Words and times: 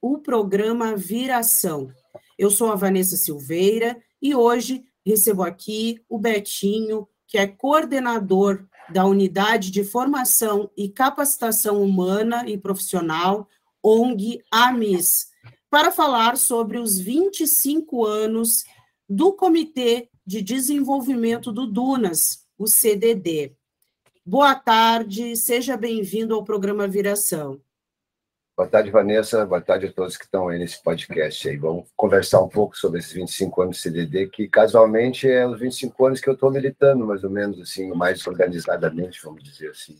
o 0.00 0.18
programa 0.18 0.96
Viração. 0.96 1.92
Eu 2.38 2.50
sou 2.50 2.70
a 2.70 2.76
Vanessa 2.76 3.16
Silveira 3.16 4.00
e 4.22 4.34
hoje 4.34 4.84
recebo 5.04 5.42
aqui 5.42 6.00
o 6.08 6.18
Betinho, 6.18 7.08
que 7.26 7.38
é 7.38 7.46
coordenador 7.46 8.66
da 8.90 9.04
Unidade 9.04 9.70
de 9.70 9.84
Formação 9.84 10.70
e 10.76 10.88
Capacitação 10.88 11.82
Humana 11.82 12.48
e 12.48 12.56
Profissional, 12.56 13.48
ONG 13.82 14.42
AMIS, 14.50 15.28
para 15.70 15.90
falar 15.90 16.36
sobre 16.36 16.78
os 16.78 16.98
25 16.98 18.04
anos 18.06 18.64
do 19.08 19.32
Comitê 19.32 20.08
de 20.24 20.40
Desenvolvimento 20.40 21.52
do 21.52 21.66
Dunas, 21.66 22.46
o 22.56 22.66
CDD. 22.66 23.54
Boa 24.24 24.54
tarde, 24.54 25.36
seja 25.36 25.76
bem-vindo 25.76 26.34
ao 26.34 26.44
programa 26.44 26.86
Viração. 26.86 27.60
Boa 28.58 28.68
tarde, 28.68 28.90
Vanessa. 28.90 29.46
Boa 29.46 29.60
tarde 29.60 29.86
a 29.86 29.92
todos 29.92 30.16
que 30.16 30.24
estão 30.24 30.48
aí 30.48 30.58
nesse 30.58 30.82
podcast 30.82 31.48
aí. 31.48 31.56
Vamos 31.56 31.86
conversar 31.94 32.42
um 32.42 32.48
pouco 32.48 32.76
sobre 32.76 32.98
esses 32.98 33.12
25 33.12 33.62
anos 33.62 33.76
de 33.76 33.82
CDD, 33.82 34.26
que 34.26 34.48
casualmente 34.48 35.30
é 35.30 35.46
os 35.46 35.60
25 35.60 36.06
anos 36.06 36.20
que 36.20 36.28
eu 36.28 36.34
estou 36.34 36.50
militando, 36.50 37.06
mais 37.06 37.22
ou 37.22 37.30
menos 37.30 37.60
assim, 37.60 37.88
mais 37.94 38.26
organizadamente, 38.26 39.20
vamos 39.22 39.44
dizer 39.44 39.70
assim. 39.70 39.96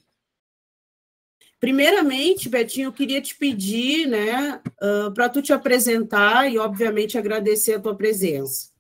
Primeiramente, 1.61 2.49
Betinho, 2.49 2.89
eu 2.89 2.93
queria 2.93 3.23
te 3.23 3.37
pedir, 3.37 4.09
né, 4.09 4.61
uh, 4.83 5.13
para 5.15 5.29
tu 5.29 5.41
te 5.41 5.53
apresentar 5.53 6.51
e, 6.51 6.59
obviamente, 6.59 7.17
agradecer 7.17 7.75
a 7.75 7.81
tua 7.81 7.95
presença. 7.95 8.71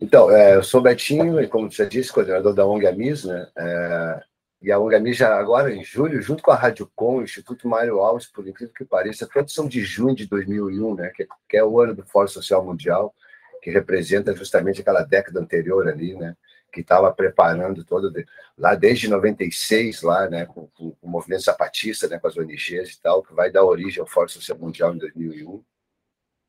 Então, 0.00 0.30
é, 0.30 0.56
eu 0.56 0.62
sou 0.62 0.80
Betinho, 0.80 1.38
e 1.42 1.46
como 1.46 1.70
você 1.70 1.86
disse, 1.86 2.10
coordenador 2.10 2.54
da 2.54 2.66
ONG 2.66 2.86
Amis, 2.86 3.24
né? 3.24 3.50
É, 3.54 4.22
e 4.66 4.72
a 4.72 4.80
ONG 4.80 4.96
Amis 4.96 5.16
já 5.16 5.38
agora, 5.38 5.72
em 5.72 5.84
julho, 5.84 6.20
junto 6.20 6.42
com 6.42 6.50
a 6.50 6.56
Rádio 6.56 6.90
Com, 6.96 7.18
o 7.18 7.22
Instituto 7.22 7.68
Mário 7.68 8.00
Alves, 8.00 8.26
por 8.26 8.48
incrível 8.48 8.74
que 8.74 8.84
pareça, 8.84 9.24
todos 9.24 9.54
são 9.54 9.68
de 9.68 9.84
junho 9.84 10.12
de 10.12 10.26
2001, 10.26 10.96
né? 10.96 11.12
Que, 11.14 11.28
que 11.48 11.56
é 11.56 11.62
o 11.62 11.80
ano 11.80 11.94
do 11.94 12.04
Fórum 12.04 12.26
Social 12.26 12.64
Mundial, 12.64 13.14
que 13.62 13.70
representa 13.70 14.34
justamente 14.34 14.80
aquela 14.80 15.04
década 15.04 15.38
anterior 15.38 15.86
ali, 15.86 16.16
né? 16.16 16.36
Que 16.72 16.80
estava 16.80 17.12
preparando 17.12 17.84
todo, 17.84 18.12
lá 18.58 18.74
desde 18.74 19.08
96, 19.08 20.02
lá, 20.02 20.28
né? 20.28 20.46
Com, 20.46 20.66
com, 20.76 20.90
com 20.90 21.06
o 21.06 21.10
movimento 21.10 21.44
zapatista, 21.44 22.08
né? 22.08 22.18
Com 22.18 22.26
as 22.26 22.36
ONGs 22.36 22.90
e 22.90 23.00
tal, 23.00 23.22
que 23.22 23.32
vai 23.32 23.52
dar 23.52 23.62
origem 23.62 24.00
ao 24.00 24.06
Fórum 24.08 24.26
Social 24.26 24.58
Mundial 24.58 24.92
em 24.92 24.98
2001. 24.98 25.62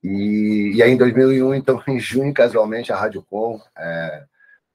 E, 0.03 0.71
e 0.77 0.81
aí, 0.81 0.89
em 0.89 0.97
2001, 0.97 1.53
então, 1.53 1.83
em 1.87 1.99
junho, 1.99 2.33
casualmente, 2.33 2.91
a 2.91 2.95
Rádio 2.95 3.21
Com, 3.29 3.61
é, 3.77 4.25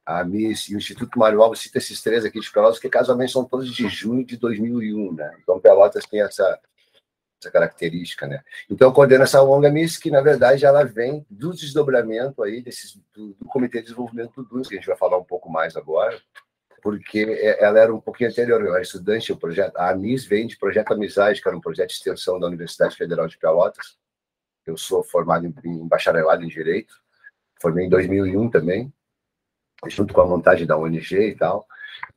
a 0.04 0.24
MIS 0.24 0.68
e 0.68 0.74
o 0.74 0.78
Instituto 0.78 1.18
Mário 1.18 1.42
Alves 1.42 1.60
cita 1.60 1.78
esses 1.78 2.02
três 2.02 2.24
aqui 2.24 2.40
de 2.40 2.50
Pelotas, 2.50 2.78
que 2.78 2.88
casualmente 2.88 3.32
são 3.32 3.44
todos 3.44 3.72
de 3.72 3.88
junho 3.88 4.24
de 4.24 4.36
2001, 4.36 5.12
né? 5.12 5.36
Então, 5.40 5.60
Pelotas 5.60 6.04
tem 6.06 6.20
essa, 6.20 6.58
essa 7.40 7.50
característica, 7.50 8.26
né? 8.26 8.42
Então, 8.68 8.88
eu 8.88 8.92
coordeno 8.92 9.24
essa 9.24 9.42
ONG 9.42 9.70
MIS, 9.70 9.96
que, 9.98 10.10
na 10.10 10.20
verdade, 10.20 10.64
ela 10.64 10.84
vem 10.84 11.24
do 11.30 11.52
desdobramento 11.52 12.42
aí 12.42 12.62
desses, 12.62 13.00
do, 13.14 13.34
do 13.34 13.44
Comitê 13.46 13.78
de 13.78 13.84
Desenvolvimento 13.84 14.42
do 14.42 14.48
DUNS, 14.48 14.68
que 14.68 14.74
a 14.74 14.78
gente 14.78 14.88
vai 14.88 14.96
falar 14.96 15.18
um 15.18 15.24
pouco 15.24 15.50
mais 15.50 15.76
agora, 15.76 16.20
porque 16.82 17.20
é, 17.20 17.62
ela 17.62 17.78
era 17.78 17.94
um 17.94 18.00
pouquinho 18.00 18.30
anterior, 18.30 18.60
eu 18.60 18.74
era 18.74 18.82
estudante, 18.82 19.32
o 19.32 19.36
projeto, 19.36 19.76
a 19.76 19.90
AMIS 19.90 20.24
vem 20.24 20.48
de 20.48 20.58
Projeto 20.58 20.92
Amizade, 20.92 21.40
que 21.40 21.48
era 21.48 21.56
um 21.56 21.60
projeto 21.60 21.90
de 21.90 21.94
extensão 21.94 22.40
da 22.40 22.48
Universidade 22.48 22.96
Federal 22.96 23.28
de 23.28 23.38
Pelotas, 23.38 23.96
eu 24.66 24.76
sou 24.76 25.02
formado 25.04 25.46
em, 25.46 25.54
em 25.64 25.86
bacharelado 25.86 26.42
em 26.44 26.48
Direito, 26.48 26.94
formei 27.60 27.86
em 27.86 27.88
2001 27.88 28.50
também, 28.50 28.92
junto 29.88 30.14
com 30.14 30.20
a 30.20 30.26
montagem 30.26 30.66
da 30.66 30.76
ONG 30.76 31.28
e 31.28 31.34
tal. 31.34 31.66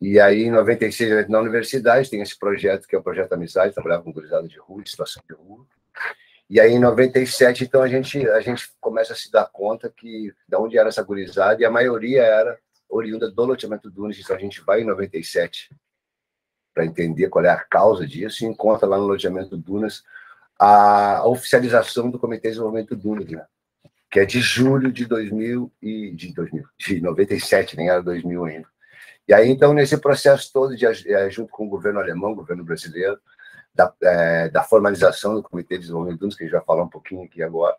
E 0.02 0.20
aí, 0.20 0.44
em 0.44 0.52
96, 0.52 1.30
na 1.30 1.40
universidade, 1.40 2.09
tem 2.09 2.22
esse 2.22 2.38
projeto, 2.38 2.88
que 2.88 2.96
é 2.96 3.00
o 3.00 3.03
Projeto 3.03 3.34
Amizade, 3.34 3.74
trabalhava 3.74 4.03
com 4.03 4.12
gurizada 4.12 4.48
de 4.48 4.58
rua, 4.59 4.84
situação 4.86 5.24
de 5.28 5.36
rua. 5.36 5.66
E 6.50 6.59
aí, 6.59 6.74
em 6.74 6.80
97, 6.80 7.64
então, 7.64 7.81
a 7.81 7.88
gente, 7.88 8.28
a 8.30 8.40
gente 8.40 8.70
começa 8.80 9.14
a 9.14 9.16
se 9.16 9.31
dar 9.31 9.46
conta 9.52 9.90
que 9.90 10.34
de 10.48 10.58
onde 10.58 10.78
era 10.78 10.90
essa 10.90 11.03
gurizada, 11.03 11.62
e 11.62 11.66
a 11.66 11.72
maioria 11.72 12.22
era 12.22 12.58
oriunda 12.90 13.31
do 13.31 13.46
loteamento 13.46 13.90
Dunas, 13.90 14.20
então 14.20 14.36
a 14.36 14.40
gente 14.40 14.62
vai 14.62 14.82
em 14.82 14.86
97 14.86 15.70
para 16.74 16.86
entender 16.86 17.30
qual 17.30 17.44
é 17.46 17.50
a 17.50 17.64
causa 17.64 18.06
disso, 18.06 18.44
e 18.44 18.47
encontra 18.47 18.88
lá 18.88 18.97
no 18.97 19.08
loteamento 19.08 19.58
Dunas 19.58 20.03
a 20.59 21.26
oficialização 21.28 22.09
do 22.09 22.20
Comitê 22.20 22.50
de 22.50 22.56
Desenvolvimento 22.56 22.96
do 22.96 23.16
né? 23.16 23.46
Que 24.16 24.20
é 24.22 24.26
de 24.26 24.40
julho 24.40 24.94
de 24.94 25.06
2000 25.06 25.70
e 25.81 26.12
de 26.12 26.34
2000, 26.34 26.64
de 26.80 27.02
97, 27.02 27.76
nem 27.76 27.90
era 27.90 28.02
2000 28.02 28.46
ainda. 28.46 28.68
E 29.28 29.34
aí, 29.34 29.50
então, 29.50 29.74
nesse 29.74 29.98
processo 29.98 30.53
todo, 30.53 30.74
de, 30.74 30.86
é, 30.86 31.30
junto 31.30 31.52
com 31.52 31.66
o 31.66 31.70
governo 31.70 32.00
alemão, 32.00 32.34
governo 32.34 32.64
brasileiro, 32.64 33.20
da, 33.74 33.94
é, 34.02 34.48
da 34.48 34.64
formalização 34.64 35.36
do 35.36 35.44
Comitê 35.44 35.76
de 35.76 35.81
Desenvolvimento 35.81 36.22
Dunas, 36.22 36.34
que 36.34 36.44
a 36.44 36.48
gente 36.48 36.56
vai 36.56 36.64
falar 36.64 36.84
um 36.84 36.90
pouquinho 36.90 37.24
aqui 37.24 37.44
agora, 37.44 37.76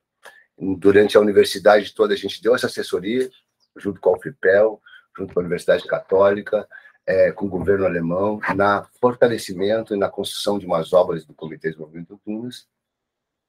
durante 0.58 1.16
a 1.16 1.20
universidade 1.20 1.94
toda, 1.94 2.12
a 2.12 2.18
gente 2.18 2.42
deu 2.42 2.54
essa 2.54 2.66
assessoria, 2.66 3.30
junto 3.74 3.98
com 3.98 4.10
a 4.10 4.18
UFPEL, 4.18 4.78
junto 5.16 5.32
com 5.32 5.40
a 5.40 5.42
Universidade 5.42 5.86
Católica, 5.86 6.68
é, 7.06 7.32
com 7.32 7.46
o 7.46 7.48
governo 7.48 7.86
alemão 7.86 8.38
na 8.54 8.86
fortalecimento 9.00 9.94
e 9.94 9.98
na 9.98 10.10
construção 10.10 10.58
de 10.58 10.66
umas 10.66 10.92
obras 10.92 11.24
do 11.24 11.32
Comitê 11.32 11.68
de 11.68 11.76
Desenvolvimento 11.76 12.08
do 12.08 12.18
Tunas. 12.18 12.68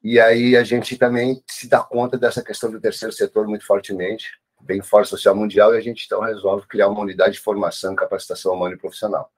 E 0.03 0.19
aí 0.19 0.55
a 0.55 0.63
gente 0.63 0.97
também 0.97 1.43
se 1.47 1.67
dá 1.67 1.79
conta 1.81 2.17
dessa 2.17 2.43
questão 2.43 2.71
do 2.71 2.79
terceiro 2.79 3.13
setor 3.13 3.47
muito 3.47 3.65
fortemente, 3.65 4.39
bem 4.61 4.81
forte 4.81 5.09
social 5.09 5.35
mundial, 5.35 5.73
e 5.73 5.77
a 5.77 5.81
gente 5.81 6.05
então 6.05 6.21
resolve 6.21 6.67
criar 6.67 6.87
uma 6.87 7.01
unidade 7.01 7.33
de 7.33 7.39
formação 7.39 7.93
e 7.93 7.95
capacitação 7.95 8.53
humana 8.53 8.75
e 8.75 8.77
profissional, 8.77 9.31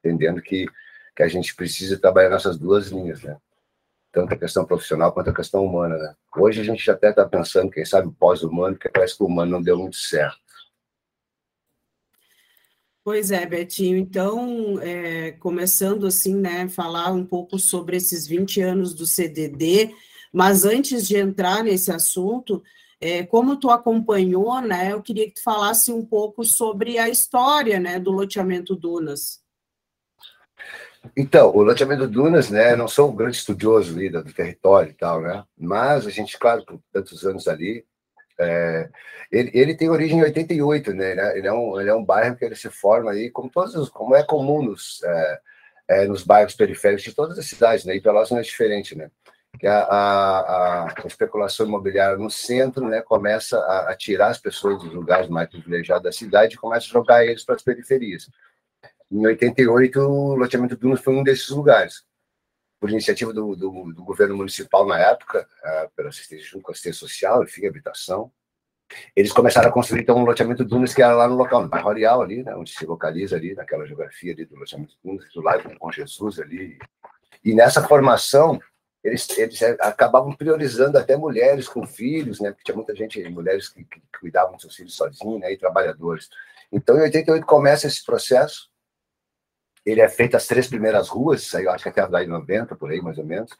entendendo 0.00 0.42
que, 0.42 0.66
que 1.16 1.22
a 1.22 1.28
gente 1.28 1.54
precisa 1.54 1.98
trabalhar 1.98 2.30
nessas 2.30 2.58
duas 2.58 2.88
linhas, 2.88 3.22
né? 3.22 3.36
Tanto 4.12 4.34
a 4.34 4.38
questão 4.38 4.64
profissional 4.64 5.12
quanto 5.12 5.30
a 5.30 5.34
questão 5.34 5.64
humana, 5.64 5.96
né? 5.96 6.14
Hoje 6.36 6.60
a 6.60 6.64
gente 6.64 6.88
até 6.90 7.10
está 7.10 7.26
pensando, 7.26 7.70
quem 7.70 7.84
sabe, 7.84 8.12
pós-humano, 8.18 8.76
porque 8.76 8.88
parece 8.88 9.16
que 9.16 9.22
o 9.22 9.26
humano 9.26 9.52
não 9.52 9.62
deu 9.62 9.76
muito 9.76 9.96
certo. 9.96 10.43
Pois 13.04 13.30
é, 13.30 13.44
Betinho. 13.44 13.98
Então, 13.98 14.80
é, 14.80 15.32
começando 15.32 16.06
assim, 16.06 16.34
né, 16.34 16.66
falar 16.70 17.12
um 17.12 17.24
pouco 17.24 17.58
sobre 17.58 17.98
esses 17.98 18.26
20 18.26 18.62
anos 18.62 18.94
do 18.94 19.06
CDD, 19.06 19.94
mas 20.32 20.64
antes 20.64 21.06
de 21.06 21.18
entrar 21.18 21.62
nesse 21.62 21.92
assunto, 21.92 22.62
é, 22.98 23.22
como 23.22 23.58
tu 23.58 23.68
acompanhou, 23.68 24.58
né, 24.62 24.92
eu 24.92 25.02
queria 25.02 25.26
que 25.26 25.34
tu 25.34 25.42
falasse 25.42 25.92
um 25.92 26.02
pouco 26.02 26.44
sobre 26.44 26.96
a 26.96 27.10
história, 27.10 27.78
né, 27.78 28.00
do 28.00 28.10
loteamento 28.10 28.74
Dunas. 28.74 29.42
Então, 31.14 31.54
o 31.54 31.62
loteamento 31.62 32.08
Dunas, 32.08 32.48
né, 32.48 32.74
não 32.74 32.88
sou 32.88 33.10
um 33.10 33.14
grande 33.14 33.36
estudioso 33.36 33.94
ali 33.94 34.08
do 34.08 34.24
território 34.24 34.90
e 34.90 34.94
tal, 34.94 35.20
né, 35.20 35.44
mas 35.58 36.06
a 36.06 36.10
gente, 36.10 36.38
claro, 36.38 36.64
por 36.64 36.80
tantos 36.90 37.26
anos 37.26 37.46
ali, 37.48 37.84
é, 38.38 38.88
ele, 39.30 39.50
ele, 39.54 39.74
tem 39.74 39.88
origem 39.88 40.18
em 40.18 40.22
88, 40.22 40.92
né? 40.92 41.36
Ele 41.36 41.46
é, 41.46 41.52
um, 41.52 41.80
ele 41.80 41.90
é 41.90 41.94
um 41.94 42.04
bairro 42.04 42.36
que 42.36 42.44
ele 42.44 42.56
se 42.56 42.70
forma 42.70 43.12
aí, 43.12 43.30
como 43.30 43.50
todos 43.50 43.74
os, 43.74 43.88
como 43.88 44.14
é 44.14 44.24
comum 44.24 44.62
nos, 44.62 45.02
é, 45.04 45.40
é, 45.88 46.06
nos 46.06 46.22
bairros 46.24 46.54
periféricos 46.54 47.04
de 47.04 47.14
todas 47.14 47.38
as 47.38 47.46
cidades, 47.46 47.84
né? 47.84 47.94
E 47.96 48.00
Pelotas 48.00 48.30
não 48.30 48.38
é 48.38 48.42
diferente, 48.42 48.96
né? 48.96 49.10
Que 49.58 49.68
a, 49.68 49.82
a, 49.82 50.84
a, 50.84 51.06
especulação 51.06 51.66
imobiliária 51.66 52.16
no 52.16 52.28
centro, 52.28 52.88
né, 52.88 53.00
começa 53.02 53.56
a, 53.56 53.90
a, 53.90 53.96
tirar 53.96 54.28
as 54.28 54.38
pessoas 54.38 54.82
dos 54.82 54.92
lugares 54.92 55.28
mais 55.28 55.48
privilegiados 55.48 56.02
da 56.02 56.10
cidade 56.10 56.54
e 56.54 56.58
começa 56.58 56.86
a 56.86 56.90
jogar 56.90 57.24
eles 57.24 57.44
para 57.44 57.54
as 57.54 57.62
periferias. 57.62 58.28
Em 59.12 59.24
88, 59.24 60.00
o 60.00 60.34
loteamento 60.34 60.76
Dunas 60.76 61.00
foi 61.00 61.14
um 61.14 61.22
desses 61.22 61.50
lugares 61.50 62.02
por 62.84 62.90
iniciativa 62.90 63.32
do, 63.32 63.56
do, 63.56 63.94
do, 63.94 64.04
governo 64.04 64.36
municipal 64.36 64.86
na 64.86 64.98
época, 64.98 65.48
uh, 65.64 65.90
pela 65.96 66.10
assistência, 66.10 66.46
junto 66.46 66.64
com 66.64 66.70
assistência 66.70 67.00
social, 67.00 67.42
enfim, 67.42 67.66
habitação, 67.66 68.30
eles 69.16 69.32
começaram 69.32 69.70
a 69.70 69.72
construir 69.72 70.02
então 70.02 70.18
um 70.18 70.24
loteamento 70.26 70.62
Dunas 70.66 70.92
que 70.92 71.00
era 71.00 71.14
lá 71.14 71.26
no 71.26 71.34
local, 71.34 71.62
no 71.62 71.68
bairro 71.70 71.88
Areal 71.88 72.20
ali, 72.20 72.42
né, 72.42 72.54
onde 72.54 72.70
se 72.72 72.84
localiza 72.84 73.36
ali, 73.36 73.54
naquela 73.54 73.86
geografia 73.86 74.34
ali 74.34 74.44
do 74.44 74.56
loteamento 74.56 74.98
Dunas, 75.02 75.24
do 75.32 75.40
lado 75.40 75.78
com 75.78 75.90
Jesus 75.90 76.38
ali. 76.38 76.76
E 77.42 77.54
nessa 77.54 77.82
formação, 77.88 78.60
eles, 79.02 79.30
eles 79.38 79.62
acabavam 79.80 80.34
priorizando 80.34 80.98
até 80.98 81.16
mulheres 81.16 81.66
com 81.66 81.86
filhos, 81.86 82.38
né, 82.38 82.50
porque 82.50 82.64
tinha 82.64 82.76
muita 82.76 82.94
gente, 82.94 83.26
mulheres 83.30 83.70
que, 83.70 83.82
que 83.82 84.02
cuidavam 84.20 84.52
dos 84.52 84.60
seus 84.60 84.76
filhos 84.76 84.94
sozinhas, 84.94 85.40
né, 85.40 85.50
e 85.54 85.56
trabalhadores. 85.56 86.28
Então, 86.70 86.98
em 86.98 87.00
88 87.00 87.46
começa 87.46 87.86
esse 87.86 88.04
processo, 88.04 88.68
ele 89.84 90.00
é 90.00 90.08
feito 90.08 90.36
as 90.36 90.46
três 90.46 90.66
primeiras 90.66 91.08
ruas, 91.08 91.52
eu 91.54 91.70
acho 91.70 91.84
que 91.84 91.88
até 91.90 92.00
a 92.00 92.20
de 92.22 92.26
90, 92.26 92.74
por 92.76 92.90
aí 92.90 93.00
mais 93.00 93.18
ou 93.18 93.24
menos. 93.24 93.50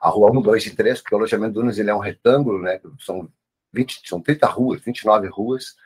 a 0.00 0.08
rua 0.08 0.30
1, 0.30 0.42
2 0.42 0.66
e 0.66 0.76
3, 0.76 1.00
porque 1.00 1.14
o 1.14 1.18
alojamento 1.18 1.54
Dunas 1.54 1.78
ele 1.78 1.90
é 1.90 1.94
um 1.94 1.98
retângulo, 1.98 2.60
né? 2.60 2.80
São 3.00 3.28
20, 3.72 4.02
são 4.08 4.20
30 4.20 4.46
ruas, 4.46 4.80
29 4.80 5.28
ruas, 5.28 5.76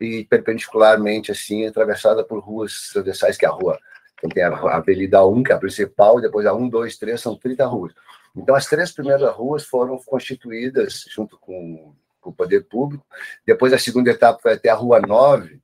e 0.00 0.24
perpendicularmente, 0.24 1.32
assim, 1.32 1.66
atravessada 1.66 2.24
por 2.24 2.40
ruas 2.40 2.90
transversais, 2.92 3.36
que 3.36 3.44
é 3.44 3.48
a 3.48 3.52
rua. 3.52 3.78
Então, 4.14 4.30
tem 4.30 4.42
a 4.42 4.48
Avenida 4.48 5.24
1, 5.24 5.42
que 5.42 5.52
é 5.52 5.54
a 5.54 5.58
principal, 5.58 6.20
depois 6.20 6.46
a 6.46 6.54
1, 6.54 6.68
2, 6.68 6.98
3, 6.98 7.20
são 7.20 7.36
30 7.36 7.66
ruas. 7.66 7.94
Então, 8.36 8.54
as 8.54 8.66
três 8.66 8.92
primeiras 8.92 9.32
ruas 9.34 9.64
foram 9.64 9.98
constituídas 9.98 11.04
junto 11.08 11.38
com, 11.38 11.94
com 12.20 12.30
o 12.30 12.32
poder 12.32 12.64
público. 12.64 13.04
Depois, 13.46 13.72
a 13.72 13.78
segunda 13.78 14.10
etapa 14.10 14.40
foi 14.40 14.52
até 14.52 14.68
a 14.68 14.74
Rua 14.74 15.00
9, 15.00 15.60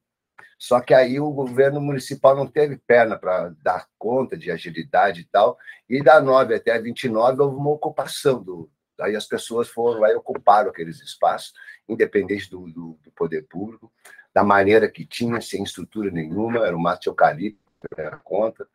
só 0.65 0.81
que 0.81 0.95
aí 0.95 1.21
o 1.21 1.31
governo 1.31 1.79
municipal 1.79 2.35
não 2.35 2.47
teve 2.47 2.79
perna 2.79 3.19
para 3.19 3.51
dar 3.63 3.87
conta 3.99 4.35
de 4.35 4.51
agilidade 4.51 5.21
e 5.21 5.25
tal. 5.25 5.59
E 5.87 6.03
da 6.03 6.23
9 6.23 6.55
até 6.55 6.73
a 6.73 6.81
29 6.81 7.43
houve 7.43 7.57
uma 7.57 7.69
ocupação 7.69 8.43
do. 8.43 8.71
Aí 8.99 9.15
as 9.15 9.27
pessoas 9.27 9.69
foram 9.69 10.01
lá 10.01 10.11
e 10.11 10.15
ocuparam 10.15 10.71
aqueles 10.71 11.03
espaços, 11.03 11.53
independente 11.87 12.49
do, 12.49 12.67
do, 12.73 12.99
do 13.05 13.11
poder 13.15 13.43
público, 13.43 13.93
da 14.33 14.43
maneira 14.43 14.89
que 14.89 15.05
tinha, 15.05 15.39
sem 15.39 15.63
estrutura 15.63 16.11
nenhuma, 16.11 16.67
era 16.67 16.75
o 16.75 16.81
mato 16.81 17.03
de 17.03 17.09
eucalipto, 17.11 17.61
era 17.95 18.17
conta, 18.17 18.67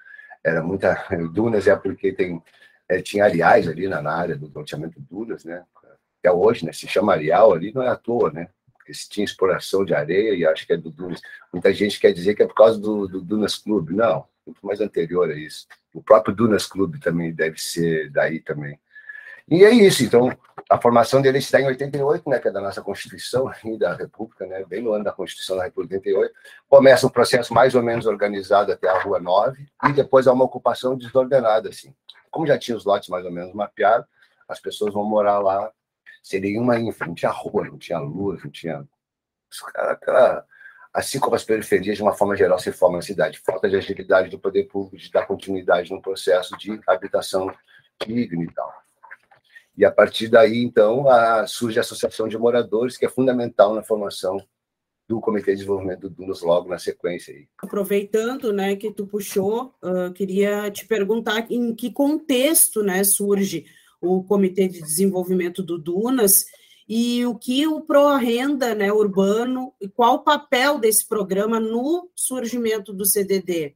era 0.43 0.61
muita. 0.61 0.95
Dunas 1.33 1.65
é 1.65 1.75
porque 1.75 2.13
tem, 2.13 2.39
é, 2.87 3.01
tinha 3.01 3.25
areais 3.25 3.67
ali 3.67 3.87
na, 3.87 3.99
na 3.99 4.13
área 4.13 4.35
do 4.35 4.51
loteamento 4.53 4.99
Dunas, 4.99 5.43
né? 5.43 5.65
Até 6.19 6.31
hoje, 6.31 6.67
né? 6.67 6.71
Se 6.71 6.87
chama 6.87 7.13
areal 7.13 7.51
ali, 7.51 7.73
não 7.73 7.81
é 7.81 7.87
à 7.87 7.95
toa, 7.95 8.31
né? 8.31 8.49
Porque 8.89 8.93
se 8.93 9.07
tinha 9.07 9.23
exploração 9.23 9.85
de 9.85 9.93
areia, 9.93 10.33
e 10.33 10.45
acho 10.45 10.65
que 10.65 10.73
é 10.73 10.77
do 10.77 10.89
Dunas. 10.89 11.21
Muita 11.53 11.71
gente 11.73 11.99
quer 11.99 12.11
dizer 12.11 12.33
que 12.33 12.41
é 12.41 12.47
por 12.47 12.55
causa 12.55 12.79
do, 12.79 13.07
do 13.07 13.21
Dunas 13.21 13.55
Clube. 13.55 13.93
Não, 13.93 14.25
muito 14.45 14.65
mais 14.65 14.81
anterior 14.81 15.29
a 15.29 15.35
isso. 15.35 15.67
O 15.93 16.01
próprio 16.01 16.35
Dunas 16.35 16.65
Clube 16.65 16.99
também 16.99 17.31
deve 17.31 17.59
ser 17.59 18.09
daí 18.09 18.39
também. 18.39 18.79
E 19.47 19.63
é 19.63 19.71
isso, 19.71 20.03
então, 20.03 20.29
a 20.69 20.79
formação 20.79 21.21
dele 21.21 21.39
está 21.39 21.59
em 21.59 21.65
88, 21.65 22.29
né, 22.29 22.39
que 22.39 22.47
é 22.47 22.51
da 22.51 22.61
nossa 22.61 22.81
Constituição 22.81 23.51
e 23.65 23.77
da 23.77 23.95
República, 23.95 24.45
né, 24.45 24.63
bem 24.65 24.81
no 24.81 24.93
ano 24.93 25.03
da 25.03 25.11
Constituição 25.11 25.57
da 25.57 25.63
República 25.63 25.95
88. 25.95 26.33
Começa 26.67 27.07
um 27.07 27.09
processo 27.09 27.53
mais 27.53 27.73
ou 27.73 27.81
menos 27.81 28.05
organizado 28.05 28.71
até 28.71 28.87
a 28.87 28.99
Rua 29.01 29.19
9, 29.19 29.67
e 29.85 29.93
depois 29.93 30.27
há 30.27 30.33
uma 30.33 30.45
ocupação 30.45 30.95
desordenada, 30.95 31.69
assim. 31.69 31.93
Como 32.29 32.45
já 32.45 32.59
tinha 32.59 32.77
os 32.77 32.85
lotes 32.85 33.09
mais 33.09 33.25
ou 33.25 33.31
menos 33.31 33.53
mapeados, 33.53 34.07
as 34.47 34.59
pessoas 34.59 34.93
vão 34.93 35.03
morar 35.03 35.39
lá 35.39 35.71
sem 36.21 36.39
nenhuma 36.39 36.79
infra, 36.79 37.07
não 37.07 37.15
tinha 37.15 37.31
rua, 37.31 37.65
não 37.65 37.77
tinha 37.77 37.99
luz, 37.99 38.43
não 38.43 38.51
tinha. 38.51 38.87
Aquela, 39.75 40.45
assim 40.93 41.19
como 41.19 41.35
as 41.35 41.43
periferias, 41.43 41.97
de 41.97 42.03
uma 42.03 42.13
forma 42.13 42.35
geral, 42.35 42.59
se 42.59 42.71
formam 42.71 42.97
na 42.97 43.01
cidade. 43.01 43.39
Falta 43.39 43.69
de 43.69 43.75
agilidade 43.75 44.29
do 44.29 44.39
poder 44.39 44.65
público 44.65 44.97
de 44.97 45.11
dar 45.11 45.25
continuidade 45.25 45.91
no 45.91 46.01
processo 46.01 46.57
de 46.57 46.79
habitação 46.87 47.51
digna 48.05 48.43
e 48.43 48.53
tal. 48.53 48.73
E 49.77 49.85
a 49.85 49.91
partir 49.91 50.27
daí, 50.27 50.61
então, 50.61 51.09
a, 51.09 51.47
surge 51.47 51.79
a 51.79 51.81
Associação 51.81 52.27
de 52.27 52.37
Moradores, 52.37 52.97
que 52.97 53.05
é 53.05 53.09
fundamental 53.09 53.73
na 53.73 53.81
formação 53.81 54.37
do 55.07 55.19
Comitê 55.19 55.51
de 55.51 55.57
Desenvolvimento 55.57 56.01
do 56.01 56.09
Dunas 56.09 56.41
logo 56.41 56.69
na 56.69 56.77
sequência. 56.77 57.33
Aí. 57.33 57.47
Aproveitando 57.57 58.53
né, 58.53 58.75
que 58.75 58.91
tu 58.91 59.07
puxou, 59.07 59.73
uh, 59.81 60.13
queria 60.13 60.69
te 60.69 60.85
perguntar 60.85 61.49
em 61.49 61.73
que 61.73 61.91
contexto 61.91 62.83
né, 62.83 63.03
surge 63.03 63.65
o 64.01 64.23
Comitê 64.23 64.67
de 64.67 64.81
Desenvolvimento 64.81 65.61
do 65.61 65.77
Dunas, 65.77 66.45
e 66.87 67.23
o 67.25 67.35
que 67.35 67.67
o 67.67 67.81
Pró-Renda 67.81 68.73
né, 68.73 68.91
Urbano, 68.91 69.73
e 69.79 69.87
qual 69.87 70.15
o 70.15 70.23
papel 70.23 70.79
desse 70.79 71.07
programa 71.07 71.59
no 71.59 72.09
surgimento 72.15 72.91
do 72.91 73.05
CDD? 73.05 73.75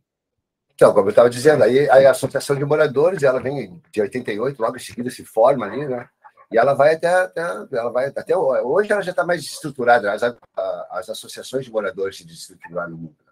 Então, 0.74 0.92
como 0.92 1.08
eu 1.08 1.12
estava 1.12 1.30
dizendo, 1.30 1.64
aí, 1.64 1.88
aí, 1.92 2.06
a 2.08 2.12
Associação 2.12 2.56
de 2.56 2.66
Moradores, 2.66 3.22
ela 3.22 3.40
vem 3.40 3.80
de 3.92 4.02
88, 4.02 4.60
logo 4.60 4.78
em 4.78 4.80
seguida 4.80 5.12
se 5.12 5.24
forma 5.24 5.68
ali, 5.68 5.86
né? 5.86 6.10
E 6.52 6.58
ela 6.58 6.74
vai 6.74 6.96
até, 6.96 7.08
até 7.08 7.42
ela 7.42 7.92
vai 7.92 8.08
até 8.08 8.36
hoje 8.36 8.92
ela 8.92 9.02
já 9.02 9.12
está 9.12 9.24
mais 9.24 9.42
estruturada, 9.42 10.12
as, 10.12 10.22
as 10.24 11.10
associações 11.10 11.66
de 11.66 11.72
moradores 11.72 12.18
se 12.18 12.26
desestruturaram 12.26 12.96
muito. 12.98 13.24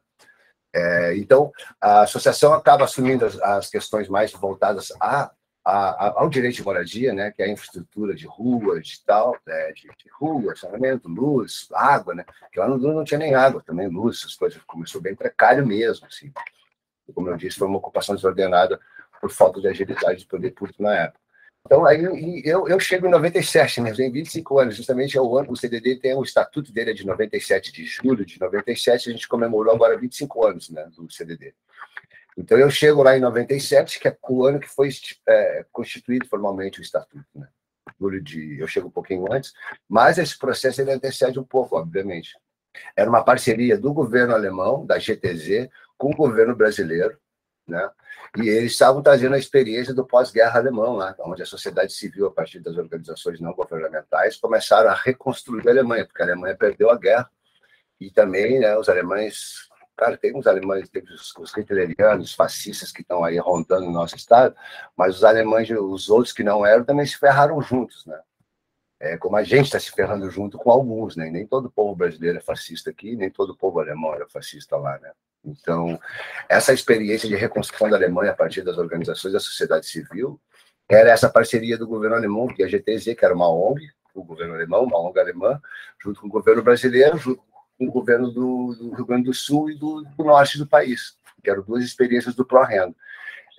É, 0.74 1.18
então, 1.18 1.52
a 1.80 2.02
associação 2.02 2.54
acaba 2.54 2.86
assumindo 2.86 3.26
as, 3.26 3.40
as 3.42 3.70
questões 3.70 4.08
mais 4.08 4.32
voltadas 4.32 4.92
a 5.00 5.32
a, 5.64 6.08
a, 6.08 6.22
ao 6.22 6.30
direito 6.30 6.56
de 6.56 6.64
moradia, 6.64 7.14
né, 7.14 7.32
que 7.32 7.42
é 7.42 7.46
a 7.46 7.50
infraestrutura 7.50 8.16
de 8.16 8.26
ruas 8.26 8.88
de 8.88 9.04
tal, 9.04 9.38
né, 9.46 9.72
de, 9.74 9.84
de 9.84 10.10
rua, 10.20 10.56
saneamento, 10.56 11.08
luz, 11.08 11.68
água, 11.74 12.16
né, 12.16 12.26
que 12.52 12.60
lá 12.60 12.68
no 12.68 12.80
Duro 12.80 12.94
não 12.94 13.04
tinha 13.04 13.20
nem 13.20 13.36
água, 13.36 13.62
também 13.66 13.88
luz, 13.88 14.20
essas 14.20 14.36
coisas, 14.36 14.62
começou 14.64 15.02
bem 15.02 15.16
precário 15.16 15.66
mesmo, 15.66 16.08
assim. 16.08 16.32
Como 17.14 17.30
eu 17.30 17.38
disse, 17.38 17.58
foi 17.58 17.68
uma 17.68 17.78
ocupação 17.78 18.16
desordenada 18.16 18.80
por 19.20 19.30
falta 19.30 19.60
de 19.60 19.68
agilidade 19.68 20.24
do 20.24 20.28
poder 20.28 20.52
público 20.52 20.82
na 20.82 20.96
época. 20.96 21.20
Então, 21.64 21.86
aí 21.86 22.42
eu, 22.44 22.68
eu 22.68 22.80
chego 22.80 23.06
em 23.06 23.12
97, 23.12 23.82
né, 23.82 23.94
tenho 23.94 24.12
25 24.12 24.60
anos, 24.60 24.76
justamente 24.76 25.16
é 25.16 25.22
o 25.22 25.38
ano, 25.38 25.52
o 25.52 25.56
CDD 25.56 25.98
tem 25.98 26.16
o 26.16 26.24
estatuto 26.24 26.72
dele 26.74 26.92
é 26.92 26.94
de 26.94 27.06
97, 27.06 27.72
de 27.72 27.86
julho 27.86 28.26
de 28.26 28.40
97, 28.40 29.10
a 29.10 29.12
gente 29.14 29.28
comemorou 29.28 29.74
agora 29.74 29.98
25 29.98 30.48
anos, 30.48 30.70
né, 30.72 30.90
do 30.96 31.12
CDD. 31.12 31.54
Então 32.42 32.58
eu 32.58 32.72
chego 32.72 33.04
lá 33.04 33.16
em 33.16 33.22
97, 33.22 34.00
que 34.00 34.08
é 34.08 34.18
o 34.28 34.46
ano 34.46 34.60
que 34.60 34.68
foi 34.68 34.90
é, 35.30 35.64
constituído 35.72 36.28
formalmente 36.28 36.80
o 36.80 36.82
estatuto, 36.82 37.24
né? 37.36 37.48
De, 38.24 38.60
eu 38.60 38.68
chego 38.68 38.88
um 38.88 38.92
pouquinho 38.92 39.32
antes, 39.32 39.54
mas 39.88 40.18
esse 40.18 40.36
processo 40.38 40.82
ele 40.82 40.92
antecede 40.92 41.40
um 41.40 41.44
pouco, 41.44 41.78
obviamente. 41.78 42.36
Era 42.96 43.08
uma 43.08 43.24
parceria 43.24 43.78
do 43.78 43.94
governo 43.94 44.34
alemão, 44.34 44.84
da 44.88 44.98
GTZ, 44.98 45.70
com 46.00 46.10
o 46.10 46.16
governo 46.16 46.56
brasileiro, 46.56 47.16
né? 47.68 47.88
E 48.38 48.50
eles 48.50 48.72
estavam 48.72 49.04
trazendo 49.04 49.36
a 49.36 49.40
experiência 49.40 49.94
do 49.94 50.06
pós-guerra 50.06 50.60
alemão, 50.60 50.96
lá, 50.96 51.16
onde 51.20 51.44
a 51.44 51.46
sociedade 51.46 51.94
civil, 51.94 52.26
a 52.26 52.32
partir 52.32 52.60
das 52.60 52.76
organizações 52.76 53.40
não 53.40 53.54
governamentais, 53.54 54.38
começaram 54.38 54.90
a 54.90 54.96
reconstruir 54.96 55.68
a 55.68 55.72
Alemanha, 55.72 56.08
porque 56.08 56.24
a 56.24 56.26
Alemanha 56.26 56.58
perdeu 56.58 56.90
a 56.90 56.98
guerra 56.98 57.30
e 58.00 58.10
também 58.10 58.60
né, 58.60 58.76
os 58.76 58.90
alemães 58.90 59.70
Cara, 60.02 60.18
tem 60.18 60.36
uns 60.36 60.48
alemães, 60.48 60.90
tem 60.90 61.04
os, 61.04 61.32
os 61.38 61.56
hitlerianos, 61.56 62.34
fascistas 62.34 62.92
que 62.92 63.04
estão 63.04 63.24
aí 63.24 63.38
rondando 63.38 63.86
no 63.86 63.92
nosso 63.92 64.16
estado, 64.16 64.56
mas 64.98 65.18
os 65.18 65.24
alemães, 65.24 65.70
os 65.70 66.10
outros 66.10 66.34
que 66.34 66.44
não 66.44 66.66
eram, 66.66 66.84
também 66.84 67.06
se 67.06 67.20
ferraram 67.20 67.62
juntos, 67.62 68.04
né? 68.08 68.20
É, 69.00 69.16
como 69.16 69.36
a 69.36 69.44
gente 69.44 69.66
está 69.66 69.80
se 69.80 69.92
ferrando 69.92 70.28
junto 70.32 70.58
com 70.58 70.72
alguns, 70.72 71.16
né? 71.16 71.30
Nem 71.30 71.46
todo 71.46 71.70
povo 71.70 71.96
brasileiro 71.96 72.40
é 72.40 72.42
fascista 72.42 72.90
aqui, 72.90 73.16
nem 73.16 73.30
todo 73.30 73.56
povo 73.56 73.80
alemão 73.80 74.16
era 74.16 74.28
fascista 74.28 74.76
lá, 74.76 74.98
né? 74.98 75.12
Então, 75.46 76.00
essa 76.50 76.74
experiência 76.74 77.30
de 77.30 77.36
reconstrução 77.36 77.88
da 77.88 77.96
Alemanha 77.96 78.32
a 78.32 78.36
partir 78.36 78.64
das 78.64 78.80
organizações 78.80 79.34
da 79.36 79.40
sociedade 79.40 79.86
civil 79.86 80.42
era 80.90 81.12
essa 81.12 81.30
parceria 81.30 81.78
do 81.78 81.88
governo 81.88 82.16
alemão, 82.16 82.48
que 82.48 82.64
é 82.64 82.66
a 82.66 82.68
GTZ, 82.68 83.14
que 83.14 83.24
era 83.24 83.36
uma 83.36 83.52
ONG, 83.52 83.88
o 84.16 84.24
governo 84.24 84.56
alemão, 84.56 84.84
uma 84.84 85.00
ONG 85.00 85.20
alemã, 85.20 85.62
junto 86.02 86.22
com 86.22 86.28
o 86.28 86.32
governo 86.32 86.64
brasileiro, 86.64 87.20
junto 87.20 87.51
com 87.82 87.88
o 87.88 87.92
governo 87.92 88.30
do, 88.30 88.76
do, 88.76 88.94
Rio 88.94 89.06
Grande 89.06 89.24
do 89.24 89.34
Sul 89.34 89.72
e 89.72 89.76
do, 89.76 90.04
do, 90.04 90.24
norte 90.24 90.60
do 90.60 90.68
país, 90.68 91.18
que 91.44 91.50
eram 91.50 91.64
duas 91.64 91.84
experiências 91.84 92.36
do 92.36 92.46
Pró-Renda. 92.46 92.96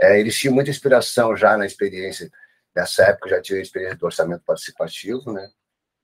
É, 0.01 0.21
eles 0.21 0.39
tinham 0.39 0.55
muita 0.55 0.71
inspiração 0.71 1.37
já 1.37 1.57
na 1.57 1.67
experiência, 1.67 2.31
nessa 2.75 3.05
época 3.05 3.31
já 3.31 3.41
tinha 3.41 3.59
a 3.59 3.63
experiência 3.63 3.97
do 3.97 4.07
orçamento 4.07 4.45
participativo, 4.45 5.33
né? 5.33 5.49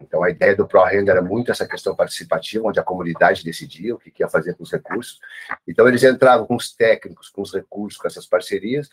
Então, 0.00 0.22
a 0.22 0.30
ideia 0.30 0.54
do 0.54 0.66
Pró-Renda 0.66 1.10
era 1.10 1.22
muito 1.22 1.50
essa 1.50 1.66
questão 1.66 1.94
participativa, 1.94 2.66
onde 2.66 2.78
a 2.78 2.84
comunidade 2.84 3.44
decidia 3.44 3.94
o 3.94 3.98
que 3.98 4.12
ia 4.20 4.28
fazer 4.28 4.54
com 4.54 4.62
os 4.62 4.70
recursos. 4.70 5.18
Então, 5.66 5.88
eles 5.88 6.04
entravam 6.04 6.46
com 6.46 6.54
os 6.54 6.72
técnicos, 6.72 7.28
com 7.28 7.42
os 7.42 7.52
recursos, 7.52 8.00
com 8.00 8.06
essas 8.06 8.25
parcerias, 8.25 8.88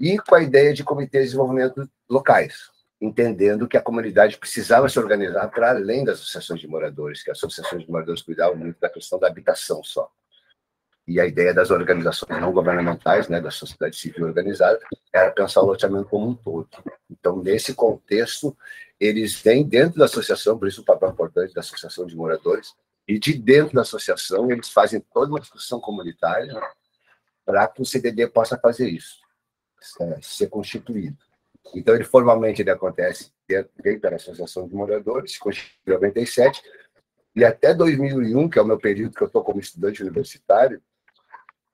e 0.00 0.18
com 0.18 0.34
a 0.34 0.42
ideia 0.42 0.74
de 0.74 0.82
comitês 0.82 1.24
de 1.24 1.28
desenvolvimento 1.30 1.88
locais, 2.08 2.70
entendendo 3.00 3.68
que 3.68 3.76
a 3.76 3.82
comunidade 3.82 4.36
precisava 4.36 4.88
se 4.88 4.98
organizar 4.98 5.48
para 5.48 5.70
além 5.70 6.04
das 6.04 6.18
associações 6.18 6.60
de 6.60 6.66
moradores, 6.66 7.22
que 7.22 7.30
as 7.30 7.38
associações 7.38 7.84
de 7.84 7.90
moradores 7.90 8.22
cuidavam 8.22 8.56
muito 8.56 8.80
da 8.80 8.88
questão 8.88 9.18
da 9.18 9.28
habitação 9.28 9.82
só. 9.84 10.10
E 11.06 11.20
a 11.20 11.26
ideia 11.26 11.54
das 11.54 11.70
organizações 11.70 12.38
não 12.40 12.52
governamentais, 12.52 13.28
né, 13.28 13.40
da 13.40 13.50
sociedade 13.50 13.96
civil 13.96 14.26
organizada, 14.26 14.78
era 15.12 15.30
pensar 15.30 15.62
o 15.62 15.66
loteamento 15.66 16.08
como 16.08 16.28
um 16.28 16.34
todo. 16.34 16.68
Então, 17.10 17.40
nesse 17.42 17.72
contexto, 17.72 18.56
eles 19.00 19.40
têm 19.40 19.66
dentro 19.66 19.98
da 19.98 20.04
associação, 20.04 20.58
por 20.58 20.68
isso 20.68 20.82
o 20.82 20.84
papel 20.84 21.10
importante 21.10 21.54
da 21.54 21.60
associação 21.60 22.04
de 22.04 22.16
moradores, 22.16 22.74
e 23.06 23.18
de 23.18 23.32
dentro 23.32 23.74
da 23.74 23.82
associação 23.82 24.50
eles 24.50 24.68
fazem 24.68 25.00
toda 25.00 25.30
uma 25.30 25.40
discussão 25.40 25.80
comunitária 25.80 26.60
para 27.46 27.66
que 27.68 27.80
o 27.80 27.86
CDD 27.86 28.26
possa 28.26 28.58
fazer 28.58 28.90
isso, 28.90 29.20
é, 30.00 30.18
ser 30.20 30.48
constituído. 30.48 31.16
Então, 31.74 31.94
ele 31.94 32.04
formalmente 32.04 32.62
ele 32.62 32.70
acontece 32.70 33.32
dentro, 33.46 33.70
da 34.00 34.16
Associação 34.16 34.66
de 34.66 34.74
Moradores, 34.74 35.38
em 35.86 35.90
97, 35.90 36.62
e 37.36 37.44
até 37.44 37.72
2001, 37.72 38.48
que 38.48 38.58
é 38.58 38.62
o 38.62 38.66
meu 38.66 38.78
período 38.78 39.14
que 39.14 39.22
eu 39.22 39.26
estou 39.26 39.42
como 39.42 39.60
estudante 39.60 40.02
universitário, 40.02 40.82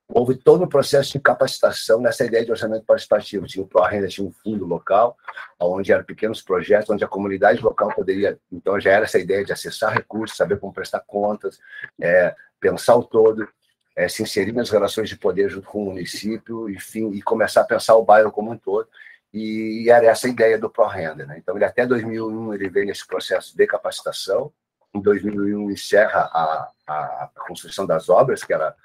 houve 0.09 0.37
todo 0.37 0.65
um 0.65 0.69
processo 0.69 1.13
de 1.13 1.21
capacitação 1.21 2.01
nessa 2.01 2.25
ideia 2.25 2.45
de 2.45 2.51
orçamento 2.51 2.85
participativo. 2.85 3.47
Tinha 3.47 3.65
o 3.65 3.69
ProRenda, 3.69 4.07
tinha 4.09 4.27
um 4.27 4.33
fundo 4.33 4.67
local, 4.67 5.17
onde 5.59 5.93
eram 5.93 6.05
pequenos 6.05 6.43
projetos, 6.43 6.91
onde 6.91 7.05
a 7.05 7.09
comunidade 7.09 7.63
local 7.63 7.89
poderia. 7.95 8.39
Então, 8.53 8.79
já 8.79 8.91
era 8.93 9.05
essa 9.05 9.19
ideia 9.19 9.45
de 9.45 9.53
acessar 9.53 9.93
recursos, 9.93 10.37
saber 10.37 10.59
como 10.59 10.73
prestar 10.73 11.01
contas, 11.01 11.59
é, 12.01 12.35
pensar 12.61 12.97
o 12.97 13.03
todo, 13.03 13.49
é, 13.97 14.09
se 14.09 14.23
inserir 14.23 14.53
nas 14.53 14.71
relações 14.71 15.09
de 15.09 15.17
poder 15.17 15.49
junto 15.49 15.67
com 15.69 15.83
o 15.83 15.87
município, 15.87 16.69
enfim, 16.69 17.11
e 17.13 17.23
começar 17.23 17.63
a 17.63 17.65
pensar 17.65 17.95
o 17.95 18.05
bairro 18.05 18.31
como 18.31 18.51
um 18.51 18.59
todo. 18.59 18.89
E 19.35 19.91
era 19.91 20.07
essa 20.07 20.29
a 20.29 20.31
ideia 20.31 20.57
do 20.57 20.71
ProRenda. 20.71 21.27
Né? 21.27 21.39
Então, 21.39 21.57
ele 21.57 21.65
até 21.65 21.85
2001 21.85 22.55
ele 22.55 22.69
veio 22.69 22.87
nesse 22.87 23.05
processo 23.05 23.57
de 23.57 23.67
capacitação, 23.67 24.53
em 24.95 25.01
2001 25.01 25.73
encerra 25.73 26.31
a, 26.33 26.71
a, 26.87 27.31
construção 27.49 27.85
das 27.85 28.09
obras, 28.09 28.45
que 28.45 28.55
era 28.55 28.77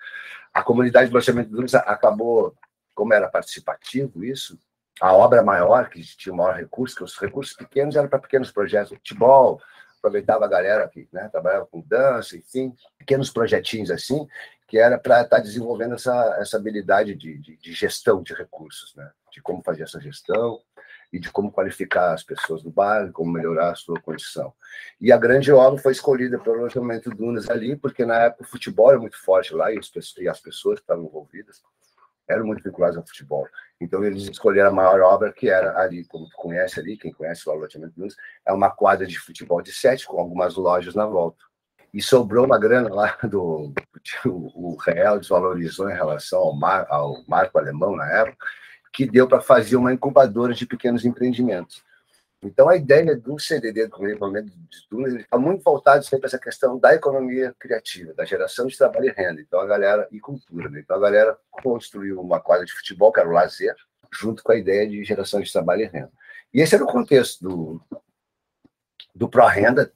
a 0.51 0.63
comunidade 0.63 1.09
de 1.09 1.13
loteamento 1.13 1.67
de 1.67 1.77
acabou, 1.77 2.55
como 2.95 3.13
era 3.13 3.29
participativo 3.29 4.25
isso, 4.25 4.57
a 4.99 5.13
obra 5.13 5.43
maior, 5.43 5.87
que 5.87 6.01
tinha 6.01 6.35
maior 6.35 6.55
recurso, 6.55 6.95
que 6.95 7.03
os 7.03 7.15
recursos 7.17 7.53
pequenos 7.53 7.95
eram 7.95 8.09
para 8.09 8.17
pequenos 8.17 8.51
projetos, 8.51 8.89
futebol, 8.89 9.61
aproveitava 9.99 10.45
a 10.45 10.47
galera 10.47 10.87
que 10.87 11.07
né, 11.11 11.29
trabalhava 11.29 11.65
com 11.65 11.81
dança, 11.81 12.35
enfim, 12.35 12.73
pequenos 12.97 13.29
projetinhos 13.29 13.91
assim, 13.91 14.27
que 14.67 14.77
era 14.77 14.97
para 14.97 15.21
estar 15.21 15.37
tá 15.37 15.43
desenvolvendo 15.43 15.95
essa, 15.95 16.37
essa 16.39 16.57
habilidade 16.57 17.15
de, 17.15 17.37
de, 17.37 17.57
de, 17.57 17.73
gestão 17.73 18.21
de 18.21 18.33
recursos, 18.33 18.95
né? 18.95 19.09
de 19.31 19.41
como 19.41 19.63
fazer 19.63 19.83
essa 19.83 19.99
gestão 19.99 20.59
e 21.11 21.19
de 21.19 21.31
como 21.31 21.51
qualificar 21.51 22.13
as 22.13 22.23
pessoas 22.23 22.61
do 22.61 22.69
bairro, 22.69 23.11
como 23.11 23.31
melhorar 23.31 23.71
a 23.71 23.75
sua 23.75 23.99
condição. 23.99 24.53
E 25.01 25.11
a 25.11 25.17
grande 25.17 25.51
obra 25.51 25.81
foi 25.81 25.91
escolhida 25.91 26.37
pelo 26.37 26.57
alojamento 26.57 27.09
Dunas 27.09 27.49
ali, 27.49 27.75
porque 27.75 28.05
na 28.05 28.15
época 28.15 28.43
o 28.43 28.47
futebol 28.47 28.91
era 28.91 28.99
muito 28.99 29.17
forte 29.17 29.53
lá 29.53 29.71
e, 29.71 29.79
e 30.19 30.29
as 30.29 30.39
pessoas 30.39 30.79
que 30.79 30.83
estavam 30.83 31.05
envolvidas 31.05 31.61
eram 32.29 32.45
muito 32.45 32.63
vinculadas 32.63 32.97
ao 32.97 33.05
futebol. 33.05 33.47
Então 33.81 34.03
eles 34.03 34.23
escolheram 34.23 34.69
a 34.69 34.73
maior 34.73 34.99
obra 35.01 35.33
que 35.33 35.49
era 35.49 35.77
ali, 35.79 36.05
como 36.05 36.29
tu 36.29 36.35
conhece 36.35 36.79
ali, 36.79 36.97
quem 36.97 37.11
conhece 37.11 37.47
o 37.47 37.51
alojamento 37.51 37.93
Dunas, 37.95 38.15
é 38.45 38.53
uma 38.53 38.69
quadra 38.69 39.07
de 39.07 39.19
futebol 39.19 39.61
de 39.61 39.71
sete 39.71 40.05
com 40.05 40.19
algumas 40.19 40.55
lojas 40.55 40.93
na 40.95 41.05
volta. 41.05 41.43
E 41.93 42.01
sobrou 42.01 42.45
uma 42.45 42.59
grana 42.59 42.93
lá 42.93 43.17
do 43.27 43.73
o 44.25 44.75
real 44.75 45.19
desvalorizou 45.19 45.89
em 45.89 45.95
relação 45.95 46.39
ao, 46.39 46.55
mar, 46.55 46.85
ao 46.89 47.23
marco 47.27 47.57
alemão 47.57 47.95
na 47.95 48.09
época 48.11 48.45
que 48.91 49.05
deu 49.05 49.27
para 49.27 49.41
fazer 49.41 49.75
uma 49.75 49.93
incubadora 49.93 50.53
de 50.53 50.65
pequenos 50.65 51.05
empreendimentos. 51.05 51.83
Então, 52.41 52.69
a 52.69 52.75
ideia 52.75 53.17
do 53.17 53.37
CDD, 53.37 53.87
do 53.87 53.97
desenvolvimento 53.97 54.49
de 54.49 54.87
Dunas, 54.89 55.13
está 55.13 55.37
muito 55.37 55.61
voltado 55.61 56.03
sempre 56.03 56.19
para 56.19 56.27
essa 56.27 56.39
questão 56.39 56.79
da 56.79 56.95
economia 56.95 57.53
criativa, 57.59 58.13
da 58.13 58.23
geração 58.23 58.65
de 58.65 58.77
trabalho 58.77 59.07
e 59.07 59.11
renda. 59.11 59.41
Então, 59.41 59.59
a 59.59 59.65
galera, 59.65 60.07
e 60.09 60.19
cultura. 60.19 60.69
Né? 60.69 60.79
Então, 60.79 60.95
a 60.95 60.99
galera 60.99 61.37
construiu 61.51 62.21
uma 62.21 62.39
quadra 62.39 62.65
de 62.65 62.71
futebol, 62.71 63.11
que 63.11 63.19
era 63.19 63.27
o 63.27 63.33
lazer, 63.33 63.75
junto 64.11 64.41
com 64.41 64.53
a 64.53 64.57
ideia 64.57 64.87
de 64.87 65.03
geração 65.03 65.41
de 65.41 65.51
trabalho 65.51 65.81
e 65.81 65.87
renda. 65.87 66.11
E 66.53 66.61
esse 66.61 66.75
era 66.75 66.83
o 66.83 66.87
contexto 66.87 67.43
do, 67.43 67.81
do 69.13 69.29
pró-renda, 69.29 69.91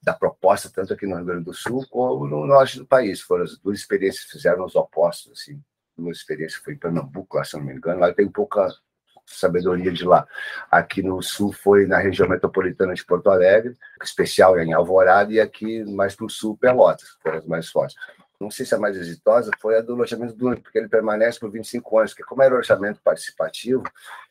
da 0.00 0.14
proposta, 0.14 0.70
tanto 0.72 0.94
aqui 0.94 1.06
no 1.06 1.16
Rio 1.16 1.24
Grande 1.24 1.44
do 1.44 1.52
Sul 1.52 1.84
como 1.90 2.26
no 2.26 2.46
norte 2.46 2.78
do 2.78 2.86
país. 2.86 3.20
Foram 3.20 3.44
as 3.44 3.58
duas 3.58 3.80
experiências 3.80 4.24
que 4.24 4.32
fizeram 4.32 4.64
os 4.64 4.76
opostos, 4.76 5.32
assim 5.32 5.60
uma 6.00 6.10
experiência 6.10 6.60
foi 6.64 6.74
em 6.74 6.78
Pernambuco, 6.78 7.36
lá, 7.36 7.44
se 7.44 7.56
não 7.56 7.64
me 7.64 7.74
engano, 7.74 8.00
lá 8.00 8.12
tem 8.12 8.28
pouca 8.28 8.68
sabedoria 9.36 9.92
de 9.92 10.04
lá. 10.04 10.26
Aqui 10.70 11.02
no 11.02 11.22
sul 11.22 11.52
foi 11.52 11.86
na 11.86 11.98
região 11.98 12.28
metropolitana 12.28 12.94
de 12.94 13.04
Porto 13.04 13.30
Alegre, 13.30 13.76
especial 14.02 14.58
em 14.58 14.72
Alvorada, 14.72 15.32
e 15.32 15.40
aqui 15.40 15.84
mais 15.84 16.14
para 16.14 16.26
o 16.26 16.30
sul, 16.30 16.56
Pelotas, 16.56 17.16
foram 17.22 17.38
as 17.38 17.46
mais 17.46 17.68
fortes. 17.68 17.96
Não 18.40 18.50
sei 18.50 18.64
se 18.64 18.74
a 18.74 18.78
mais 18.78 18.96
exitosa 18.96 19.50
foi 19.60 19.76
a 19.76 19.82
do 19.82 19.94
loteamento 19.94 20.34
do 20.34 20.56
porque 20.62 20.78
ele 20.78 20.88
permanece 20.88 21.38
por 21.38 21.50
25 21.50 21.98
anos, 21.98 22.12
porque 22.12 22.24
como 22.24 22.42
era 22.42 22.54
loteamento 22.54 23.00
participativo, 23.04 23.82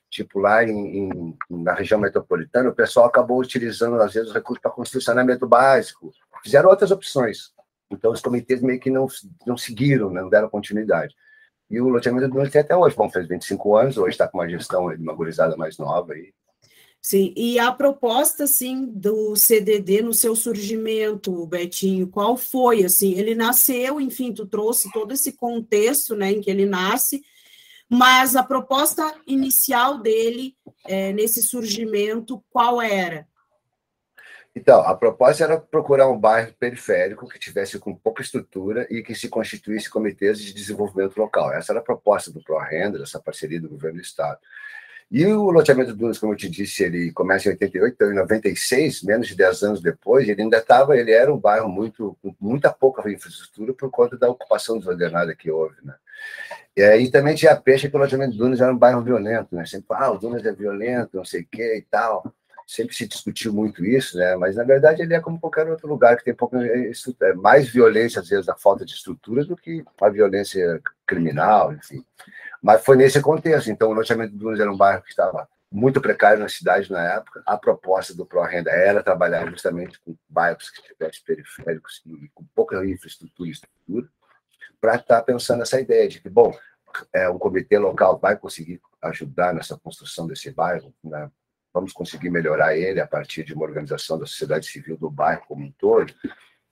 tipo 0.10 0.40
lá 0.40 0.64
em, 0.64 1.10
em, 1.10 1.38
na 1.50 1.74
região 1.74 2.00
metropolitana, 2.00 2.70
o 2.70 2.76
pessoal 2.76 3.06
acabou 3.06 3.40
utilizando, 3.40 4.02
às 4.02 4.14
vezes, 4.14 4.30
os 4.30 4.36
recursos 4.36 4.62
para 4.62 4.72
construir 4.72 5.04
saneamento 5.04 5.48
básico. 5.48 6.12
Fizeram 6.44 6.70
outras 6.70 6.90
opções. 6.90 7.54
Então, 7.92 8.12
os 8.12 8.22
comitês 8.22 8.62
meio 8.62 8.80
que 8.80 8.90
não, 8.90 9.08
não 9.46 9.58
seguiram, 9.58 10.10
né, 10.10 10.22
não 10.22 10.30
deram 10.30 10.50
continuidade. 10.50 11.16
E 11.70 11.80
o 11.80 11.88
loteamento 11.88 12.28
do 12.28 12.34
Norte 12.34 12.52
tem 12.52 12.62
até 12.62 12.76
hoje, 12.76 12.96
bom, 12.96 13.10
fez 13.10 13.28
25 13.28 13.76
anos, 13.76 13.98
hoje 13.98 14.12
está 14.12 14.28
com 14.28 14.40
uma 14.40 14.50
gestão 14.50 14.90
de 14.90 15.02
uma 15.02 15.14
gurizada 15.14 15.56
mais 15.56 15.78
nova 15.78 16.14
aí. 16.14 16.34
Sim, 17.02 17.34
e 17.38 17.58
a 17.58 17.72
proposta, 17.72 18.44
assim, 18.44 18.86
do 18.86 19.36
CDD 19.36 20.02
no 20.02 20.14
seu 20.14 20.36
surgimento, 20.36 21.46
Betinho, 21.46 22.08
qual 22.08 22.36
foi, 22.36 22.84
assim, 22.84 23.14
ele 23.14 23.36
nasceu, 23.36 24.02
enfim, 24.02 24.34
tu 24.34 24.46
trouxe 24.46 24.92
todo 24.92 25.14
esse 25.14 25.32
contexto, 25.32 26.14
né, 26.14 26.32
em 26.32 26.42
que 26.42 26.50
ele 26.50 26.66
nasce, 26.66 27.24
mas 27.88 28.36
a 28.36 28.44
proposta 28.44 29.16
inicial 29.26 30.00
dele, 30.00 30.56
é, 30.86 31.14
nesse 31.14 31.42
surgimento, 31.42 32.44
qual 32.50 32.82
era? 32.82 33.29
Então, 34.60 34.82
a 34.82 34.94
proposta 34.94 35.46
era 35.46 35.58
procurar 35.58 36.10
um 36.10 36.20
bairro 36.20 36.54
periférico 36.60 37.30
que 37.30 37.40
tivesse 37.40 37.80
com 37.80 37.96
pouca 37.96 38.22
estrutura 38.22 38.86
e 38.90 39.02
que 39.02 39.16
se 39.16 39.30
constituísse 39.30 39.90
comitês 39.90 40.38
de 40.38 40.54
desenvolvimento 40.54 41.16
local. 41.16 41.54
Essa 41.54 41.72
era 41.72 41.80
a 41.80 41.84
proposta 41.84 42.30
do 42.30 42.44
ProRenda, 42.44 43.02
essa 43.02 43.22
parceria 43.22 43.62
do 43.62 43.70
governo 43.70 44.00
do 44.00 44.04
Estado. 44.04 44.38
E 45.10 45.26
o 45.26 45.50
loteamento 45.50 45.96
Dunas, 45.96 46.20
como 46.20 46.34
eu 46.34 46.38
te 46.38 46.50
disse, 46.50 46.84
ele 46.84 47.10
começa 47.14 47.48
em 47.48 47.52
88, 47.54 47.94
então 47.94 48.12
em 48.12 48.16
96, 48.16 49.02
menos 49.04 49.30
de 49.30 49.36
10 49.36 49.64
anos 49.64 49.82
depois, 49.82 50.28
ele 50.28 50.42
ainda 50.42 50.58
estava, 50.58 50.98
ele 50.98 51.12
era 51.12 51.34
um 51.34 51.40
bairro 51.40 51.70
muito, 51.70 52.18
com 52.22 52.36
muita 52.38 52.70
pouca 52.70 53.10
infraestrutura 53.10 53.74
por 53.74 53.90
conta 53.90 54.18
da 54.18 54.30
ocupação 54.30 54.78
desordenada 54.78 55.34
que 55.34 55.50
houve, 55.50 55.78
né? 55.84 55.96
E 56.76 56.84
aí 56.84 57.10
também 57.10 57.34
tinha 57.34 57.54
a 57.54 57.56
peixe 57.56 57.90
que 57.90 57.96
o 57.96 58.00
loteamento 58.00 58.36
Dunas 58.36 58.60
era 58.60 58.74
um 58.74 58.78
bairro 58.78 59.02
violento, 59.02 59.56
né? 59.56 59.66
Sempre, 59.66 59.88
ah, 59.92 60.12
o 60.12 60.18
Dunas 60.18 60.46
é 60.46 60.52
violento, 60.52 61.16
não 61.16 61.26
sei 61.26 61.44
o 61.44 61.48
quê 61.50 61.78
e 61.78 61.82
tal 61.90 62.24
sempre 62.70 62.96
se 62.96 63.08
discutiu 63.08 63.52
muito 63.52 63.84
isso, 63.84 64.16
né? 64.16 64.36
Mas 64.36 64.56
na 64.56 64.64
verdade 64.64 65.02
ele 65.02 65.16
é 65.16 65.20
como 65.20 65.40
qualquer 65.40 65.68
outro 65.68 65.88
lugar 65.88 66.16
que 66.16 66.24
tem 66.24 66.36
pouco, 66.36 66.56
é, 66.58 66.92
é 67.24 67.34
mais 67.34 67.68
violência 67.68 68.22
às 68.22 68.30
vezes 68.30 68.46
da 68.46 68.56
falta 68.56 68.86
de 68.86 68.94
estrutura 68.94 69.44
do 69.44 69.58
que 69.58 69.84
a 70.00 70.08
violência 70.08 70.80
criminal, 71.08 71.74
enfim. 71.74 72.06
Mas 72.62 72.86
foi 72.86 72.96
nesse 72.96 73.20
contexto. 73.22 73.72
Então 73.72 73.90
o 73.90 73.94
loteamento 73.94 74.34
do 74.34 74.38
Dunas 74.38 74.60
era 74.60 74.72
um 74.72 74.78
bairro 74.78 75.02
que 75.02 75.10
estava 75.10 75.50
muito 75.72 76.00
precário 76.00 76.40
na 76.40 76.48
cidade 76.48 76.92
na 76.92 77.16
época. 77.16 77.42
A 77.44 77.58
proposta 77.58 78.14
do 78.14 78.24
ProRenda 78.24 78.70
era 78.70 79.02
trabalhar 79.02 79.50
justamente 79.50 80.00
com 80.02 80.16
bairros 80.30 80.70
que 80.70 80.84
tivessem 80.84 81.24
periféricos 81.26 82.04
e 82.06 82.30
com 82.36 82.44
pouca 82.54 82.86
infraestrutura 82.86 83.50
e 83.50 83.52
estrutura, 83.52 84.08
para 84.80 84.96
estar 84.96 85.18
tá 85.18 85.24
pensando 85.24 85.64
essa 85.64 85.82
ideia 85.82 86.08
de 86.08 86.22
que, 86.22 86.30
bom, 86.30 86.56
é, 87.12 87.28
um 87.28 87.40
comitê 87.40 87.80
local 87.80 88.20
vai 88.20 88.38
conseguir 88.38 88.80
ajudar 89.02 89.56
nessa 89.56 89.76
construção 89.76 90.28
desse 90.28 90.52
bairro, 90.52 90.94
né? 91.04 91.32
Vamos 91.74 91.94
conseguir 91.94 92.30
melhorar 92.30 92.76
ele 92.76 93.00
a 93.00 93.08
partir 93.08 93.44
de 93.44 93.54
uma 93.54 93.64
organização 93.64 94.18
da 94.18 94.26
sociedade 94.26 94.68
civil 94.68 94.98
do 94.98 95.10
bairro 95.10 95.44
como 95.48 95.64
um 95.64 95.72
todo. 95.72 96.14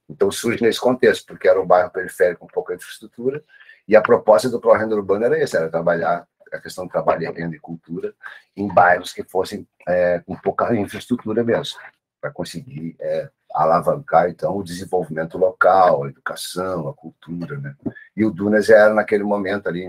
Então 0.09 0.31
surge 0.31 0.63
nesse 0.63 0.79
contexto, 0.79 1.25
porque 1.25 1.47
era 1.47 1.61
um 1.61 1.65
bairro 1.65 1.89
periférico 1.89 2.41
com 2.41 2.47
pouca 2.47 2.73
infraestrutura, 2.73 3.43
e 3.87 3.95
a 3.95 4.01
proposta 4.01 4.49
do 4.49 4.59
Pro 4.59 4.73
Renda 4.73 4.95
Urbano 4.95 5.25
era 5.25 5.39
essa, 5.39 5.57
era 5.57 5.69
trabalhar 5.69 6.27
a 6.51 6.59
questão 6.59 6.85
do 6.85 6.91
trabalho, 6.91 7.31
renda 7.33 7.55
e 7.55 7.59
cultura 7.59 8.13
em 8.55 8.67
bairros 8.67 9.13
que 9.13 9.23
fossem 9.23 9.67
é, 9.87 10.19
com 10.19 10.35
pouca 10.35 10.73
infraestrutura 10.75 11.43
mesmo, 11.43 11.79
para 12.21 12.31
conseguir 12.31 12.95
é, 12.99 13.29
alavancar, 13.53 14.29
então, 14.29 14.57
o 14.57 14.63
desenvolvimento 14.63 15.37
local, 15.37 16.03
a 16.03 16.09
educação, 16.09 16.87
a 16.87 16.93
cultura, 16.93 17.57
né? 17.57 17.75
E 18.15 18.25
o 18.25 18.31
Dunas 18.31 18.69
era, 18.69 18.93
naquele 18.93 19.23
momento 19.23 19.67
ali, 19.67 19.87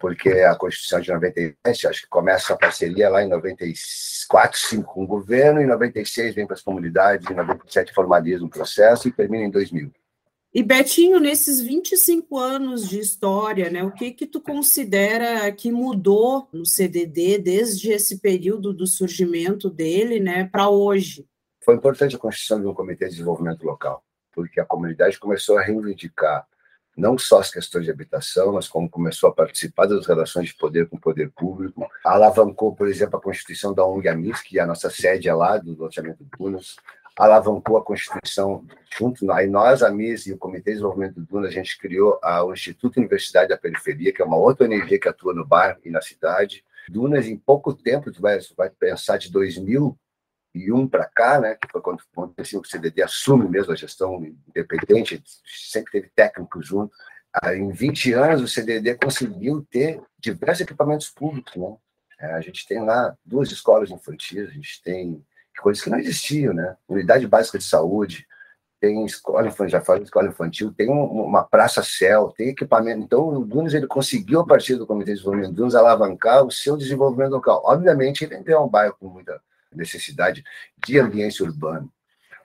porque 0.00 0.30
a 0.30 0.56
Constituição 0.56 0.98
de 0.98 1.12
97, 1.12 1.86
acho 1.86 2.02
que 2.02 2.08
começa 2.08 2.54
a 2.54 2.56
parceria 2.56 3.10
lá 3.10 3.22
em 3.22 3.28
94, 3.28 4.58
5 4.58 4.94
com 4.94 5.04
o 5.04 5.06
governo, 5.06 5.60
em 5.60 5.66
96 5.66 6.34
vem 6.34 6.46
para 6.46 6.56
as 6.56 6.62
comunidades, 6.62 7.30
em 7.30 7.34
97 7.34 7.92
formaliza 7.92 8.42
um 8.42 8.48
processo 8.48 9.06
e 9.06 9.12
termina 9.12 9.44
em 9.44 9.50
2000. 9.50 9.92
E 10.52 10.62
Betinho, 10.64 11.20
nesses 11.20 11.60
25 11.60 12.36
anos 12.38 12.88
de 12.88 12.98
história, 12.98 13.70
né, 13.70 13.84
o 13.84 13.92
que 13.92 14.10
que 14.10 14.26
tu 14.26 14.40
considera 14.40 15.52
que 15.52 15.70
mudou 15.70 16.48
no 16.50 16.64
CDD 16.64 17.38
desde 17.38 17.92
esse 17.92 18.18
período 18.18 18.72
do 18.72 18.86
surgimento 18.86 19.68
dele, 19.68 20.18
né, 20.18 20.48
para 20.50 20.68
hoje? 20.70 21.26
Foi 21.62 21.74
importante 21.74 22.16
a 22.16 22.18
constituição 22.18 22.58
de 22.58 22.66
um 22.66 22.74
comitê 22.74 23.04
de 23.04 23.12
desenvolvimento 23.12 23.62
local, 23.64 24.02
porque 24.32 24.58
a 24.58 24.64
comunidade 24.64 25.20
começou 25.20 25.58
a 25.58 25.62
reivindicar 25.62 26.46
não 27.00 27.16
só 27.16 27.40
as 27.40 27.50
questões 27.50 27.86
de 27.86 27.90
habitação, 27.90 28.52
mas 28.52 28.68
como 28.68 28.88
começou 28.88 29.30
a 29.30 29.32
participar 29.32 29.86
das 29.86 30.06
relações 30.06 30.48
de 30.48 30.54
poder 30.54 30.88
com 30.88 30.96
o 30.96 31.00
poder 31.00 31.30
público, 31.30 31.88
alavancou, 32.04 32.74
por 32.74 32.86
exemplo, 32.86 33.16
a 33.16 33.22
constituição 33.22 33.72
da 33.72 33.84
ONG 33.84 34.08
Amis, 34.08 34.42
que 34.42 34.58
é 34.58 34.62
a 34.62 34.66
nossa 34.66 34.90
sede 34.90 35.28
é 35.28 35.34
lá 35.34 35.56
do 35.56 35.76
loteamento 35.76 36.22
de 36.22 36.30
Dunas, 36.38 36.76
alavancou 37.16 37.76
a 37.76 37.84
Constituição 37.84 38.64
junto, 38.96 39.30
aí 39.32 39.46
nós, 39.46 39.82
a 39.82 39.90
MIS 39.90 40.26
e 40.26 40.32
o 40.32 40.38
Comitê 40.38 40.70
de 40.70 40.76
Desenvolvimento 40.76 41.14
do 41.14 41.26
Dunas, 41.26 41.50
a 41.50 41.52
gente 41.52 41.78
criou 41.78 42.18
a, 42.22 42.44
o 42.44 42.52
Instituto 42.52 42.98
Universidade 42.98 43.48
da 43.48 43.58
Periferia, 43.58 44.12
que 44.12 44.22
é 44.22 44.24
uma 44.24 44.36
outra 44.36 44.66
ONG 44.66 44.98
que 44.98 45.08
atua 45.08 45.34
no 45.34 45.46
bairro 45.46 45.78
e 45.84 45.90
na 45.90 46.00
cidade. 46.00 46.64
Dunas, 46.88 47.26
em 47.26 47.36
pouco 47.36 47.74
tempo, 47.74 48.10
tu 48.10 48.22
vai, 48.22 48.38
tu 48.38 48.54
vai 48.56 48.70
pensar 48.70 49.18
de 49.18 49.30
2000 49.30 49.98
e 50.54 50.72
um 50.72 50.86
para 50.86 51.04
cá, 51.04 51.40
né, 51.40 51.54
que 51.54 51.68
foi 51.70 51.80
quando, 51.80 52.02
assim, 52.38 52.56
o 52.56 52.64
CDD 52.64 53.02
assume 53.02 53.48
mesmo 53.48 53.72
a 53.72 53.76
gestão 53.76 54.24
independente, 54.48 55.22
sempre 55.44 55.92
teve 55.92 56.10
técnico 56.14 56.60
junto. 56.60 56.92
Em 57.54 57.70
20 57.70 58.12
anos, 58.12 58.42
o 58.42 58.48
CDD 58.48 58.96
conseguiu 58.96 59.64
ter 59.70 60.02
diversos 60.18 60.62
equipamentos 60.62 61.08
públicos. 61.08 61.54
Né? 61.54 61.76
É, 62.20 62.32
a 62.32 62.40
gente 62.40 62.66
tem 62.66 62.84
lá 62.84 63.16
duas 63.24 63.52
escolas 63.52 63.90
infantis, 63.90 64.48
a 64.48 64.52
gente 64.52 64.82
tem 64.82 65.24
coisas 65.60 65.82
que 65.82 65.90
não 65.90 65.98
existiam, 65.98 66.52
né? 66.52 66.76
Unidade 66.88 67.26
básica 67.28 67.58
de 67.58 67.64
saúde, 67.64 68.26
tem 68.80 69.04
escola 69.04 69.46
infantil, 69.46 69.68
já 69.68 69.80
falei 69.80 70.02
escola 70.02 70.28
infantil, 70.28 70.72
tem 70.72 70.90
um, 70.90 71.04
uma 71.04 71.44
praça 71.44 71.82
céu, 71.82 72.32
tem 72.36 72.48
equipamento. 72.48 73.00
Então, 73.00 73.28
o 73.28 73.44
Dunes 73.44 73.74
ele 73.74 73.86
conseguiu, 73.86 74.40
a 74.40 74.46
partir 74.46 74.76
do 74.76 74.86
Comitê 74.86 75.12
de 75.12 75.18
Desenvolvimento 75.18 75.54
Dunes, 75.54 75.74
alavancar 75.74 76.44
o 76.44 76.50
seu 76.50 76.76
desenvolvimento 76.76 77.32
local. 77.32 77.62
Obviamente, 77.64 78.24
ele 78.24 78.42
é 78.46 78.58
um 78.58 78.68
bairro 78.68 78.96
com 78.98 79.08
muita 79.08 79.40
necessidade 79.74 80.44
de 80.84 80.98
ambiente 80.98 81.42
urbano, 81.42 81.92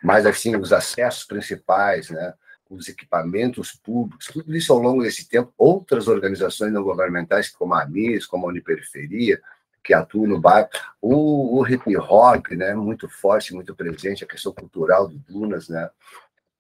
mas, 0.04 0.26
assim, 0.26 0.56
os 0.56 0.72
acessos 0.72 1.24
principais, 1.24 2.10
né, 2.10 2.34
os 2.70 2.88
equipamentos 2.88 3.72
públicos, 3.72 4.28
tudo 4.28 4.56
isso 4.56 4.74
ao 4.74 4.80
longo 4.80 5.04
desse 5.04 5.28
tempo, 5.28 5.54
outras 5.58 6.08
organizações 6.08 6.72
não 6.72 6.84
governamentais, 6.84 7.50
como 7.50 7.74
a 7.74 7.84
AMIS, 7.84 8.26
como 8.26 8.46
a 8.46 8.50
Uniperiferia, 8.50 9.42
que 9.84 9.94
atuam 9.94 10.28
no 10.28 10.40
bairro, 10.40 10.70
o, 11.02 11.60
o 11.60 11.68
hip 11.68 11.96
hop, 11.98 12.52
né, 12.52 12.74
muito 12.74 13.08
forte, 13.08 13.54
muito 13.54 13.76
presente, 13.76 14.24
a 14.24 14.28
questão 14.28 14.52
cultural 14.52 15.08
do 15.08 15.18
Dunas, 15.18 15.70
né, 15.70 15.90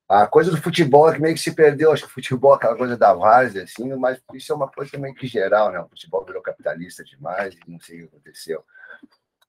a 0.08 0.28
coisa 0.28 0.52
do 0.52 0.62
futebol 0.62 1.10
é 1.10 1.16
que 1.16 1.22
meio 1.22 1.34
que 1.34 1.42
se 1.42 1.52
perdeu, 1.52 1.92
acho 1.92 2.04
que 2.04 2.10
o 2.10 2.14
futebol, 2.14 2.54
aquela 2.54 2.76
coisa 2.76 2.96
da 2.96 3.12
várzea, 3.14 3.64
assim, 3.64 3.92
mas 3.96 4.22
isso 4.34 4.54
é 4.54 4.56
uma 4.56 4.68
coisa 4.68 4.98
meio 5.00 5.16
que 5.16 5.26
geral, 5.26 5.72
né? 5.72 5.80
O 5.80 5.90
futebol 5.90 6.24
virou 6.24 6.44
capitalista 6.44 7.04
demais, 7.04 7.56
não 7.68 7.80
sei 7.80 8.04
o 8.04 8.08
que 8.08 8.16
aconteceu. 8.16 8.64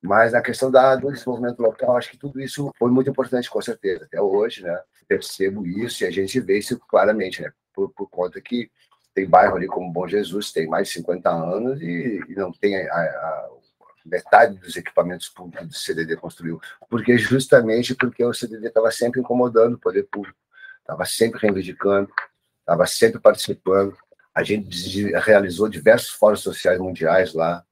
Mas 0.07 0.33
na 0.33 0.41
questão 0.41 0.71
da, 0.71 0.97
do 0.97 1.13
desenvolvimento 1.13 1.61
local, 1.61 1.97
acho 1.97 2.11
que 2.11 2.19
tudo 2.19 2.41
isso 2.41 2.71
foi 2.79 2.91
muito 2.91 3.11
importante, 3.11 3.51
com 3.51 3.61
certeza. 3.61 4.05
Até 4.05 4.21
hoje, 4.21 4.63
né? 4.63 4.81
Percebo 5.09 5.67
isso 5.67 6.03
e 6.03 6.07
a 6.07 6.11
gente 6.11 6.41
vê 6.41 6.59
isso 6.59 6.79
claramente, 6.89 7.43
né? 7.43 7.53
Por, 7.75 7.91
por 7.91 8.09
conta 8.09 8.41
que 8.41 8.71
tem 9.15 9.29
bairro 9.29 9.57
ali 9.57 9.67
como 9.67 9.93
Bom 9.93 10.07
Jesus, 10.07 10.53
tem 10.53 10.67
mais 10.67 10.89
de 10.89 10.95
50 10.95 11.31
anos 11.31 11.81
e, 11.81 12.21
e 12.29 12.35
não 12.35 12.53
tem 12.53 12.77
a, 12.77 12.95
a, 12.95 13.49
metade 14.05 14.57
dos 14.59 14.77
equipamentos 14.77 15.29
públicos 15.29 15.67
do 15.67 15.75
CDD 15.75 16.17
construiu. 16.17 16.61
Porque 16.89 17.19
justamente 17.19 17.95
porque 17.95 18.25
o 18.25 18.33
CDD 18.33 18.69
estava 18.69 18.91
sempre 18.91 19.21
incomodando 19.21 19.75
o 19.75 19.79
poder 19.79 20.05
público 20.05 20.39
estava 20.87 21.05
sempre 21.05 21.41
reivindicando, 21.41 22.09
estava 22.61 22.87
sempre 22.87 23.21
participando. 23.21 23.97
A 24.35 24.43
gente 24.43 25.11
realizou 25.19 25.69
diversos 25.69 26.11
fóruns 26.11 26.41
sociais 26.41 26.79
mundiais 26.79 27.35
lá, 27.35 27.65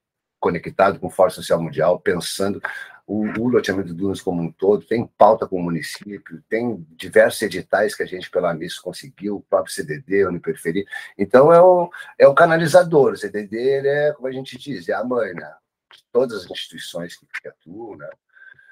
conectado 0.45 0.99
com 0.99 1.07
o 1.07 1.09
Fórum 1.09 1.31
Social 1.31 1.59
Mundial, 1.59 1.99
pensando 1.99 2.61
o, 3.07 3.23
o 3.39 3.47
loteamento 3.47 3.87
do 3.87 3.95
Dunas 3.95 4.21
como 4.21 4.43
um 4.43 4.51
todo, 4.51 4.85
tem 4.85 5.07
pauta 5.17 5.47
com 5.47 5.59
o 5.59 5.63
município, 5.63 6.43
tem 6.47 6.85
diversos 6.91 7.41
editais 7.41 7.95
que 7.95 8.03
a 8.03 8.05
gente, 8.05 8.29
pela 8.29 8.53
MIS, 8.53 8.77
conseguiu, 8.77 9.37
o 9.37 9.41
próprio 9.41 9.73
CDD, 9.73 10.21
a 10.23 10.29
Uniperiferia. 10.29 10.85
Então, 11.17 11.51
é 11.51 11.59
o, 11.59 11.89
é 12.19 12.27
o 12.27 12.35
canalizador. 12.35 13.13
O 13.13 13.17
CDD, 13.17 13.57
ele 13.57 13.87
é, 13.87 14.13
como 14.13 14.27
a 14.27 14.31
gente 14.31 14.55
diz, 14.55 14.87
é 14.87 14.93
a 14.93 15.03
mãe, 15.03 15.33
né? 15.33 15.51
De 15.91 16.03
todas 16.11 16.43
as 16.43 16.51
instituições 16.51 17.17
que, 17.17 17.25
que 17.41 17.47
atuam, 17.47 17.97
né? 17.97 18.09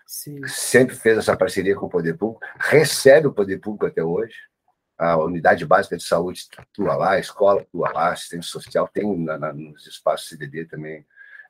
Sim. 0.06 0.46
sempre 0.48 0.96
fez 0.96 1.18
essa 1.18 1.36
parceria 1.36 1.75
com 1.75 1.88
o 1.88 1.89
poder 1.89 2.15
público, 2.15 2.46
recebe 2.60 3.25
o 3.25 3.34
poder 3.34 3.58
público 3.58 3.88
até 3.88 4.03
hoje. 4.03 4.36
A 4.96 5.18
unidade 5.18 5.65
básica 5.65 5.98
de 5.98 6.03
saúde 6.03 6.46
atua 6.56 6.96
lá, 6.96 7.12
a 7.13 7.20
escola 7.20 7.62
atua 7.62 7.92
lá, 7.92 8.12
assistência 8.12 8.51
social 8.51 8.88
tem 8.88 9.18
na, 9.18 9.39
na, 9.39 9.51
nos 9.51 9.88
espaços 9.88 10.30
CDD 10.30 10.65
também 10.65 11.03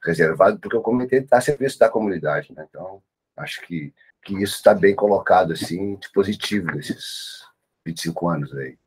reservado, 0.03 0.59
porque 0.59 0.77
o 0.77 0.81
comitê 0.81 1.17
está 1.17 1.37
a 1.37 1.41
serviço 1.41 1.79
da 1.79 1.89
comunidade. 1.89 2.53
Né? 2.53 2.65
Então, 2.69 3.01
acho 3.37 3.61
que, 3.61 3.93
que 4.23 4.33
isso 4.35 4.55
está 4.55 4.73
bem 4.73 4.95
colocado, 4.95 5.53
assim, 5.53 5.95
de 5.95 6.11
positivo 6.11 6.67
nesses 6.67 7.43
25 7.85 8.29
anos 8.29 8.53
aí. 8.55 8.77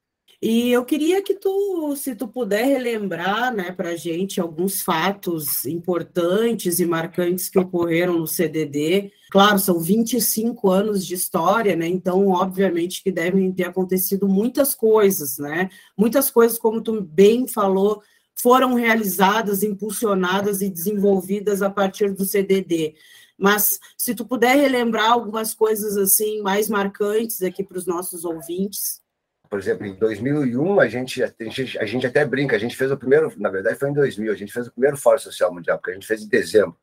E 0.40 0.70
eu 0.70 0.84
queria 0.84 1.22
que 1.22 1.34
tu, 1.34 1.96
se 1.96 2.14
tu 2.14 2.28
puder 2.28 2.64
relembrar, 2.66 3.54
né, 3.54 3.72
para 3.72 3.96
gente 3.96 4.38
alguns 4.38 4.82
fatos 4.82 5.64
importantes 5.64 6.78
e 6.78 6.84
marcantes 6.84 7.48
que 7.48 7.58
ocorreram 7.58 8.18
no 8.18 8.26
CDD. 8.26 9.10
Claro, 9.30 9.58
são 9.58 9.80
25 9.80 10.70
anos 10.70 11.06
de 11.06 11.14
história, 11.14 11.74
né? 11.74 11.88
Então, 11.88 12.28
obviamente 12.28 13.02
que 13.02 13.10
devem 13.10 13.50
ter 13.50 13.64
acontecido 13.64 14.28
muitas 14.28 14.74
coisas, 14.74 15.38
né? 15.38 15.70
Muitas 15.96 16.30
coisas, 16.30 16.58
como 16.58 16.82
tu 16.82 17.00
bem 17.00 17.48
falou, 17.48 18.02
foram 18.38 18.74
realizadas, 18.74 19.62
impulsionadas 19.62 20.60
e 20.60 20.68
desenvolvidas 20.68 21.62
a 21.62 21.70
partir 21.70 22.12
do 22.12 22.24
CDD. 22.24 22.94
Mas 23.38 23.80
se 23.96 24.14
tu 24.14 24.24
puder 24.24 24.56
relembrar 24.56 25.10
algumas 25.10 25.54
coisas 25.54 25.96
assim 25.96 26.40
mais 26.42 26.68
marcantes 26.68 27.42
aqui 27.42 27.64
para 27.64 27.78
os 27.78 27.86
nossos 27.86 28.24
ouvintes 28.24 29.04
por 29.48 29.58
exemplo, 29.58 29.86
em 29.86 29.94
2001, 29.94 30.80
a 30.80 30.88
gente, 30.88 31.22
a 31.22 31.32
gente, 31.40 31.78
a 31.78 31.84
gente 31.84 32.06
até 32.06 32.24
brinca, 32.24 32.56
a 32.56 32.58
gente 32.58 32.76
fez 32.76 32.90
o 32.90 32.96
primeiro, 32.96 33.32
na 33.36 33.48
verdade 33.48 33.78
foi 33.78 33.90
em 33.90 33.92
2000, 33.92 34.32
a 34.32 34.36
gente 34.36 34.52
fez 34.52 34.66
o 34.66 34.72
primeiro 34.72 34.96
Fórum 34.96 35.18
Social 35.18 35.54
Mundial, 35.54 35.78
porque 35.78 35.92
a 35.92 35.94
gente 35.94 36.06
fez 36.06 36.22
em 36.22 36.28
dezembro, 36.28 36.76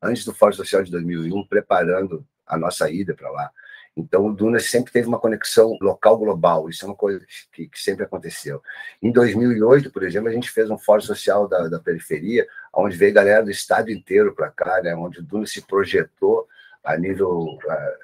antes 0.00 0.24
do 0.24 0.34
Fórum 0.34 0.52
Social 0.52 0.82
de 0.82 0.90
2001, 0.90 1.46
preparando 1.46 2.26
a 2.46 2.56
nossa 2.56 2.90
ida 2.90 3.14
para 3.14 3.30
lá. 3.30 3.50
Então, 3.96 4.26
o 4.26 4.32
Dunas 4.34 4.70
sempre 4.70 4.90
teve 4.90 5.06
uma 5.06 5.18
conexão 5.18 5.76
local-global, 5.80 6.68
isso 6.68 6.84
é 6.84 6.88
uma 6.88 6.96
coisa 6.96 7.24
que, 7.52 7.68
que, 7.68 7.78
sempre 7.78 8.04
aconteceu. 8.04 8.62
Em 9.02 9.12
2008, 9.12 9.90
por 9.90 10.02
exemplo, 10.02 10.28
a 10.28 10.32
gente 10.32 10.50
fez 10.50 10.70
um 10.70 10.78
fórum 10.78 11.02
social 11.02 11.46
da, 11.46 11.68
da 11.68 11.78
periferia, 11.78 12.46
onde 12.72 12.96
veio 12.96 13.12
galera 13.12 13.42
do 13.42 13.50
estado 13.50 13.90
inteiro 13.90 14.34
para 14.34 14.50
cá, 14.50 14.80
né, 14.82 14.94
onde 14.94 15.18
o 15.20 15.22
Dunas 15.22 15.52
se 15.52 15.60
projetou 15.60 16.48
a 16.82 16.96
nível 16.96 17.58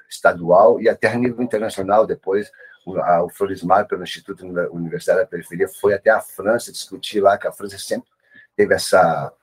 estadual 0.07 0.79
e 0.79 0.87
até 0.87 1.07
a 1.07 1.15
nível 1.15 1.43
internacional 1.43 2.05
depois, 2.05 2.51
o 2.85 3.29
Florismar, 3.29 3.87
pelo 3.87 4.03
Instituto 4.03 4.45
Universitário 4.71 5.21
da 5.21 5.27
Periferia, 5.27 5.67
foi 5.67 5.93
até 5.93 6.09
a 6.09 6.21
França 6.21 6.71
discutir 6.71 7.19
lá, 7.19 7.37
que 7.37 7.47
a 7.47 7.51
França 7.51 7.77
sempre 7.77 8.09
teve 8.55 8.73
essa, 8.73 9.33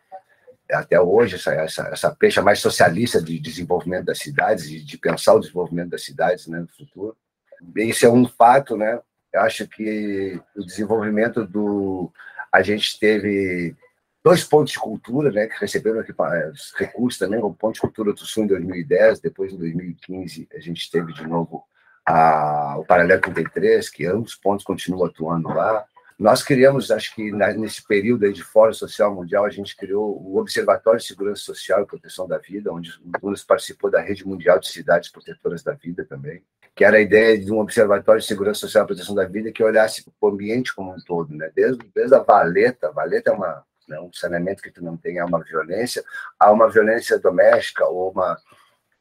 até 0.70 1.00
hoje, 1.00 1.36
essa, 1.36 1.52
essa, 1.54 2.16
essa 2.20 2.42
mais 2.42 2.58
socialista 2.58 3.22
de 3.22 3.38
desenvolvimento 3.38 4.06
das 4.06 4.18
cidades, 4.18 4.68
de, 4.68 4.84
de 4.84 4.98
pensar 4.98 5.34
o 5.34 5.40
desenvolvimento 5.40 5.90
das 5.90 6.04
cidades 6.04 6.46
né, 6.46 6.58
no 6.60 6.68
futuro. 6.68 7.16
Isso 7.76 8.04
é 8.04 8.10
um 8.10 8.26
fato, 8.26 8.76
né? 8.76 9.00
Eu 9.32 9.40
acho 9.40 9.66
que 9.68 10.40
o 10.56 10.64
desenvolvimento 10.64 11.46
do. 11.46 12.10
A 12.52 12.62
gente 12.62 12.98
teve 12.98 13.76
dois 14.26 14.42
pontos 14.42 14.72
de 14.72 14.78
cultura, 14.80 15.30
né, 15.30 15.46
que 15.46 15.60
receberam 15.60 16.02
recursos 16.76 17.18
também, 17.18 17.38
o 17.38 17.54
Ponto 17.54 17.74
de 17.74 17.80
Cultura 17.80 18.12
do 18.12 18.18
Sul 18.18 18.42
em 18.42 18.48
2010, 18.48 19.20
depois 19.20 19.52
em 19.52 19.56
2015 19.56 20.48
a 20.52 20.58
gente 20.58 20.90
teve 20.90 21.12
de 21.12 21.24
novo 21.24 21.64
a, 22.04 22.76
o 22.76 22.84
Paralelo 22.84 23.20
33, 23.20 23.88
que 23.88 24.04
ambos 24.04 24.34
pontos 24.34 24.64
continuam 24.64 25.06
atuando 25.06 25.48
lá. 25.48 25.84
Nós 26.18 26.42
criamos, 26.42 26.90
acho 26.90 27.14
que 27.14 27.30
nesse 27.30 27.86
período 27.86 28.32
de 28.32 28.42
Fórum 28.42 28.72
Social 28.72 29.14
Mundial, 29.14 29.44
a 29.44 29.50
gente 29.50 29.76
criou 29.76 30.18
o 30.18 30.38
Observatório 30.38 30.98
de 30.98 31.06
Segurança 31.06 31.42
Social 31.42 31.82
e 31.82 31.86
Proteção 31.86 32.26
da 32.26 32.38
Vida, 32.38 32.72
onde 32.72 32.90
o 33.04 33.20
Dunas 33.20 33.44
participou 33.44 33.90
da 33.90 34.00
Rede 34.00 34.26
Mundial 34.26 34.58
de 34.58 34.68
Cidades 34.68 35.10
Protetoras 35.10 35.62
da 35.62 35.74
Vida 35.74 36.06
também, 36.06 36.42
que 36.74 36.84
era 36.86 36.96
a 36.96 37.00
ideia 37.00 37.38
de 37.38 37.52
um 37.52 37.58
Observatório 37.58 38.20
de 38.20 38.26
Segurança 38.26 38.60
Social 38.60 38.84
e 38.84 38.86
Proteção 38.86 39.14
da 39.14 39.26
Vida 39.26 39.52
que 39.52 39.62
olhasse 39.62 40.06
o 40.18 40.26
ambiente 40.26 40.74
como 40.74 40.94
um 40.94 41.00
todo, 41.04 41.34
né? 41.34 41.50
desde, 41.54 41.86
desde 41.94 42.14
a 42.14 42.20
valeta, 42.20 42.88
a 42.88 42.92
valeta 42.92 43.30
é 43.30 43.34
uma, 43.34 43.62
né, 43.86 44.00
um 44.00 44.10
saneamento 44.10 44.62
que 44.62 44.70
tu 44.70 44.82
não 44.82 44.96
tem, 44.96 45.18
é 45.18 45.24
uma 45.24 45.44
violência, 45.44 46.02
há 46.40 46.50
uma 46.50 46.70
violência 46.70 47.18
doméstica 47.18 47.86
ou 47.86 48.10
uma 48.10 48.38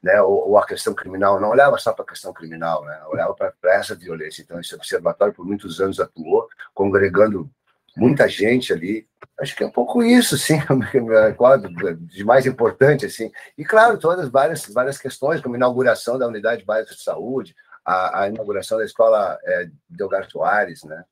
né, 0.06 0.22
ou, 0.22 0.50
ou, 0.50 0.58
a 0.60 0.68
questão 0.68 0.94
criminal, 0.94 1.42
não 1.42 1.50
olhava 1.50 1.80
só 1.80 1.92
para 1.92 2.06
a 2.06 2.08
questão 2.08 2.32
criminal, 2.32 2.86
né, 2.86 3.02
olhava 3.08 3.34
para 3.34 3.52
essa 3.74 3.96
violência. 3.96 4.44
Então, 4.44 4.60
esse 4.60 4.76
observatório, 4.76 5.34
por 5.34 5.44
muitos 5.44 5.82
anos, 5.82 6.00
atuou, 6.00 6.48
congregando 6.76 7.50
muita 7.98 8.30
gente 8.30 8.72
ali. 8.72 9.08
Acho 9.40 9.56
que 9.56 9.64
é 9.64 9.66
um 9.66 9.72
pouco 9.72 10.04
isso, 10.04 10.38
sim, 10.38 10.60
de 12.06 12.24
mais 12.24 12.46
importante, 12.46 13.08
assim. 13.08 13.32
E, 13.58 13.66
claro, 13.66 13.98
todas 13.98 14.30
várias, 14.30 14.68
várias 14.68 15.00
questões, 15.00 15.42
como 15.42 15.56
a 15.56 15.58
inauguração 15.58 16.20
da 16.20 16.28
Unidade 16.28 16.64
Básica 16.64 16.94
de 16.94 17.02
Saúde, 17.02 17.56
a, 17.84 18.22
a 18.22 18.28
inauguração 18.28 18.78
da 18.78 18.86
Escola 18.86 19.40
é, 19.44 19.72
Delgar 19.90 20.30
Soares, 20.30 20.84
né, 20.84 21.04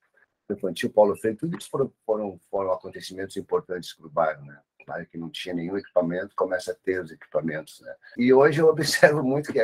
infantil 0.51 0.91
Paulo 0.91 1.15
Freire, 1.15 1.39
tudo 1.39 1.57
isso 1.57 1.67
foram, 1.67 1.91
foram, 2.05 2.39
foram 2.51 2.71
acontecimentos 2.71 3.35
importantes 3.37 3.95
para 3.95 4.05
o 4.05 4.11
bairro, 4.11 4.45
né? 4.45 4.59
Que 5.09 5.17
não 5.17 5.29
tinha 5.29 5.53
nenhum 5.55 5.77
equipamento 5.77 6.35
começa 6.35 6.71
a 6.71 6.75
ter 6.75 7.01
os 7.01 7.11
equipamentos. 7.11 7.81
Né? 7.81 7.93
E 8.17 8.33
hoje 8.33 8.61
eu 8.61 8.67
observo 8.69 9.23
muito 9.23 9.51
que 9.51 9.59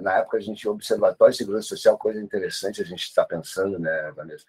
na 0.00 0.18
época 0.18 0.36
a 0.36 0.40
gente 0.40 0.60
tinha 0.60 0.72
observatório 0.72 1.32
de 1.32 1.38
segurança 1.38 1.68
social, 1.68 1.98
coisa 1.98 2.20
interessante 2.20 2.82
a 2.82 2.84
gente 2.84 3.02
está 3.02 3.24
pensando, 3.24 3.78
né, 3.78 4.12
Vanessa? 4.14 4.44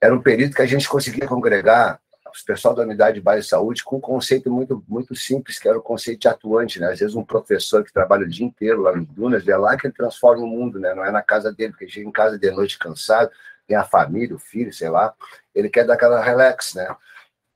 Era 0.00 0.14
um 0.14 0.22
período 0.22 0.54
que 0.54 0.62
a 0.62 0.66
gente 0.66 0.88
conseguia 0.88 1.28
congregar 1.28 2.00
o 2.26 2.46
pessoal 2.46 2.74
da 2.74 2.82
unidade 2.82 3.16
de 3.16 3.20
base 3.20 3.42
de 3.42 3.48
saúde 3.48 3.84
com 3.84 3.96
um 3.96 4.00
conceito 4.00 4.50
muito, 4.50 4.82
muito 4.88 5.14
simples, 5.14 5.58
que 5.58 5.68
era 5.68 5.78
o 5.78 5.82
conceito 5.82 6.20
de 6.20 6.28
atuante. 6.28 6.80
Né? 6.80 6.88
Às 6.88 6.98
vezes 6.98 7.14
um 7.14 7.24
professor 7.24 7.84
que 7.84 7.92
trabalha 7.92 8.24
o 8.24 8.28
dia 8.28 8.46
inteiro 8.46 8.80
lá 8.80 8.96
no 8.96 9.04
Dunas, 9.04 9.46
é 9.46 9.56
lá 9.56 9.76
que 9.76 9.86
ele 9.86 9.94
transforma 9.94 10.42
o 10.42 10.46
mundo, 10.46 10.80
né? 10.80 10.94
não 10.94 11.04
é 11.04 11.10
na 11.10 11.22
casa 11.22 11.52
dele, 11.52 11.72
porque 11.72 11.88
chega 11.88 12.08
em 12.08 12.12
casa 12.12 12.38
de 12.38 12.50
noite 12.50 12.78
cansado, 12.78 13.30
tem 13.66 13.76
a 13.76 13.84
família, 13.84 14.34
o 14.34 14.38
filho, 14.38 14.72
sei 14.72 14.88
lá, 14.88 15.14
ele 15.54 15.68
quer 15.68 15.84
dar 15.84 15.94
aquela 15.94 16.22
relax, 16.22 16.74
né? 16.74 16.94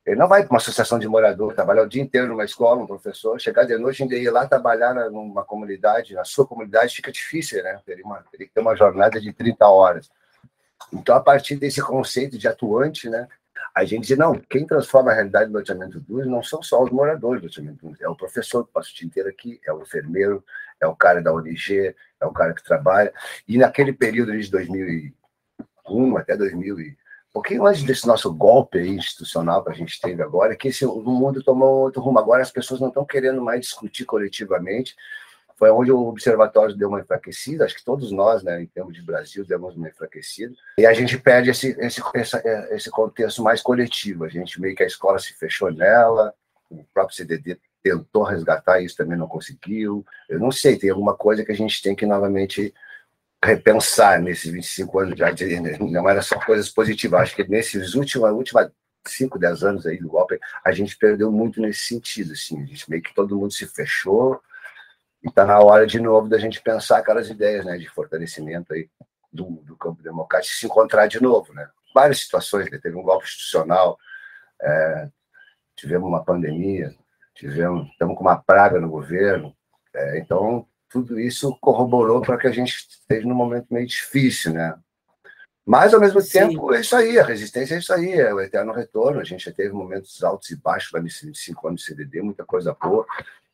Ele 0.06 0.16
não 0.16 0.28
vai 0.28 0.42
para 0.44 0.52
uma 0.52 0.58
associação 0.58 0.98
de 0.98 1.08
morador, 1.08 1.52
trabalhar 1.52 1.82
o 1.82 1.88
dia 1.88 2.00
inteiro 2.00 2.28
numa 2.28 2.44
escola, 2.44 2.80
um 2.80 2.86
professor, 2.86 3.40
chegar 3.40 3.64
de 3.64 3.76
noite 3.76 4.04
e 4.04 4.14
ir 4.14 4.30
lá 4.30 4.46
trabalhar 4.46 4.94
numa 5.10 5.44
comunidade, 5.44 6.14
na 6.14 6.24
sua 6.24 6.46
comunidade, 6.46 6.94
fica 6.94 7.10
difícil, 7.10 7.62
né? 7.62 7.80
Uma, 8.04 8.22
teria 8.30 8.46
que 8.46 8.54
ter 8.54 8.60
uma 8.60 8.76
jornada 8.76 9.20
de 9.20 9.32
30 9.32 9.66
horas. 9.66 10.08
Então, 10.92 11.16
a 11.16 11.20
partir 11.20 11.56
desse 11.56 11.82
conceito 11.82 12.38
de 12.38 12.46
atuante, 12.46 13.08
né, 13.08 13.26
a 13.74 13.84
gente 13.84 14.06
diz, 14.06 14.16
não, 14.16 14.34
quem 14.34 14.64
transforma 14.64 15.10
a 15.10 15.14
realidade 15.14 15.50
do 15.50 15.58
loteamento 15.58 15.98
dos 16.00 16.26
não 16.26 16.42
são 16.42 16.62
só 16.62 16.82
os 16.82 16.90
moradores 16.90 17.42
do 17.42 17.46
loteamento 17.46 17.88
dos 17.88 18.00
é 18.00 18.08
o 18.08 18.14
professor 18.14 18.64
que 18.64 18.72
passa 18.72 18.90
o 18.90 18.94
dia 18.94 19.06
inteiro 19.06 19.28
aqui, 19.28 19.60
é 19.66 19.72
o 19.72 19.82
enfermeiro, 19.82 20.44
é 20.80 20.86
o 20.86 20.94
cara 20.94 21.20
da 21.20 21.32
ONG, 21.32 21.94
é 22.20 22.26
o 22.26 22.32
cara 22.32 22.54
que 22.54 22.62
trabalha. 22.62 23.12
E 23.48 23.58
naquele 23.58 23.92
período 23.92 24.38
de 24.38 24.50
2000 24.50 25.12
2001 25.88 26.16
até 26.16 26.36
2000 26.36 26.80
e 26.80 26.90
um 26.90 27.05
pouquinho 27.36 27.66
antes 27.66 27.82
desse 27.82 28.06
nosso 28.06 28.32
golpe 28.32 28.78
institucional 28.78 29.62
que 29.62 29.70
a 29.70 29.74
gente 29.74 30.00
teve 30.00 30.22
agora, 30.22 30.54
é 30.54 30.56
que 30.56 30.68
esse, 30.68 30.86
o 30.86 31.02
mundo 31.02 31.42
tomou 31.42 31.82
outro 31.82 32.00
rumo. 32.00 32.18
Agora 32.18 32.40
as 32.40 32.50
pessoas 32.50 32.80
não 32.80 32.88
estão 32.88 33.04
querendo 33.04 33.42
mais 33.42 33.60
discutir 33.60 34.06
coletivamente. 34.06 34.96
Foi 35.58 35.70
onde 35.70 35.92
o 35.92 36.06
observatório 36.06 36.74
deu 36.74 36.88
uma 36.88 37.00
enfraquecida, 37.00 37.66
acho 37.66 37.76
que 37.76 37.84
todos 37.84 38.10
nós, 38.10 38.42
né, 38.42 38.62
em 38.62 38.66
termos 38.66 38.94
de 38.94 39.02
Brasil, 39.02 39.44
demos 39.44 39.76
uma 39.76 39.88
enfraquecida. 39.88 40.54
E 40.78 40.86
a 40.86 40.94
gente 40.94 41.18
perde 41.18 41.50
esse, 41.50 41.76
esse, 41.78 42.00
esse 42.70 42.90
contexto 42.90 43.42
mais 43.42 43.60
coletivo. 43.60 44.24
A 44.24 44.28
gente 44.28 44.58
meio 44.58 44.74
que 44.74 44.82
a 44.82 44.86
escola 44.86 45.18
se 45.18 45.34
fechou 45.34 45.70
nela, 45.70 46.32
o 46.70 46.84
próprio 46.94 47.16
CDD 47.16 47.58
tentou 47.82 48.22
resgatar 48.22 48.80
isso, 48.80 48.96
também 48.96 49.16
não 49.16 49.28
conseguiu. 49.28 50.04
Eu 50.26 50.40
não 50.40 50.50
sei, 50.50 50.78
tem 50.78 50.88
alguma 50.88 51.14
coisa 51.14 51.44
que 51.44 51.52
a 51.52 51.56
gente 51.56 51.82
tem 51.82 51.94
que 51.94 52.06
novamente 52.06 52.72
repensar 53.44 54.20
nesses 54.20 54.50
25 54.50 54.98
anos 54.98 55.18
já, 55.18 55.28
não 55.80 56.08
era 56.08 56.22
só 56.22 56.38
coisas 56.40 56.68
positivas. 56.68 57.20
Acho 57.20 57.36
que 57.36 57.48
nesses 57.48 57.94
últimos, 57.94 58.30
últimos 58.30 58.70
5, 59.06 59.38
10 59.38 59.62
anos 59.62 59.86
aí 59.86 59.98
do 59.98 60.08
golpe, 60.08 60.38
a 60.64 60.72
gente 60.72 60.96
perdeu 60.96 61.30
muito 61.30 61.60
nesse 61.60 61.82
sentido, 61.82 62.32
assim, 62.32 62.62
a 62.62 62.66
gente 62.66 62.88
meio 62.90 63.02
que 63.02 63.14
todo 63.14 63.36
mundo 63.38 63.52
se 63.52 63.66
fechou 63.66 64.40
e 65.22 65.28
está 65.28 65.44
na 65.44 65.58
hora 65.60 65.86
de 65.86 66.00
novo 66.00 66.28
da 66.28 66.38
gente 66.38 66.60
pensar 66.60 66.98
aquelas 66.98 67.28
ideias, 67.28 67.64
né, 67.64 67.78
de 67.78 67.88
fortalecimento 67.88 68.72
aí 68.72 68.88
do, 69.32 69.44
do 69.62 69.76
campo 69.76 70.02
democrático, 70.02 70.54
se 70.54 70.66
encontrar 70.66 71.06
de 71.06 71.22
novo, 71.22 71.52
né. 71.52 71.68
Várias 71.94 72.20
situações, 72.20 72.70
né? 72.70 72.78
teve 72.78 72.96
um 72.96 73.02
golpe 73.02 73.24
institucional, 73.24 73.98
é, 74.60 75.08
tivemos 75.74 76.08
uma 76.08 76.22
pandemia, 76.22 76.94
tivemos, 77.34 77.88
estamos 77.90 78.16
com 78.16 78.22
uma 78.22 78.36
praga 78.36 78.78
no 78.78 78.90
governo, 78.90 79.56
é, 79.94 80.18
então 80.18 80.66
tudo 80.88 81.18
isso 81.18 81.56
corroborou 81.60 82.20
para 82.20 82.38
que 82.38 82.46
a 82.46 82.52
gente 82.52 82.86
esteja 82.88 83.26
num 83.26 83.34
momento 83.34 83.66
meio 83.70 83.86
difícil, 83.86 84.52
né? 84.52 84.78
Mas, 85.64 85.92
ao 85.92 86.00
mesmo 86.00 86.20
Sim. 86.20 86.30
tempo, 86.30 86.72
é 86.72 86.80
isso 86.80 86.94
aí, 86.94 87.18
a 87.18 87.24
resistência 87.24 87.74
é 87.74 87.78
isso 87.78 87.92
aí, 87.92 88.12
é 88.12 88.32
o 88.32 88.40
eterno 88.40 88.72
retorno. 88.72 89.20
A 89.20 89.24
gente 89.24 89.46
já 89.46 89.52
teve 89.52 89.72
momentos 89.74 90.22
altos 90.22 90.48
e 90.50 90.56
baixos 90.56 90.92
lá 90.92 91.00
nesses 91.00 91.22
25 91.22 91.68
anos 91.68 91.80
de 91.80 91.86
CDD, 91.86 92.22
muita 92.22 92.44
coisa 92.44 92.72
boa. 92.80 93.04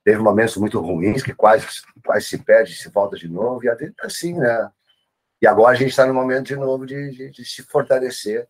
Teve 0.04 0.18
momentos 0.18 0.56
muito 0.58 0.78
ruins 0.78 1.22
que 1.22 1.32
quase, 1.32 1.66
quase 2.04 2.26
se 2.26 2.38
perde, 2.38 2.74
se 2.74 2.90
volta 2.90 3.16
de 3.16 3.28
novo, 3.28 3.64
e 3.64 3.68
a 3.68 3.74
vida 3.74 3.94
é 4.02 4.06
assim, 4.06 4.34
né? 4.34 4.70
E 5.40 5.46
agora 5.46 5.72
a 5.72 5.78
gente 5.78 5.90
está 5.90 6.04
no 6.04 6.12
momento 6.12 6.48
de 6.48 6.56
novo 6.56 6.84
de, 6.84 7.10
de, 7.12 7.30
de 7.30 7.44
se 7.46 7.62
fortalecer 7.62 8.46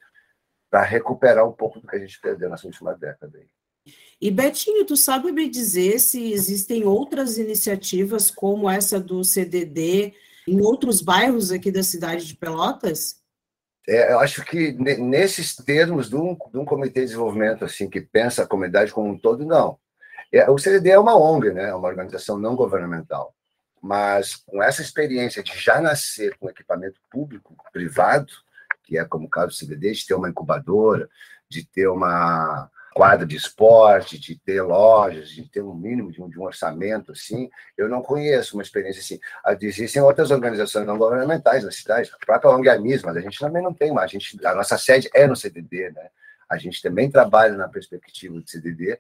para 0.69 0.83
recuperar 0.83 1.47
um 1.47 1.53
pouco 1.53 1.79
do 1.79 1.87
que 1.87 1.95
a 1.95 1.99
gente 1.99 2.21
perdeu 2.21 2.51
nessa 2.51 2.67
última 2.67 2.95
década. 2.95 3.39
Aí. 3.39 3.49
E 4.21 4.31
Betinho, 4.31 4.85
tu 4.85 4.97
sabe 4.97 5.33
me 5.33 5.49
dizer 5.49 5.99
se 5.99 6.33
existem 6.33 6.85
outras 6.85 7.39
iniciativas 7.39 8.31
como 8.31 8.71
essa 8.71 9.01
do 9.01 9.25
CDD 9.25 10.15
em 10.47 10.61
outros 10.61 11.01
bairros 11.01 11.51
aqui 11.51 11.71
da 11.71 11.83
cidade 11.83 12.27
de 12.27 12.37
Pelotas? 12.37 13.21
É, 13.89 14.13
eu 14.13 14.21
acho 14.21 14.45
que 14.45 14.73
nesses 14.73 15.57
termos 15.57 16.09
de 16.09 16.15
um, 16.15 16.37
de 16.53 16.59
um, 16.59 16.65
comitê 16.65 17.01
de 17.01 17.07
desenvolvimento 17.07 17.65
assim 17.65 17.91
que 17.91 18.01
pensa 18.01 18.45
a 18.45 18.47
comunidade 18.47 18.93
como 18.93 19.11
um 19.11 19.19
todo, 19.19 19.45
não. 19.45 19.77
É, 20.31 20.49
o 20.49 20.57
CDD 20.57 20.91
é 20.91 20.99
uma 20.99 21.17
ONG, 21.17 21.53
né? 21.53 21.71
É 21.71 21.75
uma 21.75 21.89
organização 21.89 22.39
não 22.39 22.55
governamental. 22.55 23.35
Mas 23.83 24.37
com 24.37 24.63
essa 24.63 24.83
experiência 24.83 25.43
de 25.43 25.59
já 25.59 25.81
nascer 25.81 26.37
com 26.39 26.49
equipamento 26.49 27.01
público, 27.11 27.57
privado, 27.73 28.33
que 28.85 28.97
é 28.97 29.05
como 29.05 29.27
o 29.27 29.31
caso 29.31 29.49
do 29.49 29.55
CDD, 29.55 29.93
de 29.93 30.07
ter 30.07 30.15
uma 30.15 30.29
incubadora, 30.29 31.09
de 31.49 31.65
ter 31.67 31.89
uma, 31.89 32.71
quadra 32.93 33.27
de 33.27 33.37
esporte, 33.37 34.19
de 34.19 34.39
ter 34.39 34.63
lojas, 34.63 35.31
de 35.31 35.49
ter 35.49 35.63
um 35.63 35.75
mínimo 35.75 36.13
de 36.13 36.23
um, 36.23 36.29
de 36.29 36.39
um 36.39 36.45
orçamento 36.45 37.13
assim. 37.13 37.51
Eu 37.77 37.89
não 37.89 38.03
conheço 38.03 38.57
uma 38.57 38.63
experiência 38.63 39.01
assim. 39.01 39.21
Ah, 39.45 39.57
existem 39.61 40.03
outras 40.03 40.31
organizações 40.31 40.87
não 40.87 40.99
governamentais 40.99 41.65
na 41.65 41.71
cidade, 41.71 42.11
a 42.13 42.25
própria 42.25 42.51
ONG 42.51 43.03
mas 43.05 43.17
a 43.17 43.21
gente 43.21 43.39
também 43.39 43.63
não 43.63 43.73
tem 43.73 43.93
mais. 43.93 44.11
A, 44.11 44.13
gente, 44.13 44.47
a 44.47 44.55
nossa 44.55 44.79
sede 44.79 45.11
é 45.15 45.27
no 45.27 45.37
CDD, 45.37 45.91
né? 45.91 46.09
A 46.49 46.59
gente 46.59 46.83
também 46.83 47.11
trabalha 47.11 47.57
na 47.57 47.69
perspectiva 47.69 48.39
do 48.39 48.49
CDD, 48.49 48.99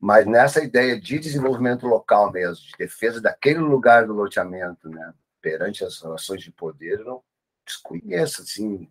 mas 0.00 0.26
nessa 0.26 0.62
ideia 0.62 0.98
de 0.98 1.18
desenvolvimento 1.18 1.86
local 1.86 2.32
mesmo, 2.32 2.64
de 2.64 2.72
defesa 2.78 3.20
daquele 3.20 3.58
lugar 3.58 4.06
do 4.06 4.14
loteamento, 4.14 4.88
né? 4.88 5.12
Perante 5.40 5.84
as 5.84 6.00
relações 6.00 6.42
de 6.42 6.50
poder, 6.50 7.00
eu 7.00 7.04
não 7.04 7.22
desconheço 7.66 8.42
assim 8.42 8.88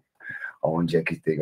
onde 0.61 0.97
é 0.97 1.03
que 1.03 1.15
tem. 1.15 1.41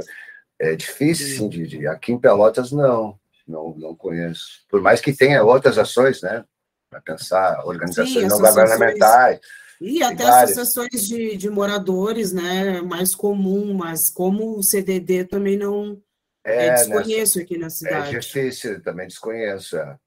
É 0.59 0.75
difícil, 0.75 1.37
sim, 1.37 1.49
de, 1.49 1.67
de, 1.67 1.87
aqui 1.87 2.13
em 2.13 2.19
Pelotas 2.19 2.71
não, 2.71 3.19
não, 3.47 3.75
não 3.77 3.95
conheço. 3.95 4.63
Por 4.69 4.81
mais 4.81 5.01
que 5.01 5.13
tenha 5.13 5.43
outras 5.43 5.77
ações, 5.77 6.21
né? 6.21 6.45
Para 6.89 7.01
pensar, 7.01 7.65
organizações 7.65 8.23
sim, 8.23 8.27
não 8.27 8.39
governamentais. 8.39 9.39
E 9.81 10.01
até 10.01 10.23
várias. 10.23 10.57
associações 10.57 11.05
de, 11.05 11.35
de 11.35 11.49
moradores, 11.49 12.31
né? 12.31 12.81
Mais 12.81 13.13
comum, 13.13 13.73
mas 13.73 14.09
como 14.09 14.57
o 14.57 14.63
CDD 14.63 15.25
também 15.25 15.57
não 15.57 16.01
é, 16.45 16.67
é 16.67 16.73
desconheço 16.73 17.37
nessa, 17.37 17.41
aqui 17.41 17.57
na 17.57 17.67
é 17.67 17.69
cidade. 17.69 18.15
É 18.15 18.19
difícil, 18.19 18.81
também 18.81 19.07
desconheço. 19.07 19.77
É. 19.77 19.97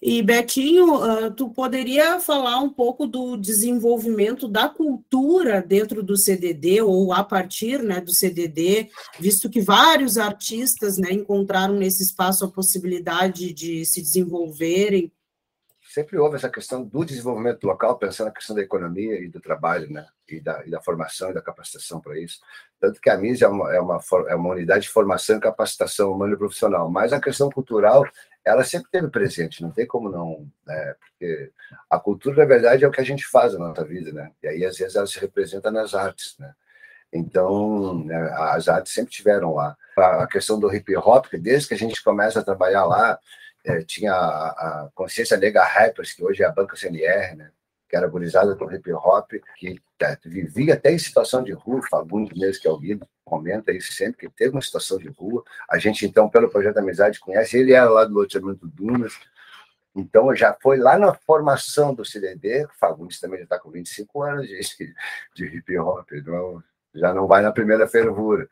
E 0.00 0.22
Betinho, 0.22 0.94
uh, 0.94 1.30
tu 1.30 1.50
poderia 1.50 2.20
falar 2.20 2.58
um 2.60 2.70
pouco 2.70 3.06
do 3.06 3.36
desenvolvimento 3.36 4.46
da 4.46 4.68
cultura 4.68 5.60
dentro 5.60 6.02
do 6.02 6.16
CDD 6.16 6.80
ou 6.80 7.12
a 7.12 7.24
partir, 7.24 7.82
né, 7.82 8.00
do 8.00 8.12
CDD, 8.12 8.88
visto 9.18 9.50
que 9.50 9.60
vários 9.60 10.16
artistas, 10.16 10.98
né, 10.98 11.12
encontraram 11.12 11.74
nesse 11.74 12.02
espaço 12.02 12.44
a 12.44 12.50
possibilidade 12.50 13.52
de 13.52 13.84
se 13.84 14.00
desenvolverem 14.00 15.10
sempre 15.88 16.18
houve 16.18 16.36
essa 16.36 16.50
questão 16.50 16.84
do 16.84 17.04
desenvolvimento 17.04 17.64
local, 17.64 17.98
pensando 17.98 18.26
na 18.26 18.34
questão 18.34 18.54
da 18.54 18.62
economia 18.62 19.20
e 19.20 19.28
do 19.28 19.40
trabalho, 19.40 19.90
né? 19.90 20.06
E 20.28 20.38
da, 20.40 20.64
e 20.66 20.70
da 20.70 20.80
formação 20.80 21.30
e 21.30 21.34
da 21.34 21.40
capacitação 21.40 22.00
para 22.00 22.18
isso. 22.18 22.40
Tanto 22.78 23.00
que 23.00 23.08
a 23.08 23.16
MIS 23.16 23.40
é 23.40 23.48
uma, 23.48 23.74
é, 23.74 23.80
uma, 23.80 23.98
é 24.28 24.34
uma 24.34 24.50
unidade 24.50 24.82
de 24.82 24.90
formação 24.90 25.38
e 25.38 25.40
capacitação 25.40 26.12
humana 26.12 26.34
e 26.34 26.36
profissional, 26.36 26.90
mas 26.90 27.12
a 27.12 27.20
questão 27.20 27.50
cultural, 27.50 28.04
ela 28.48 28.64
sempre 28.64 28.90
teve 28.90 29.08
presente, 29.08 29.62
não 29.62 29.70
tem 29.70 29.86
como 29.86 30.08
não, 30.08 30.46
né? 30.66 30.94
Porque 31.00 31.52
a 31.90 31.98
cultura, 31.98 32.36
na 32.38 32.44
verdade, 32.44 32.84
é 32.84 32.88
o 32.88 32.90
que 32.90 33.00
a 33.00 33.04
gente 33.04 33.26
faz 33.26 33.52
na 33.52 33.60
nossa 33.60 33.84
vida, 33.84 34.12
né? 34.12 34.30
E 34.42 34.48
aí, 34.48 34.64
às 34.64 34.78
vezes, 34.78 34.96
ela 34.96 35.06
se 35.06 35.18
representa 35.20 35.70
nas 35.70 35.94
artes, 35.94 36.36
né? 36.38 36.52
Então, 37.12 38.04
né, 38.04 38.16
as 38.52 38.68
artes 38.68 38.92
sempre 38.92 39.12
tiveram 39.12 39.54
lá. 39.54 39.76
A 39.96 40.26
questão 40.26 40.58
do 40.58 40.72
hip 40.74 40.94
hop, 40.96 41.26
desde 41.34 41.68
que 41.68 41.74
a 41.74 41.78
gente 41.78 42.02
começa 42.02 42.40
a 42.40 42.44
trabalhar 42.44 42.84
lá, 42.84 43.18
é, 43.64 43.82
tinha 43.82 44.12
a, 44.12 44.48
a, 44.48 44.90
Consciência 44.94 45.36
Negra 45.36 45.64
Rappers, 45.64 46.12
que 46.12 46.24
hoje 46.24 46.42
é 46.42 46.46
a 46.46 46.52
Banca 46.52 46.76
CNR, 46.76 47.36
né? 47.36 47.50
Que 47.88 47.96
era 47.96 48.06
gurizada 48.06 48.54
do 48.54 48.72
hip 48.72 48.92
hop, 48.92 49.32
que 49.56 49.80
é, 50.00 50.18
vivia 50.24 50.74
até 50.74 50.92
em 50.92 50.98
situação 50.98 51.42
de 51.42 51.52
rua, 51.52 51.80
Fagundes 51.88 52.38
mesmo, 52.38 52.60
que 52.60 52.68
é 52.68 52.70
o 52.70 52.78
Guido, 52.78 53.08
comenta 53.24 53.72
isso 53.72 53.92
sempre, 53.92 54.28
que 54.28 54.34
teve 54.34 54.52
uma 54.52 54.62
situação 54.62 54.98
de 54.98 55.08
rua. 55.08 55.42
A 55.68 55.78
gente, 55.78 56.04
então, 56.06 56.28
pelo 56.28 56.50
Projeto 56.50 56.78
Amizade, 56.78 57.20
conhece, 57.20 57.58
ele 57.58 57.72
era 57.72 57.88
lá 57.88 58.04
do 58.04 58.14
loteamento 58.14 58.66
Dunas, 58.66 59.18
então 59.94 60.34
já 60.34 60.56
foi 60.60 60.78
lá 60.78 60.98
na 60.98 61.14
formação 61.14 61.94
do 61.94 62.04
CDD, 62.04 62.66
Fagundes 62.78 63.18
também 63.18 63.38
já 63.38 63.44
está 63.44 63.58
com 63.58 63.70
25 63.70 64.22
anos 64.22 64.46
de, 64.46 64.60
de 65.34 65.44
hip 65.46 65.78
hop, 65.78 66.06
então 66.12 66.62
já 66.94 67.12
não 67.14 67.26
vai 67.26 67.42
na 67.42 67.52
primeira 67.52 67.88
fervura. 67.88 68.48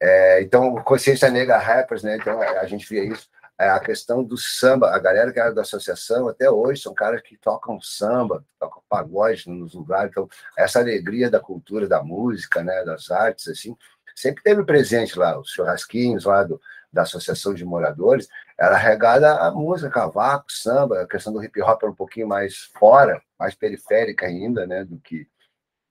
É, 0.00 0.42
então, 0.42 0.74
Consciência 0.82 1.30
Negra 1.30 1.58
Rappers, 1.58 2.02
né? 2.02 2.16
Então 2.16 2.40
a 2.40 2.66
gente 2.66 2.88
via 2.88 3.04
isso. 3.04 3.28
É, 3.58 3.68
a 3.68 3.78
questão 3.78 4.24
do 4.24 4.36
samba, 4.36 4.90
a 4.90 4.98
galera 4.98 5.32
que 5.32 5.38
era 5.38 5.54
da 5.54 5.62
associação 5.62 6.28
até 6.28 6.50
hoje 6.50 6.82
são 6.82 6.92
caras 6.92 7.22
que 7.22 7.36
tocam 7.36 7.80
samba, 7.80 8.44
tocam 8.58 8.82
pagode 8.88 9.48
nos 9.48 9.74
lugares, 9.74 10.10
então 10.10 10.28
essa 10.58 10.80
alegria 10.80 11.30
da 11.30 11.38
cultura, 11.38 11.86
da 11.86 12.02
música, 12.02 12.64
né, 12.64 12.84
das 12.84 13.12
artes, 13.12 13.46
assim, 13.46 13.76
sempre 14.16 14.42
teve 14.42 14.64
presente 14.64 15.16
lá, 15.16 15.38
os 15.38 15.50
churrasquinhos 15.50 16.24
lá 16.24 16.42
do, 16.42 16.60
da 16.92 17.02
associação 17.02 17.54
de 17.54 17.64
moradores, 17.64 18.28
era 18.58 18.76
regada 18.76 19.36
a 19.38 19.52
música, 19.52 19.88
cavaco, 19.90 20.50
samba, 20.50 21.02
a 21.02 21.06
questão 21.06 21.32
do 21.32 21.42
hip 21.42 21.60
hop 21.62 21.80
era 21.80 21.92
um 21.92 21.96
pouquinho 21.96 22.26
mais 22.26 22.70
fora, 22.76 23.22
mais 23.38 23.54
periférica 23.54 24.26
ainda, 24.26 24.66
né, 24.66 24.84
do 24.84 24.98
que 24.98 25.28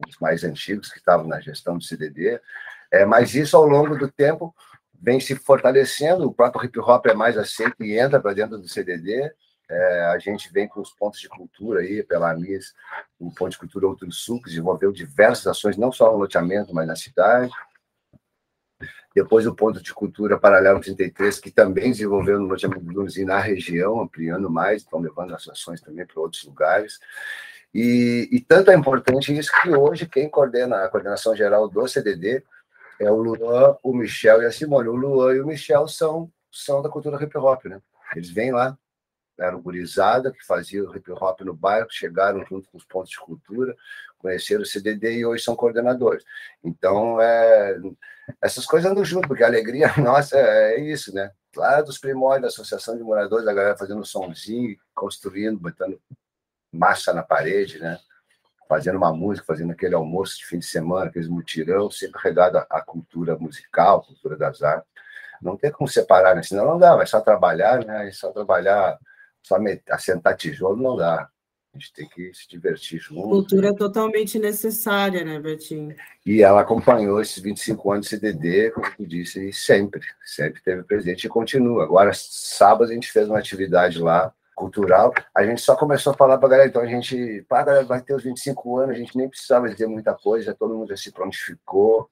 os 0.06 0.17
mais 0.19 0.43
antigos 0.43 0.91
que 0.91 0.97
estavam 0.97 1.28
na 1.28 1.39
gestão 1.39 1.78
do 1.78 1.84
CDD, 1.84 2.41
é, 2.91 3.06
mas 3.06 3.34
isso 3.34 3.56
ao 3.56 3.65
longo 3.65 3.97
do 3.97 4.12
tempo 4.12 4.54
vem 5.03 5.19
se 5.19 5.35
fortalecendo, 5.35 6.25
o 6.25 6.33
próprio 6.33 6.63
hip 6.63 6.79
hop 6.79 7.05
é 7.07 7.13
mais 7.13 7.37
aceito 7.37 7.83
e 7.83 7.99
entra 7.99 8.21
para 8.21 8.33
dentro 8.33 8.57
do 8.57 8.69
CDD. 8.69 9.29
É, 9.69 10.05
a 10.05 10.17
gente 10.17 10.51
vem 10.51 10.65
com 10.65 10.79
os 10.79 10.91
pontos 10.91 11.19
de 11.19 11.27
cultura 11.27 11.81
aí, 11.81 12.01
pela 12.03 12.31
AMIS, 12.31 12.73
o 13.19 13.29
Ponto 13.33 13.51
de 13.51 13.57
Cultura 13.57 13.87
Outro 13.87 14.09
Sul, 14.13 14.41
que 14.41 14.49
desenvolveu 14.49 14.93
diversas 14.93 15.47
ações, 15.47 15.75
não 15.75 15.91
só 15.91 16.09
no 16.09 16.17
loteamento, 16.17 16.73
mas 16.73 16.87
na 16.87 16.95
cidade. 16.95 17.51
Depois 19.13 19.45
o 19.45 19.53
Ponto 19.53 19.81
de 19.81 19.93
Cultura 19.93 20.39
Paralelo 20.39 20.79
33, 20.79 21.37
que 21.39 21.51
também 21.51 21.91
desenvolveu 21.91 22.39
no 22.39 22.47
loteamento 22.47 22.85
do 22.85 23.01
Lunzi 23.01 23.25
na 23.25 23.39
região, 23.39 23.99
ampliando 23.99 24.49
mais, 24.49 24.83
estão 24.83 24.99
levando 24.99 25.35
as 25.35 25.47
ações 25.49 25.81
também 25.81 26.05
para 26.05 26.21
outros 26.21 26.43
lugares. 26.45 26.99
E, 27.73 28.29
e 28.31 28.39
tanto 28.39 28.71
é 28.71 28.75
importante 28.75 29.37
isso 29.37 29.51
que 29.61 29.69
hoje 29.69 30.05
quem 30.05 30.29
coordena 30.29 30.83
a 30.83 30.89
coordenação 30.89 31.35
geral 31.35 31.67
do 31.67 31.87
CDD 31.87 32.43
é 32.99 33.10
o 33.12 33.15
Luan, 33.15 33.77
o 33.84 33.93
Michel 33.93 34.41
e 34.41 34.45
a 34.45 34.51
Simone. 34.51 34.89
O 34.89 34.95
Luan 34.95 35.36
e 35.36 35.41
o 35.41 35.47
Michel 35.47 35.88
são, 35.88 36.32
são 36.51 36.82
da 36.82 36.89
cultura 36.89 37.21
hip 37.23 37.38
hop, 37.38 37.65
né? 37.65 37.82
Eles 38.15 38.29
vêm 38.29 38.51
lá, 38.51 38.77
era 39.39 39.56
gurizada, 39.58 40.32
que 40.32 40.45
fazia 40.45 40.84
o 40.84 40.95
hip 40.95 41.12
hop 41.12 41.41
no 41.41 41.53
bairro, 41.53 41.88
chegaram 41.89 42.45
junto 42.45 42.69
com 42.69 42.77
os 42.77 42.86
pontos 42.86 43.10
de 43.10 43.19
cultura, 43.19 43.75
conheceram 44.19 44.62
o 44.62 44.65
CDD 44.65 45.17
e 45.17 45.25
hoje 45.25 45.43
são 45.43 45.56
coordenadores. 45.56 46.23
Então, 46.63 47.19
é, 47.19 47.77
essas 48.41 48.65
coisas 48.65 48.89
andam 48.89 49.03
junto, 49.03 49.27
porque 49.27 49.43
a 49.43 49.47
alegria 49.47 49.91
nossa 49.97 50.38
é, 50.38 50.75
é 50.75 50.79
isso, 50.82 51.13
né? 51.13 51.32
Lá 51.56 51.82
dos 51.82 51.97
primórdios 51.97 52.41
da 52.41 52.47
Associação 52.47 52.97
de 52.97 53.03
Moradores, 53.03 53.47
a 53.47 53.53
galera 53.53 53.77
fazendo 53.77 54.06
somzinho, 54.06 54.77
construindo, 54.93 55.60
botando 55.60 55.99
massa 56.71 57.13
na 57.13 57.21
parede, 57.21 57.79
né? 57.79 57.99
Fazendo 58.67 58.97
uma 58.97 59.13
música, 59.13 59.45
fazendo 59.45 59.71
aquele 59.71 59.95
almoço 59.95 60.38
de 60.38 60.45
fim 60.45 60.60
de 60.60 60.65
semana, 60.65 61.06
aqueles 61.06 61.28
mutirão, 61.28 61.91
sempre 61.91 62.21
regado 62.23 62.58
à 62.58 62.82
cultura 62.82 63.38
musical, 63.38 64.04
cultura 64.04 64.38
das 64.38 64.62
artes. 64.62 64.89
Não 65.41 65.58
tem 65.58 65.71
como 65.71 65.88
separar, 65.88 66.36
né? 66.36 66.41
Senão 66.41 66.65
não 66.65 66.80
dá, 66.80 66.95
vai 66.95 67.06
só 67.06 67.19
trabalhar, 67.19 67.84
né? 67.86 68.10
Só 68.12 68.32
trabalhar, 68.32 68.97
só 69.41 69.58
assentar 69.89 70.38
tijolo 70.38 70.82
não 70.82 70.95
dá. 70.95 71.30
A 71.73 71.80
gente 71.80 71.91
tem 71.91 72.08
que 72.08 72.32
se 72.36 72.47
divertir 72.47 72.99
junto. 72.99 73.23
Cultura 73.23 73.71
né? 73.71 73.78
totalmente 73.78 74.38
necessária, 74.38 75.26
né, 75.26 75.39
Betinho? 75.39 75.95
E 76.23 76.43
ela 76.43 76.62
acompanhou 76.62 77.19
esses 77.19 77.41
25 77.41 77.91
anos 77.91 78.06
de 78.06 78.10
CDD, 78.12 78.69
como 78.69 78.86
tu 78.95 79.08
disse, 79.08 79.52
sempre, 79.52 80.02
sempre 80.23 80.62
teve 80.62 80.84
presente 80.84 81.26
e 81.26 81.30
continua. 81.30 81.84
Agora, 81.84 82.12
sábado, 82.13 82.91
a 82.91 82.93
gente 82.93 83.12
fez 83.12 83.28
uma 83.28 83.39
atividade 83.39 83.99
lá, 83.99 84.32
cultural, 84.55 85.13
a 85.35 85.45
gente 85.45 85.61
só 85.61 85.75
começou 85.75 86.13
a 86.13 86.15
falar 86.17 86.37
para 86.37 86.47
a 86.47 86.51
galera, 86.51 86.69
então 86.69 86.81
a 86.81 86.87
gente, 86.87 87.45
pá, 87.47 87.63
galera, 87.63 87.85
vai 87.85 88.01
ter 88.01 88.13
os 88.13 88.23
25 88.23 88.77
anos, 88.77 88.95
a 88.95 88.99
gente 88.99 89.17
nem 89.17 89.29
precisava 89.29 89.69
dizer 89.69 89.87
muita 89.87 90.13
coisa, 90.13 90.53
todo 90.53 90.75
mundo 90.75 90.89
já 90.89 90.97
se 90.97 91.11
prontificou, 91.11 92.09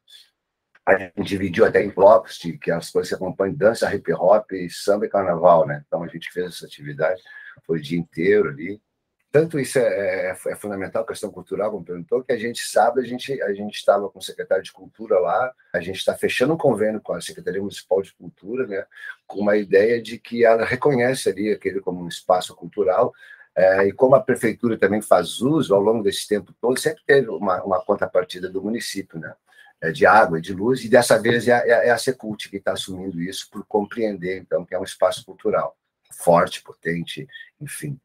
a 0.86 0.98
gente 0.98 1.24
dividiu 1.24 1.66
até 1.66 1.84
em 1.84 1.90
blocos, 1.90 2.38
de, 2.40 2.58
que 2.58 2.72
as 2.72 2.90
coisas 2.90 3.10
que 3.10 3.16
acompanham 3.16 3.56
dança, 3.56 3.94
hip 3.94 4.12
hop, 4.14 4.50
samba 4.70 5.06
e 5.06 5.10
carnaval, 5.10 5.66
né? 5.66 5.84
Então 5.88 6.04
a 6.04 6.08
gente 6.08 6.32
fez 6.32 6.48
essa 6.48 6.66
atividade, 6.66 7.22
foi 7.66 7.78
o 7.78 7.82
dia 7.82 8.00
inteiro 8.00 8.50
ali, 8.50 8.82
tanto 9.32 9.58
isso 9.60 9.80
é, 9.80 10.28
é, 10.28 10.30
é, 10.32 10.56
fundamental, 10.56 11.06
questão 11.06 11.32
cultural, 11.32 11.72
como 11.72 11.86
perguntou, 11.86 12.24
que 12.24 12.34
a 12.34 12.38
gente 12.38 12.62
sabe, 12.68 13.00
a 13.00 13.04
gente 13.04 13.42
a 13.42 13.54
gente 13.54 13.76
estava 13.76 14.10
com 14.10 14.20
o 14.20 14.22
secretário 14.22 14.64
de 14.64 14.72
Cultura 14.72 15.18
lá, 15.20 15.54
a 15.74 15.80
gente 15.80 15.98
está 15.98 16.14
fechando 16.14 16.54
um 16.54 16.58
convênio 16.58 17.00
com 17.00 17.14
a 17.14 17.22
Secretaria 17.22 17.62
Municipal 17.62 18.02
de 18.02 18.14
Cultura, 18.14 18.68
né, 18.68 18.86
com 19.26 19.40
uma 19.40 19.56
ideia 19.56 20.02
de 20.02 20.18
que 20.20 20.44
ela 20.44 20.66
reconhece 20.66 21.30
ali 21.30 21.52
aquele 21.52 21.80
como 21.80 22.04
um 22.04 22.08
espaço 22.08 22.54
cultural, 22.56 23.14
é, 23.56 23.88
e 23.88 23.94
como 23.94 24.16
a 24.16 24.22
prefeitura 24.22 24.78
também 24.78 25.02
faz 25.02 25.42
uso 25.42 25.74
ao 25.74 25.82
longo 25.82 26.04
desse 26.04 26.28
tempo 26.28 26.54
todo, 26.60 26.80
sempre 26.80 27.02
teve 27.06 27.30
uma, 27.30 27.64
uma 27.64 27.84
contrapartida 27.84 28.50
do 28.50 28.62
município, 28.62 29.18
né, 29.18 29.34
é, 29.80 29.92
de 29.92 30.06
água 30.06 30.40
e 30.40 30.42
de 30.42 30.54
luz, 30.54 30.84
e 30.84 30.90
dessa 30.90 31.18
vez 31.18 31.48
é, 31.48 31.52
é, 31.52 31.88
é 31.88 31.90
a 31.92 31.98
Secult 31.98 32.50
que 32.50 32.58
está 32.58 32.74
assumindo 32.74 33.22
isso 33.22 33.50
por 33.50 33.66
compreender, 33.66 34.40
então, 34.40 34.66
que 34.66 34.76
é 34.76 34.80
um 34.80 34.84
espaço 34.84 35.26
cultural 35.26 35.78
forte, 36.12 36.62
potente, 36.62 37.28
enfim. 37.60 37.98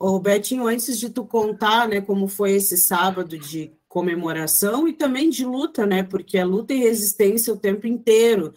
Ô, 0.00 0.22
antes 0.68 0.98
de 0.98 1.10
tu 1.10 1.24
contar, 1.24 1.88
né, 1.88 2.00
como 2.00 2.28
foi 2.28 2.52
esse 2.52 2.76
sábado 2.76 3.36
de 3.36 3.72
comemoração 3.88 4.86
e 4.86 4.92
também 4.92 5.28
de 5.28 5.44
luta, 5.44 5.84
né, 5.84 6.04
porque 6.04 6.38
é 6.38 6.44
luta 6.44 6.72
e 6.72 6.78
resistência 6.78 7.52
o 7.52 7.58
tempo 7.58 7.86
inteiro 7.86 8.54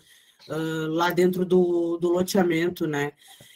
uh, 0.47 0.87
lá 0.87 1.09
dentro 1.09 1.43
do, 1.43 1.97
do 1.97 2.09
loteamento, 2.09 2.85
né. 2.85 3.13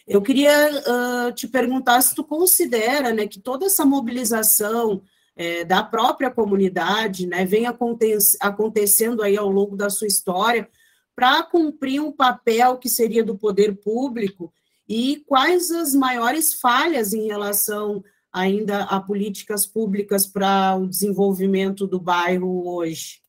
Eu 0.08 0.22
queria 0.22 0.70
uh, 0.70 1.32
te 1.34 1.48
perguntar 1.48 2.02
se 2.02 2.16
tu 2.16 2.24
considera, 2.24 3.14
né, 3.14 3.28
que 3.28 3.40
toda 3.40 3.66
essa 3.68 3.86
mobilização 3.86 5.04
é, 5.36 5.64
da 5.64 5.84
própria 5.84 6.32
comunidade, 6.32 7.28
né, 7.28 7.46
vem 7.46 7.68
aconte 7.68 8.18
acontecendo 8.40 9.22
aí 9.22 9.38
ao 9.38 9.50
longo 9.50 9.76
da 9.76 9.90
sua 9.90 10.08
história 10.08 10.68
para 11.16 11.44
cumprir 11.44 12.02
um 12.02 12.12
papel 12.12 12.78
que 12.78 12.90
seria 12.90 13.24
do 13.24 13.38
poder 13.38 13.76
público 13.76 14.52
e 14.88 15.24
quais 15.28 15.72
as 15.72 15.94
maiores 15.94 16.54
falhas 16.54 17.14
em 17.14 17.28
relação 17.28 18.04
ainda 18.32 18.84
a 18.84 19.00
políticas 19.00 19.66
públicas 19.66 20.28
para 20.28 20.76
o 20.76 20.88
desenvolvimento 20.88 21.88
do 21.88 22.00
bairro 22.00 22.68
hoje? 22.68 23.22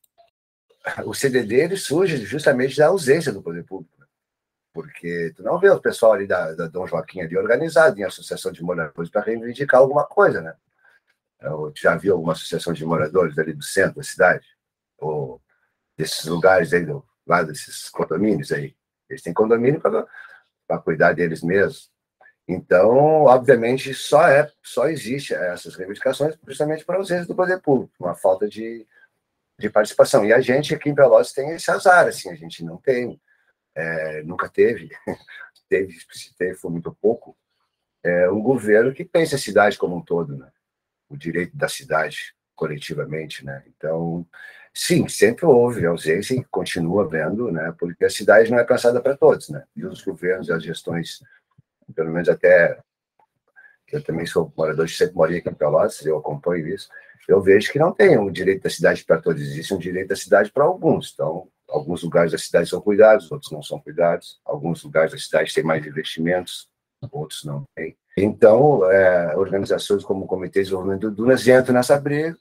O 1.05 1.13
CDD 1.13 1.75
surge 1.75 2.17
justamente 2.25 2.77
da 2.77 2.87
ausência 2.87 3.31
do 3.31 3.41
poder 3.41 3.63
público, 3.63 3.93
né? 3.99 4.05
porque 4.73 5.33
tu 5.35 5.43
não 5.43 5.59
vê 5.59 5.69
o 5.69 5.81
pessoal 5.81 6.13
ali 6.13 6.27
da, 6.27 6.53
da 6.53 6.67
Dom 6.67 6.85
Joaquim 6.85 7.21
ali 7.21 7.37
organizado 7.37 7.99
em 7.99 8.03
associação 8.03 8.51
de 8.51 8.63
moradores 8.63 9.09
para 9.09 9.21
reivindicar 9.21 9.79
alguma 9.79 10.05
coisa, 10.05 10.41
né? 10.41 10.53
Eu 11.41 11.71
já 11.75 11.95
viu 11.95 12.13
alguma 12.13 12.33
associação 12.33 12.73
de 12.73 12.85
moradores 12.85 13.37
ali 13.37 13.53
do 13.53 13.63
centro 13.63 13.97
da 13.97 14.03
cidade? 14.03 14.45
Ou 14.97 15.41
desses 15.95 16.25
lugares 16.25 16.73
aí, 16.73 16.85
do, 16.85 17.05
lá 17.25 17.43
desses 17.43 17.89
condomínios 17.89 18.51
aí? 18.51 18.75
Eles 19.09 19.21
têm 19.21 19.33
condomínio 19.33 19.79
para 19.79 20.07
para 20.67 20.79
cuidar 20.79 21.13
deles 21.13 21.41
mesmos. 21.41 21.89
Então, 22.47 23.25
obviamente, 23.25 23.93
só 23.93 24.27
é, 24.27 24.49
só 24.63 24.87
existe 24.87 25.33
essas 25.33 25.75
reivindicações 25.75 26.37
justamente 26.47 26.85
para 26.85 26.97
ausência 26.97 27.25
do 27.25 27.35
poder 27.35 27.61
público, 27.61 27.93
uma 27.99 28.15
falta 28.15 28.47
de, 28.47 28.87
de 29.59 29.69
participação. 29.69 30.25
E 30.25 30.31
a 30.31 30.39
gente 30.39 30.73
aqui 30.73 30.89
em 30.89 30.95
Pelotas 30.95 31.33
tem 31.33 31.51
esse 31.51 31.69
azar, 31.69 32.07
assim, 32.07 32.29
a 32.29 32.35
gente 32.35 32.63
não 32.63 32.77
tem, 32.77 33.19
é, 33.75 34.23
nunca 34.23 34.47
teve, 34.47 34.89
teve, 35.67 35.97
se 36.11 36.33
teve, 36.37 36.55
foi 36.55 36.71
muito 36.71 36.95
pouco, 37.01 37.37
é, 38.03 38.29
um 38.29 38.41
governo 38.41 38.93
que 38.93 39.03
pensa 39.03 39.35
a 39.35 39.39
cidade 39.39 39.77
como 39.77 39.97
um 39.97 40.01
todo, 40.01 40.37
né? 40.37 40.49
o 41.09 41.17
direito 41.17 41.55
da 41.55 41.67
cidade 41.67 42.35
coletivamente, 42.55 43.45
né? 43.45 43.63
Então, 43.67 44.25
sim, 44.77 45.07
sempre 45.07 45.43
houve 45.43 45.85
ausência 45.87 46.35
e 46.35 46.43
continua 46.43 47.03
havendo, 47.03 47.51
né? 47.51 47.73
Porque 47.79 48.05
a 48.05 48.09
cidade 48.09 48.51
não 48.51 48.59
é 48.59 48.63
pensada 48.63 49.01
para 49.01 49.17
todos, 49.17 49.49
né? 49.49 49.63
E 49.75 49.83
os 49.83 50.03
governos 50.03 50.49
e 50.49 50.53
as 50.53 50.61
gestões, 50.61 51.23
pelo 51.95 52.11
menos 52.11 52.29
até 52.29 52.79
eu 53.91 54.03
também 54.03 54.27
sou 54.27 54.53
morador 54.55 54.85
de 54.85 54.93
sempre 54.93 55.15
morei 55.15 55.39
aqui 55.39 55.49
em 55.49 55.53
Pelotas, 55.53 56.05
eu 56.05 56.17
acompanho 56.17 56.67
isso, 56.67 56.89
eu 57.27 57.41
vejo 57.41 57.71
que 57.71 57.79
não 57.79 57.91
tem 57.91 58.19
um 58.19 58.31
direito 58.31 58.63
da 58.63 58.69
cidade 58.69 59.03
para 59.03 59.19
todos, 59.19 59.41
existe 59.41 59.73
um 59.73 59.79
direito 59.79 60.09
da 60.09 60.15
cidade 60.15 60.51
para 60.51 60.63
alguns. 60.63 61.11
Então, 61.13 61.47
alguns 61.67 62.03
lugares 62.03 62.31
da 62.31 62.37
cidade 62.37 62.69
são 62.69 62.79
cuidados, 62.79 63.31
outros 63.31 63.51
não 63.51 63.63
são 63.63 63.79
cuidados. 63.79 64.39
Alguns 64.45 64.83
lugares 64.83 65.11
da 65.11 65.17
cidade 65.17 65.53
têm 65.53 65.63
mais 65.63 65.85
investimentos, 65.85 66.69
outros 67.11 67.43
não 67.43 67.63
têm. 67.75 67.97
Então, 68.15 68.89
é, 68.91 69.35
organizações 69.35 70.03
como 70.03 70.25
o 70.25 70.27
Comitê 70.27 70.59
de 70.59 70.65
Desenvolvimento 70.65 71.01
do 71.01 71.11
Dunas 71.11 71.47
entram 71.47 71.73
nessa 71.73 71.99
briga 71.99 72.37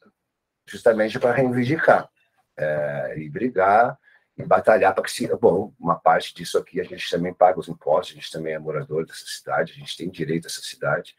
justamente 0.68 1.18
para 1.18 1.32
reivindicar 1.32 2.08
é, 2.56 3.14
e 3.18 3.28
brigar 3.28 3.98
e 4.36 4.44
batalhar 4.44 4.94
para 4.94 5.04
que 5.04 5.10
se. 5.10 5.26
Bom, 5.36 5.72
uma 5.78 5.96
parte 5.96 6.34
disso 6.34 6.58
aqui 6.58 6.80
a 6.80 6.84
gente 6.84 7.08
também 7.10 7.32
paga 7.32 7.58
os 7.58 7.68
impostos, 7.68 8.12
a 8.12 8.20
gente 8.20 8.30
também 8.30 8.54
é 8.54 8.58
morador 8.58 9.06
dessa 9.06 9.24
cidade, 9.26 9.72
a 9.72 9.74
gente 9.74 9.96
tem 9.96 10.10
direito 10.10 10.46
a 10.46 10.48
essa 10.48 10.60
cidade. 10.60 11.14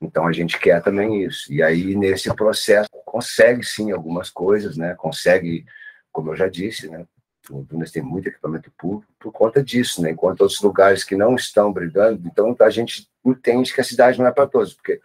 Então 0.00 0.26
a 0.26 0.32
gente 0.32 0.58
quer 0.58 0.82
também 0.82 1.24
isso. 1.24 1.52
E 1.52 1.62
aí, 1.62 1.96
nesse 1.96 2.32
processo, 2.34 2.88
consegue 3.04 3.64
sim 3.64 3.90
algumas 3.90 4.30
coisas, 4.30 4.76
né? 4.76 4.94
Consegue, 4.94 5.64
como 6.12 6.30
eu 6.30 6.36
já 6.36 6.48
disse, 6.48 6.88
né? 6.88 7.06
o 7.50 7.62
Dunas 7.62 7.90
tem 7.90 8.02
muito 8.02 8.28
equipamento 8.28 8.70
público 8.76 9.12
por 9.18 9.32
conta 9.32 9.62
disso, 9.62 10.02
né? 10.02 10.10
Enquanto 10.10 10.42
outros 10.42 10.60
lugares 10.60 11.04
que 11.04 11.16
não 11.16 11.34
estão 11.34 11.72
brigando, 11.72 12.26
então 12.26 12.54
a 12.60 12.70
gente 12.70 13.08
entende 13.24 13.72
que 13.72 13.80
a 13.80 13.84
cidade 13.84 14.18
não 14.18 14.26
é 14.26 14.32
para 14.32 14.46
todos, 14.46 14.74
porque 14.74 15.00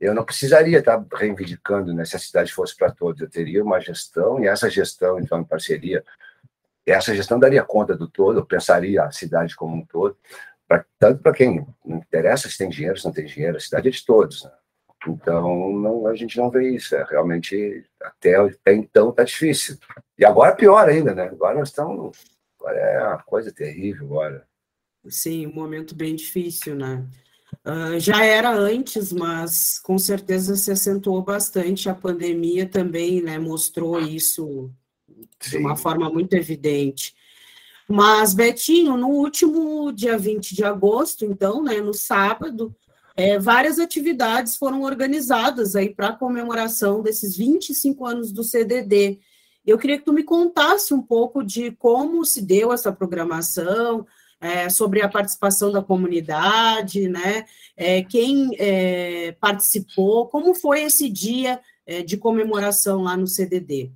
eu 0.00 0.14
não 0.14 0.24
precisaria 0.24 0.78
estar 0.78 1.04
reivindicando 1.12 1.92
né, 1.92 2.04
se 2.04 2.16
a 2.16 2.18
cidade 2.18 2.52
fosse 2.52 2.76
para 2.76 2.90
todos, 2.90 3.20
eu 3.20 3.28
teria 3.28 3.62
uma 3.62 3.78
gestão, 3.80 4.42
e 4.42 4.46
essa 4.46 4.70
gestão, 4.70 5.18
então, 5.20 5.40
em 5.40 5.44
parceria, 5.44 6.02
essa 6.86 7.14
gestão 7.14 7.38
daria 7.38 7.62
conta 7.62 7.96
do 7.96 8.08
todo, 8.08 8.38
eu 8.38 8.46
pensaria 8.46 9.04
a 9.04 9.12
cidade 9.12 9.54
como 9.54 9.76
um 9.76 9.84
todo, 9.84 10.16
pra, 10.66 10.84
tanto 10.98 11.22
para 11.22 11.34
quem 11.34 11.66
não 11.84 11.98
interessa 11.98 12.48
se 12.48 12.56
tem 12.56 12.68
dinheiro, 12.70 12.98
se 12.98 13.04
não 13.04 13.12
tem 13.12 13.26
dinheiro, 13.26 13.58
a 13.58 13.60
cidade 13.60 13.88
é 13.88 13.90
de 13.90 14.04
todos, 14.04 14.44
né? 14.44 14.50
Então, 15.06 15.72
não, 15.72 16.06
a 16.06 16.14
gente 16.14 16.36
não 16.36 16.50
vê 16.50 16.74
isso. 16.74 16.94
É, 16.94 17.02
realmente, 17.04 17.84
até, 18.02 18.36
até 18.36 18.74
então, 18.74 19.10
está 19.10 19.24
difícil. 19.24 19.78
E 20.18 20.24
agora 20.24 20.54
pior 20.54 20.86
ainda, 20.88 21.14
né? 21.14 21.24
Agora 21.24 21.58
nós 21.58 21.68
estamos. 21.68 22.18
Agora 22.58 22.78
é 22.78 23.06
uma 23.08 23.22
coisa 23.22 23.50
terrível 23.50 24.06
agora. 24.06 24.46
Sim, 25.08 25.46
um 25.46 25.54
momento 25.54 25.94
bem 25.94 26.14
difícil, 26.14 26.74
né? 26.74 27.06
Uh, 27.64 28.00
já 28.00 28.24
era 28.24 28.50
antes, 28.50 29.12
mas 29.12 29.78
com 29.78 29.98
certeza 29.98 30.56
se 30.56 30.70
acentuou 30.70 31.22
bastante. 31.22 31.88
A 31.88 31.94
pandemia 31.94 32.66
também 32.66 33.22
né, 33.22 33.38
mostrou 33.38 34.00
isso 34.00 34.70
Sim. 35.40 35.50
de 35.50 35.56
uma 35.58 35.76
forma 35.76 36.08
muito 36.08 36.34
evidente. 36.34 37.14
Mas, 37.88 38.32
Betinho, 38.32 38.96
no 38.96 39.08
último 39.08 39.92
dia 39.92 40.16
20 40.16 40.54
de 40.54 40.64
agosto, 40.64 41.24
então, 41.24 41.62
né, 41.62 41.80
no 41.80 41.92
sábado, 41.92 42.74
é, 43.16 43.38
várias 43.38 43.78
atividades 43.78 44.56
foram 44.56 44.82
organizadas 44.82 45.74
aí 45.74 45.92
para 45.92 46.12
comemoração 46.12 47.02
desses 47.02 47.36
25 47.36 48.06
anos 48.06 48.32
do 48.32 48.44
CDD. 48.44 49.18
Eu 49.66 49.76
queria 49.76 49.98
que 49.98 50.04
tu 50.04 50.12
me 50.12 50.22
contasse 50.22 50.94
um 50.94 51.02
pouco 51.02 51.42
de 51.42 51.72
como 51.72 52.24
se 52.24 52.40
deu 52.40 52.72
essa 52.72 52.92
programação, 52.92 54.06
é, 54.40 54.68
sobre 54.68 55.02
a 55.02 55.08
participação 55.08 55.70
da 55.70 55.82
comunidade, 55.82 57.08
né? 57.08 57.44
É, 57.76 58.02
quem 58.02 58.50
é, 58.58 59.32
participou, 59.40 60.28
como 60.28 60.54
foi 60.54 60.82
esse 60.82 61.08
dia 61.10 61.60
é, 61.86 62.02
de 62.02 62.16
comemoração 62.16 63.02
lá 63.02 63.16
no 63.16 63.26
CDD? 63.26 63.90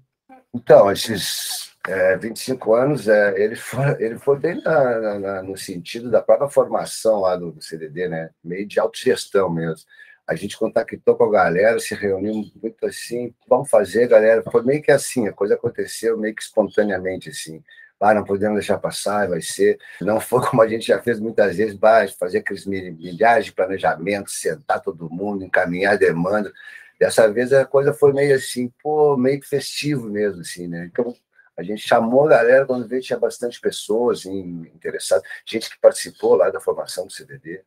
Então, 0.52 0.90
esses 0.92 1.74
é, 1.87 2.16
25 2.16 2.74
anos, 2.74 3.09
é, 3.09 3.42
ele, 3.42 3.57
foi, 3.57 4.02
ele 4.02 4.18
foi 4.18 4.38
bem 4.38 4.62
na, 4.62 5.18
na, 5.18 5.42
no 5.42 5.57
sentido 5.57 6.11
da 6.11 6.22
própria 6.22 6.48
formação 6.48 7.20
lá 7.20 7.37
do, 7.37 7.52
do 7.52 7.62
CDD, 7.62 8.09
né? 8.09 8.30
Meio 8.42 8.66
de 8.66 8.78
autogestão 8.78 9.50
mesmo. 9.50 9.87
A 10.26 10.35
gente 10.35 10.57
contactou 10.57 11.16
com 11.16 11.24
a 11.24 11.30
galera, 11.30 11.78
se 11.78 11.94
reuniu 11.94 12.50
muito 12.62 12.87
assim, 12.87 13.35
vamos 13.46 13.68
fazer, 13.68 14.09
galera. 14.09 14.42
Foi 14.50 14.62
meio 14.62 14.83
que 14.83 14.90
assim, 14.90 15.28
a 15.28 15.33
coisa 15.33 15.54
aconteceu 15.54 16.16
meio 16.16 16.35
que 16.35 16.42
espontaneamente, 16.42 17.28
assim. 17.28 17.62
Ah, 18.05 18.14
não 18.14 18.25
podemos 18.25 18.57
deixar 18.57 18.79
passar, 18.79 19.29
vai 19.29 19.40
ser. 19.40 19.79
Não 20.01 20.21
foi 20.21 20.40
como 20.47 20.62
a 20.62 20.69
gente 20.69 20.87
já 20.87 21.01
fez 21.01 21.19
muitas 21.19 21.57
vezes, 21.57 21.79
fazer 22.19 22.38
aqueles 22.38 22.67
milhares 22.67 23.47
de 23.47 23.53
planejamentos, 23.53 24.40
sentar 24.40 24.81
todo 24.81 25.11
mundo, 25.11 25.45
encaminhar 25.45 25.97
demanda. 25.97 26.53
Dessa 26.99 27.31
vez 27.33 27.53
a 27.53 27.64
coisa 27.64 27.93
foi 27.93 28.12
meio 28.12 28.35
assim, 28.37 28.73
pô, 28.83 29.17
meio 29.17 29.43
festivo 29.43 30.09
mesmo, 30.09 30.40
assim, 30.43 30.69
né? 30.69 30.88
Então, 30.93 31.14
a 31.57 31.62
gente 31.62 31.87
chamou 31.87 32.27
a 32.27 32.31
galera, 32.31 32.67
quando 32.67 32.88
veio 32.88 33.03
tinha 33.03 33.19
bastante 33.19 33.61
pessoas 33.61 34.21
assim, 34.21 34.67
interessadas, 34.75 35.25
gente 35.47 35.71
que 35.71 35.81
participou 35.81 36.35
lá 36.35 36.51
da 36.51 36.61
formação 36.61 37.07
do 37.07 37.12
CDD, 37.12 37.62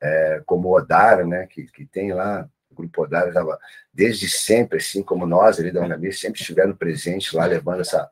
é, 0.00 0.42
como 0.44 0.68
o 0.68 0.76
Odara, 0.76 1.26
né, 1.26 1.46
que, 1.46 1.64
que 1.64 1.86
tem 1.86 2.12
lá, 2.12 2.48
o 2.70 2.74
Grupo 2.74 3.02
Odara 3.02 3.28
estava 3.28 3.58
desde 3.92 4.28
sempre, 4.28 4.78
assim 4.78 5.02
como 5.02 5.26
nós 5.26 5.58
ali 5.58 5.72
da 5.72 5.80
Unami, 5.80 6.12
sempre 6.12 6.40
estiveram 6.40 6.74
presentes 6.74 7.32
lá, 7.32 7.46
levando 7.46 7.80
essa, 7.80 8.08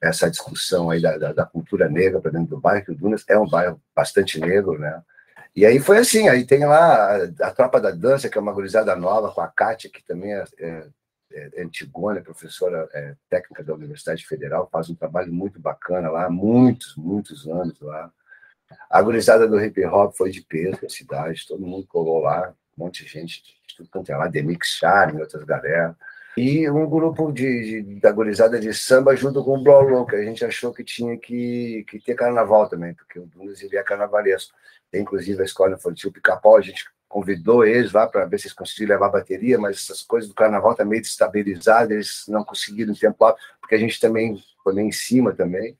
essa 0.00 0.30
discussão 0.30 0.90
aí 0.90 1.00
da, 1.00 1.18
da, 1.18 1.32
da 1.32 1.46
cultura 1.46 1.88
negra 1.88 2.20
para 2.20 2.30
dentro 2.30 2.48
do 2.48 2.60
bairro, 2.60 2.84
que 2.84 2.92
o 2.92 2.94
Dunas 2.94 3.24
é 3.28 3.38
um 3.38 3.48
bairro 3.48 3.80
bastante 3.94 4.40
negro, 4.40 4.78
né, 4.78 5.02
e 5.56 5.66
aí 5.66 5.80
foi 5.80 5.98
assim, 5.98 6.28
aí 6.28 6.44
tem 6.46 6.64
lá 6.64 7.16
a, 7.16 7.48
a 7.48 7.50
Tropa 7.50 7.80
da 7.80 7.90
Dança, 7.90 8.28
que 8.28 8.38
é 8.38 8.40
uma 8.40 8.52
gurizada 8.52 8.94
nova, 8.94 9.32
com 9.32 9.40
a 9.40 9.48
Kátia, 9.48 9.90
que 9.90 10.04
também 10.04 10.34
é, 10.34 10.44
é 10.58 10.86
é, 11.32 11.50
é, 11.56 11.62
Antigona, 11.62 12.22
professora 12.22 12.88
é, 12.92 13.14
técnica 13.28 13.62
da 13.62 13.74
Universidade 13.74 14.26
Federal, 14.26 14.68
faz 14.72 14.88
um 14.88 14.94
trabalho 14.94 15.32
muito 15.32 15.60
bacana 15.60 16.10
lá, 16.10 16.30
muitos, 16.30 16.96
muitos 16.96 17.46
anos 17.46 17.78
lá. 17.80 18.10
A 18.88 19.02
gurizada 19.02 19.46
do 19.46 19.62
hip 19.62 19.84
hop 19.84 20.14
foi 20.16 20.30
de 20.30 20.42
peso 20.42 20.84
a 20.84 20.88
cidade, 20.88 21.46
todo 21.46 21.66
mundo 21.66 21.86
colou 21.86 22.20
lá, 22.20 22.54
um 22.76 22.84
monte 22.84 23.04
de 23.04 23.10
gente 23.10 23.42
tudo 23.76 23.88
quanto 23.90 24.10
é 24.10 24.16
lá, 24.16 24.26
Demix 24.26 24.70
Charme, 24.70 25.20
outras 25.20 25.44
galera. 25.44 25.96
E 26.38 26.70
um 26.70 26.88
grupo 26.88 27.32
de, 27.32 27.82
de, 27.82 28.00
da 28.00 28.12
gurizada 28.12 28.60
de 28.60 28.72
samba 28.72 29.16
junto 29.16 29.42
com 29.42 29.58
o 29.58 29.62
Blolô, 29.62 30.06
que 30.06 30.14
a 30.14 30.22
gente 30.22 30.44
achou 30.44 30.72
que 30.72 30.84
tinha 30.84 31.18
que, 31.18 31.84
que 31.88 31.98
ter 31.98 32.14
carnaval 32.14 32.68
também, 32.68 32.94
porque 32.94 33.18
o 33.18 33.26
Dunas 33.26 33.60
ele 33.60 33.76
é 33.76 33.82
carnavalesco. 33.82 34.54
Tem 34.88 35.02
inclusive 35.02 35.42
a 35.42 35.44
escola 35.44 35.74
infantil 35.74 36.12
Pica-Pau, 36.12 36.56
a 36.56 36.60
gente 36.60 36.84
convidou 37.08 37.64
eles 37.64 37.90
lá 37.92 38.06
para 38.06 38.24
ver 38.24 38.38
se 38.38 38.46
eles 38.46 38.54
conseguiram 38.54 38.94
levar 38.94 39.08
bateria, 39.08 39.58
mas 39.58 39.78
essas 39.78 40.00
coisas 40.00 40.28
do 40.28 40.34
carnaval 40.34 40.70
estão 40.70 40.86
tá 40.86 40.88
meio 40.88 41.02
destabilizadas, 41.02 41.90
eles 41.90 42.24
não 42.28 42.44
conseguiram 42.44 42.94
tempo 42.94 43.16
lá, 43.24 43.34
porque 43.60 43.74
a 43.74 43.78
gente 43.78 43.98
também 43.98 44.40
foi 44.62 44.74
meio 44.74 44.86
em 44.86 44.92
cima 44.92 45.32
também. 45.32 45.76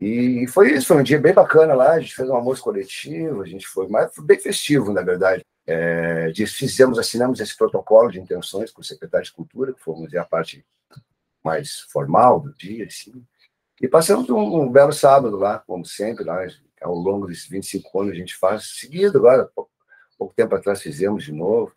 E 0.00 0.44
foi 0.48 0.72
isso, 0.72 0.88
foi 0.88 0.96
um 0.96 1.04
dia 1.04 1.20
bem 1.20 1.32
bacana 1.32 1.72
lá, 1.72 1.92
a 1.92 2.00
gente 2.00 2.16
fez 2.16 2.28
um 2.28 2.34
almoço 2.34 2.64
coletivo, 2.64 3.42
a 3.42 3.46
gente 3.46 3.64
foi, 3.64 3.86
mas 3.86 4.12
foi 4.12 4.24
bem 4.24 4.40
festivo, 4.40 4.92
na 4.92 5.02
verdade. 5.02 5.44
É, 5.72 6.32
fizemos, 6.48 6.98
assinamos 6.98 7.38
esse 7.38 7.56
protocolo 7.56 8.10
de 8.10 8.18
intenções 8.18 8.72
com 8.72 8.80
o 8.80 8.84
secretário 8.84 9.24
de 9.24 9.32
Cultura, 9.32 9.72
que 9.72 9.80
fomos 9.80 10.12
a 10.16 10.24
parte 10.24 10.66
mais 11.44 11.80
formal 11.92 12.40
do 12.40 12.52
dia, 12.54 12.86
assim, 12.86 13.24
e 13.80 13.86
passamos 13.86 14.28
um, 14.28 14.62
um, 14.62 14.70
belo 14.70 14.92
sábado 14.92 15.36
lá, 15.36 15.60
como 15.60 15.86
sempre, 15.86 16.24
lá, 16.24 16.44
ao 16.82 16.94
longo 16.94 17.28
desses 17.28 17.48
25 17.48 18.00
anos 18.00 18.12
a 18.12 18.16
gente 18.16 18.36
faz 18.36 18.78
seguido 18.80 19.18
agora, 19.18 19.48
pouco 20.18 20.34
tempo 20.34 20.54
atrás 20.56 20.82
fizemos 20.82 21.24
de 21.24 21.32
novo. 21.32 21.72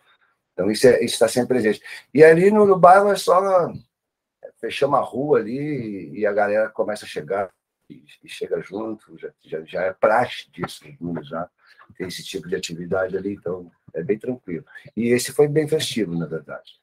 Então, 0.54 0.72
isso, 0.72 0.88
é, 0.88 1.04
está 1.04 1.28
sempre 1.28 1.60
presente. 1.60 1.82
E 2.12 2.24
ali 2.24 2.50
no, 2.50 2.66
no 2.66 2.78
bairro 2.78 3.10
é 3.10 3.16
só 3.16 3.70
é, 3.70 4.52
fechamos 4.60 5.00
a 5.00 5.02
rua 5.02 5.40
ali 5.40 6.10
e 6.18 6.26
a 6.26 6.34
galera 6.34 6.70
começa 6.70 7.06
a 7.06 7.08
chegar 7.08 7.50
e, 7.88 8.04
e 8.24 8.28
chega 8.28 8.60
junto, 8.60 9.18
já, 9.20 9.30
já, 9.44 9.64
já, 9.64 9.82
é 9.84 9.94
praxe 9.94 10.50
disso, 10.52 10.84
já 11.24 11.48
tem 11.96 12.08
esse 12.08 12.24
tipo 12.24 12.48
de 12.50 12.56
atividade 12.56 13.16
ali, 13.16 13.34
então 13.34 13.72
é 13.94 14.04
bem 14.04 14.18
tranquilo. 14.18 14.66
E 14.96 15.10
esse 15.10 15.32
foi 15.32 15.48
bem 15.48 15.68
festivo, 15.68 16.16
na 16.16 16.26
verdade. 16.26 16.82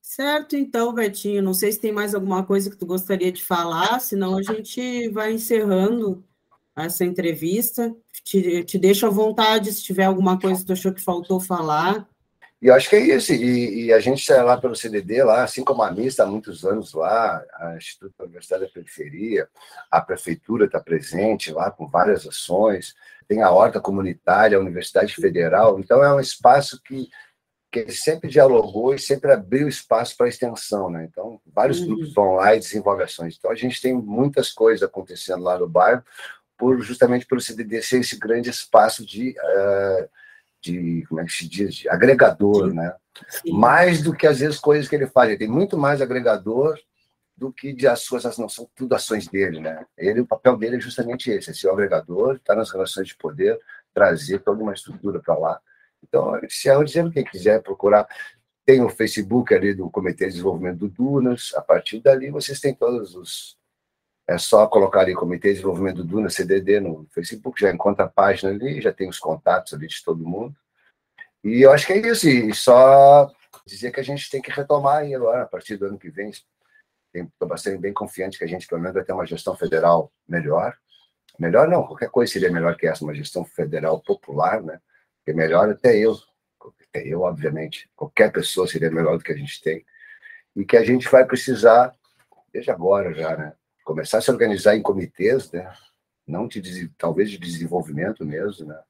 Certo, 0.00 0.56
então, 0.56 0.94
Betinho, 0.94 1.42
não 1.42 1.52
sei 1.52 1.72
se 1.72 1.80
tem 1.80 1.92
mais 1.92 2.14
alguma 2.14 2.44
coisa 2.44 2.70
que 2.70 2.76
tu 2.76 2.86
gostaria 2.86 3.32
de 3.32 3.44
falar, 3.44 3.98
senão 4.00 4.36
a 4.36 4.42
gente 4.42 5.08
vai 5.08 5.32
encerrando 5.32 6.24
essa 6.76 7.04
entrevista. 7.04 7.94
Te, 8.22 8.62
te 8.64 8.78
deixo 8.78 9.06
à 9.06 9.10
vontade 9.10 9.72
se 9.72 9.82
tiver 9.82 10.04
alguma 10.04 10.38
coisa 10.38 10.60
que 10.60 10.66
tu 10.66 10.72
achou 10.72 10.92
que 10.92 11.02
faltou 11.02 11.40
falar. 11.40 12.08
E 12.60 12.68
eu 12.68 12.74
acho 12.74 12.88
que 12.88 12.96
é 12.96 13.16
isso. 13.16 13.32
E, 13.32 13.86
e 13.86 13.92
a 13.92 14.00
gente 14.00 14.20
está 14.20 14.42
lá 14.42 14.58
pelo 14.58 14.74
CDD, 14.74 15.22
lá, 15.22 15.44
assim 15.44 15.62
como 15.62 15.82
a 15.82 15.90
MIS 15.90 16.06
está 16.06 16.24
há 16.24 16.26
muitos 16.26 16.64
anos 16.64 16.94
lá, 16.94 17.44
a 17.54 17.76
Instituto 17.76 18.14
da 18.18 18.24
Universidade 18.24 18.64
da 18.64 18.70
Periferia, 18.70 19.48
a 19.90 20.00
Prefeitura 20.00 20.66
está 20.66 20.80
presente 20.80 21.52
lá 21.52 21.70
com 21.70 21.86
várias 21.86 22.26
ações, 22.26 22.94
tem 23.28 23.42
a 23.42 23.50
Horta 23.50 23.80
Comunitária, 23.80 24.56
a 24.56 24.60
Universidade 24.60 25.14
Federal. 25.14 25.78
Então, 25.80 26.02
é 26.02 26.14
um 26.14 26.20
espaço 26.20 26.80
que, 26.82 27.08
que 27.70 27.90
sempre 27.90 28.30
dialogou 28.30 28.94
e 28.94 28.98
sempre 28.98 29.32
abriu 29.32 29.68
espaço 29.68 30.16
para 30.16 30.28
extensão. 30.28 30.90
Né? 30.90 31.08
Então, 31.10 31.40
vários 31.46 31.80
uhum. 31.80 31.88
grupos 31.88 32.14
vão 32.14 32.34
lá 32.34 32.54
e 32.54 32.60
desenvolvem 32.60 33.04
ações. 33.04 33.36
Então, 33.38 33.50
a 33.50 33.54
gente 33.54 33.80
tem 33.80 33.94
muitas 33.94 34.52
coisas 34.52 34.82
acontecendo 34.82 35.42
lá 35.42 35.58
no 35.58 35.68
bairro 35.68 36.02
por 36.56 36.80
justamente 36.80 37.26
pelo 37.26 37.40
CDD 37.40 37.82
ser 37.82 38.00
esse 38.00 38.18
grande 38.18 38.48
espaço 38.48 39.04
de, 39.04 39.30
uh, 39.30 40.08
de 40.60 41.04
como 41.08 41.20
é 41.20 41.24
que 41.24 41.32
se 41.32 41.48
diz, 41.48 41.74
de 41.74 41.88
agregador, 41.88 42.70
Sim. 42.70 42.76
né? 42.76 42.94
Sim. 43.28 43.52
Mais 43.52 44.02
do 44.02 44.14
que 44.14 44.26
às 44.26 44.40
vezes 44.40 44.58
coisas 44.58 44.88
que 44.88 44.94
ele 44.94 45.06
faz, 45.06 45.28
ele 45.28 45.38
tem 45.38 45.48
muito 45.48 45.76
mais 45.76 46.00
agregador 46.00 46.78
do 47.36 47.52
que 47.52 47.72
de 47.72 47.86
as 47.86 48.00
suas 48.00 48.24
não 48.38 48.48
são 48.48 48.68
tudo 48.74 48.94
ações 48.94 49.28
dele, 49.28 49.60
né? 49.60 49.84
Ele 49.96 50.20
o 50.20 50.26
papel 50.26 50.56
dele 50.56 50.76
é 50.76 50.80
justamente 50.80 51.30
esse, 51.30 51.50
é 51.50 51.54
ser 51.54 51.68
o 51.68 51.72
agregador, 51.72 52.36
estar 52.36 52.54
tá 52.54 52.58
nas 52.58 52.70
relações 52.70 53.08
de 53.08 53.16
poder, 53.16 53.60
trazer 53.92 54.38
toda 54.40 54.62
uma 54.62 54.72
estrutura 54.72 55.20
para 55.20 55.36
lá. 55.36 55.60
Então, 56.02 56.32
se 56.48 56.68
é 56.68 56.84
dizendo 56.84 57.10
quem 57.10 57.24
quiser 57.24 57.62
procurar, 57.62 58.08
tem 58.64 58.82
o 58.82 58.88
Facebook 58.88 59.54
ali 59.54 59.74
do 59.74 59.90
Comitê 59.90 60.26
de 60.26 60.32
Desenvolvimento 60.32 60.78
do 60.78 60.88
Dunas. 60.88 61.52
A 61.54 61.62
partir 61.62 62.00
dali, 62.00 62.30
vocês 62.30 62.58
têm 62.60 62.74
todos 62.74 63.14
os 63.14 63.56
é 64.28 64.38
só 64.38 64.66
colocar 64.66 65.02
ali 65.02 65.14
Comitê 65.14 65.48
de 65.48 65.54
Desenvolvimento 65.54 65.98
do 65.98 66.04
Duna, 66.04 66.28
CDD, 66.28 66.80
no 66.80 67.06
Facebook, 67.12 67.60
já 67.60 67.70
encontra 67.72 68.06
a 68.06 68.08
página 68.08 68.50
ali, 68.50 68.80
já 68.80 68.92
tem 68.92 69.08
os 69.08 69.20
contatos 69.20 69.72
ali 69.72 69.86
de 69.86 70.02
todo 70.02 70.26
mundo. 70.26 70.56
E 71.44 71.62
eu 71.62 71.70
acho 71.70 71.86
que 71.86 71.92
é 71.92 72.08
isso, 72.08 72.28
e 72.28 72.52
só 72.52 73.30
dizer 73.64 73.92
que 73.92 74.00
a 74.00 74.02
gente 74.02 74.28
tem 74.28 74.42
que 74.42 74.50
retomar 74.50 74.98
aí 74.98 75.14
agora, 75.14 75.42
a 75.42 75.46
partir 75.46 75.76
do 75.76 75.86
ano 75.86 75.98
que 75.98 76.10
vem. 76.10 76.32
Estou 77.24 77.48
bastante 77.48 77.78
bem 77.78 77.92
confiante 77.92 78.38
que 78.38 78.44
a 78.44 78.48
gente, 78.48 78.66
pelo 78.66 78.80
menos, 78.80 78.94
vai 78.94 79.04
ter 79.04 79.12
uma 79.12 79.26
gestão 79.26 79.56
federal 79.56 80.12
melhor. 80.28 80.76
Melhor 81.38 81.68
não, 81.68 81.86
qualquer 81.86 82.10
coisa 82.10 82.32
seria 82.32 82.50
melhor 82.50 82.76
que 82.76 82.86
essa, 82.86 83.04
uma 83.04 83.14
gestão 83.14 83.44
federal 83.44 84.00
popular, 84.00 84.62
né? 84.62 84.80
Porque 85.18 85.32
melhor 85.32 85.68
até 85.70 85.96
eu, 85.96 86.16
até 86.88 87.06
eu, 87.06 87.22
obviamente, 87.22 87.90
qualquer 87.94 88.32
pessoa 88.32 88.66
seria 88.66 88.90
melhor 88.90 89.18
do 89.18 89.24
que 89.24 89.32
a 89.32 89.36
gente 89.36 89.60
tem. 89.60 89.84
E 90.54 90.64
que 90.64 90.76
a 90.76 90.84
gente 90.84 91.08
vai 91.08 91.24
precisar, 91.24 91.94
desde 92.52 92.70
agora 92.70 93.12
já, 93.12 93.36
né? 93.36 93.52
começar 93.84 94.18
a 94.18 94.20
se 94.20 94.30
organizar 94.30 94.74
em 94.74 94.82
comitês, 94.82 95.52
né? 95.52 95.72
não 96.26 96.48
de, 96.48 96.88
talvez 96.98 97.30
de 97.30 97.38
desenvolvimento 97.38 98.24
mesmo, 98.24 98.66
né? 98.66 98.80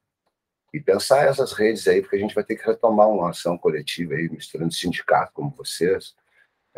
e 0.73 0.79
pensar 0.79 1.25
essas 1.25 1.53
redes 1.53 1.87
aí, 1.87 2.01
porque 2.01 2.15
a 2.15 2.19
gente 2.19 2.35
vai 2.35 2.43
ter 2.43 2.55
que 2.55 2.65
retomar 2.65 3.07
uma 3.09 3.29
ação 3.29 3.57
coletiva 3.57 4.13
aí, 4.13 4.29
misturando 4.29 4.73
sindicato 4.73 5.31
como 5.33 5.51
vocês, 5.51 6.15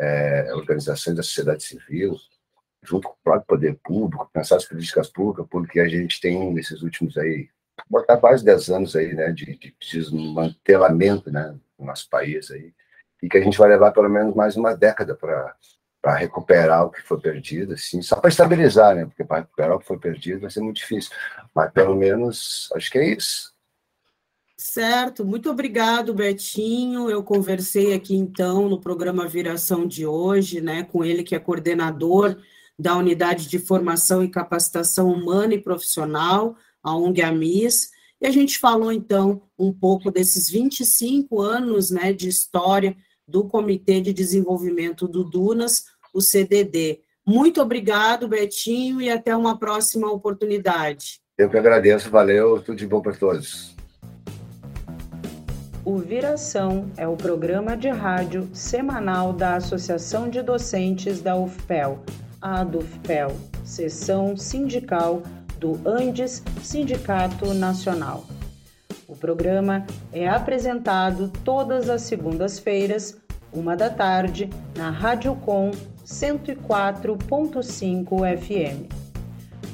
é, 0.00 0.54
organizações 0.54 1.14
da 1.14 1.22
sociedade 1.22 1.62
civil, 1.62 2.16
junto 2.82 3.08
com 3.08 3.14
o 3.14 3.22
próprio 3.22 3.46
poder 3.46 3.78
público, 3.84 4.30
pensar 4.32 4.56
as 4.56 4.64
políticas 4.64 5.08
públicas, 5.08 5.46
porque 5.50 5.78
a 5.78 5.88
gente 5.88 6.20
tem 6.20 6.52
nesses 6.52 6.82
últimos 6.82 7.18
aí, 7.18 7.48
botar 7.88 8.16
quase 8.16 8.44
10 8.44 8.70
anos 8.70 8.96
aí, 8.96 9.14
né, 9.14 9.30
de, 9.30 9.56
de 9.56 9.74
desmantelamento, 9.78 11.30
né, 11.30 11.54
no 11.78 11.86
nosso 11.86 12.08
país 12.08 12.50
aí, 12.50 12.72
e 13.22 13.28
que 13.28 13.36
a 13.36 13.42
gente 13.42 13.58
vai 13.58 13.68
levar 13.68 13.92
pelo 13.92 14.08
menos 14.08 14.34
mais 14.34 14.56
uma 14.56 14.74
década 14.74 15.14
para 15.14 15.54
para 16.02 16.14
recuperar 16.14 16.86
o 16.86 16.90
que 16.90 17.02
foi 17.02 17.20
perdido, 17.20 17.74
assim, 17.74 18.00
só 18.00 18.16
para 18.16 18.30
estabilizar, 18.30 18.94
né? 18.94 19.04
Porque 19.04 19.22
para 19.22 19.40
recuperar 19.40 19.76
o 19.76 19.78
que 19.78 19.86
foi 19.86 19.98
perdido 19.98 20.40
vai 20.40 20.50
ser 20.50 20.60
muito 20.60 20.76
difícil. 20.76 21.12
Mas 21.54 21.70
pelo 21.72 21.94
menos 21.94 22.70
acho 22.74 22.90
que 22.90 22.96
é 22.96 23.04
isso. 23.04 23.52
Certo, 24.62 25.24
muito 25.24 25.50
obrigado, 25.50 26.12
Betinho. 26.12 27.08
Eu 27.08 27.22
conversei 27.22 27.94
aqui 27.94 28.14
então 28.14 28.68
no 28.68 28.78
programa 28.78 29.26
Viração 29.26 29.86
de 29.86 30.04
hoje, 30.04 30.60
né, 30.60 30.82
com 30.82 31.02
ele 31.02 31.22
que 31.22 31.34
é 31.34 31.38
coordenador 31.38 32.36
da 32.78 32.94
Unidade 32.94 33.48
de 33.48 33.58
Formação 33.58 34.22
e 34.22 34.28
Capacitação 34.28 35.10
Humana 35.10 35.54
e 35.54 35.62
Profissional, 35.62 36.56
a 36.82 36.94
ONG 36.94 37.22
Amis, 37.22 37.88
e 38.20 38.26
a 38.26 38.30
gente 38.30 38.58
falou 38.58 38.92
então 38.92 39.40
um 39.58 39.72
pouco 39.72 40.10
desses 40.10 40.50
25 40.50 41.40
anos, 41.40 41.90
né, 41.90 42.12
de 42.12 42.28
história 42.28 42.94
do 43.26 43.48
Comitê 43.48 44.02
de 44.02 44.12
Desenvolvimento 44.12 45.08
do 45.08 45.24
Dunas, 45.24 45.84
o 46.12 46.20
CDD. 46.20 47.00
Muito 47.26 47.62
obrigado, 47.62 48.28
Betinho, 48.28 49.00
e 49.00 49.08
até 49.08 49.34
uma 49.34 49.58
próxima 49.58 50.12
oportunidade. 50.12 51.18
Eu 51.38 51.48
que 51.48 51.56
agradeço, 51.56 52.10
valeu, 52.10 52.60
tudo 52.60 52.76
de 52.76 52.86
bom 52.86 53.00
para 53.00 53.14
todos. 53.14 53.79
O 55.84 55.98
Viração 55.98 56.90
é 56.96 57.08
o 57.08 57.16
programa 57.16 57.76
de 57.76 57.88
rádio 57.88 58.48
semanal 58.52 59.32
da 59.32 59.56
Associação 59.56 60.28
de 60.28 60.42
Docentes 60.42 61.20
da 61.20 61.36
UFPEL 61.36 62.00
a 62.40 62.60
ADUFPEL, 62.60 63.36
seção 63.64 64.36
sindical 64.36 65.20
do 65.58 65.80
Andes 65.84 66.40
Sindicato 66.62 67.52
Nacional. 67.52 68.24
O 69.06 69.14
programa 69.14 69.86
é 70.12 70.26
apresentado 70.28 71.30
todas 71.44 71.88
as 71.90 72.00
segundas-feiras, 72.02 73.16
uma 73.52 73.76
da 73.76 73.90
tarde, 73.90 74.48
na 74.76 74.90
Rádio 74.90 75.34
Com 75.36 75.70
104.5 76.06 78.38
FM. 78.38 78.88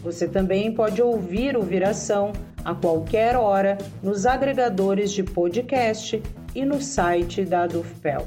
Você 0.02 0.26
também 0.26 0.74
pode 0.74 1.00
ouvir 1.00 1.56
o 1.56 1.62
Viração 1.62 2.32
a 2.66 2.74
qualquer 2.74 3.36
hora 3.36 3.78
nos 4.02 4.26
agregadores 4.26 5.12
de 5.12 5.22
podcast 5.22 6.20
e 6.52 6.64
no 6.64 6.82
site 6.82 7.44
da 7.44 7.64
Dufpel. 7.64 8.26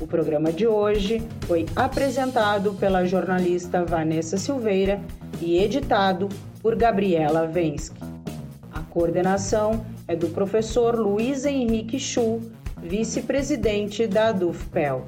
O 0.00 0.06
programa 0.06 0.52
de 0.52 0.66
hoje 0.66 1.22
foi 1.42 1.64
apresentado 1.76 2.74
pela 2.74 3.06
jornalista 3.06 3.84
Vanessa 3.84 4.36
Silveira 4.36 5.00
e 5.40 5.62
editado 5.62 6.28
por 6.60 6.74
Gabriela 6.74 7.46
Vensky. 7.46 8.00
A 8.72 8.80
coordenação 8.80 9.86
é 10.08 10.16
do 10.16 10.26
professor 10.30 10.96
Luiz 10.96 11.44
Henrique 11.44 12.00
Chu, 12.00 12.40
vice-presidente 12.82 14.08
da 14.08 14.32
Dufpel. 14.32 15.04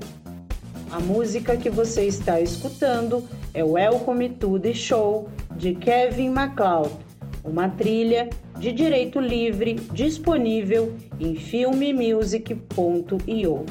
A 0.93 1.01
música 1.01 1.57
que 1.57 1.69
você 1.69 2.05
está 2.05 2.41
escutando 2.41 3.29
é 3.53 3.65
Welcome 3.65 4.29
to 4.29 4.61
the 4.61 4.73
Show 4.73 5.29
de 5.57 5.75
Kevin 5.75 6.31
MacLeod 6.31 7.08
uma 7.49 7.69
trilha 7.69 8.31
de 8.59 8.73
direito 8.73 9.19
livre 9.19 9.75
disponível 9.93 10.95
em 11.19 11.35
filmemusic.io. 11.35 13.65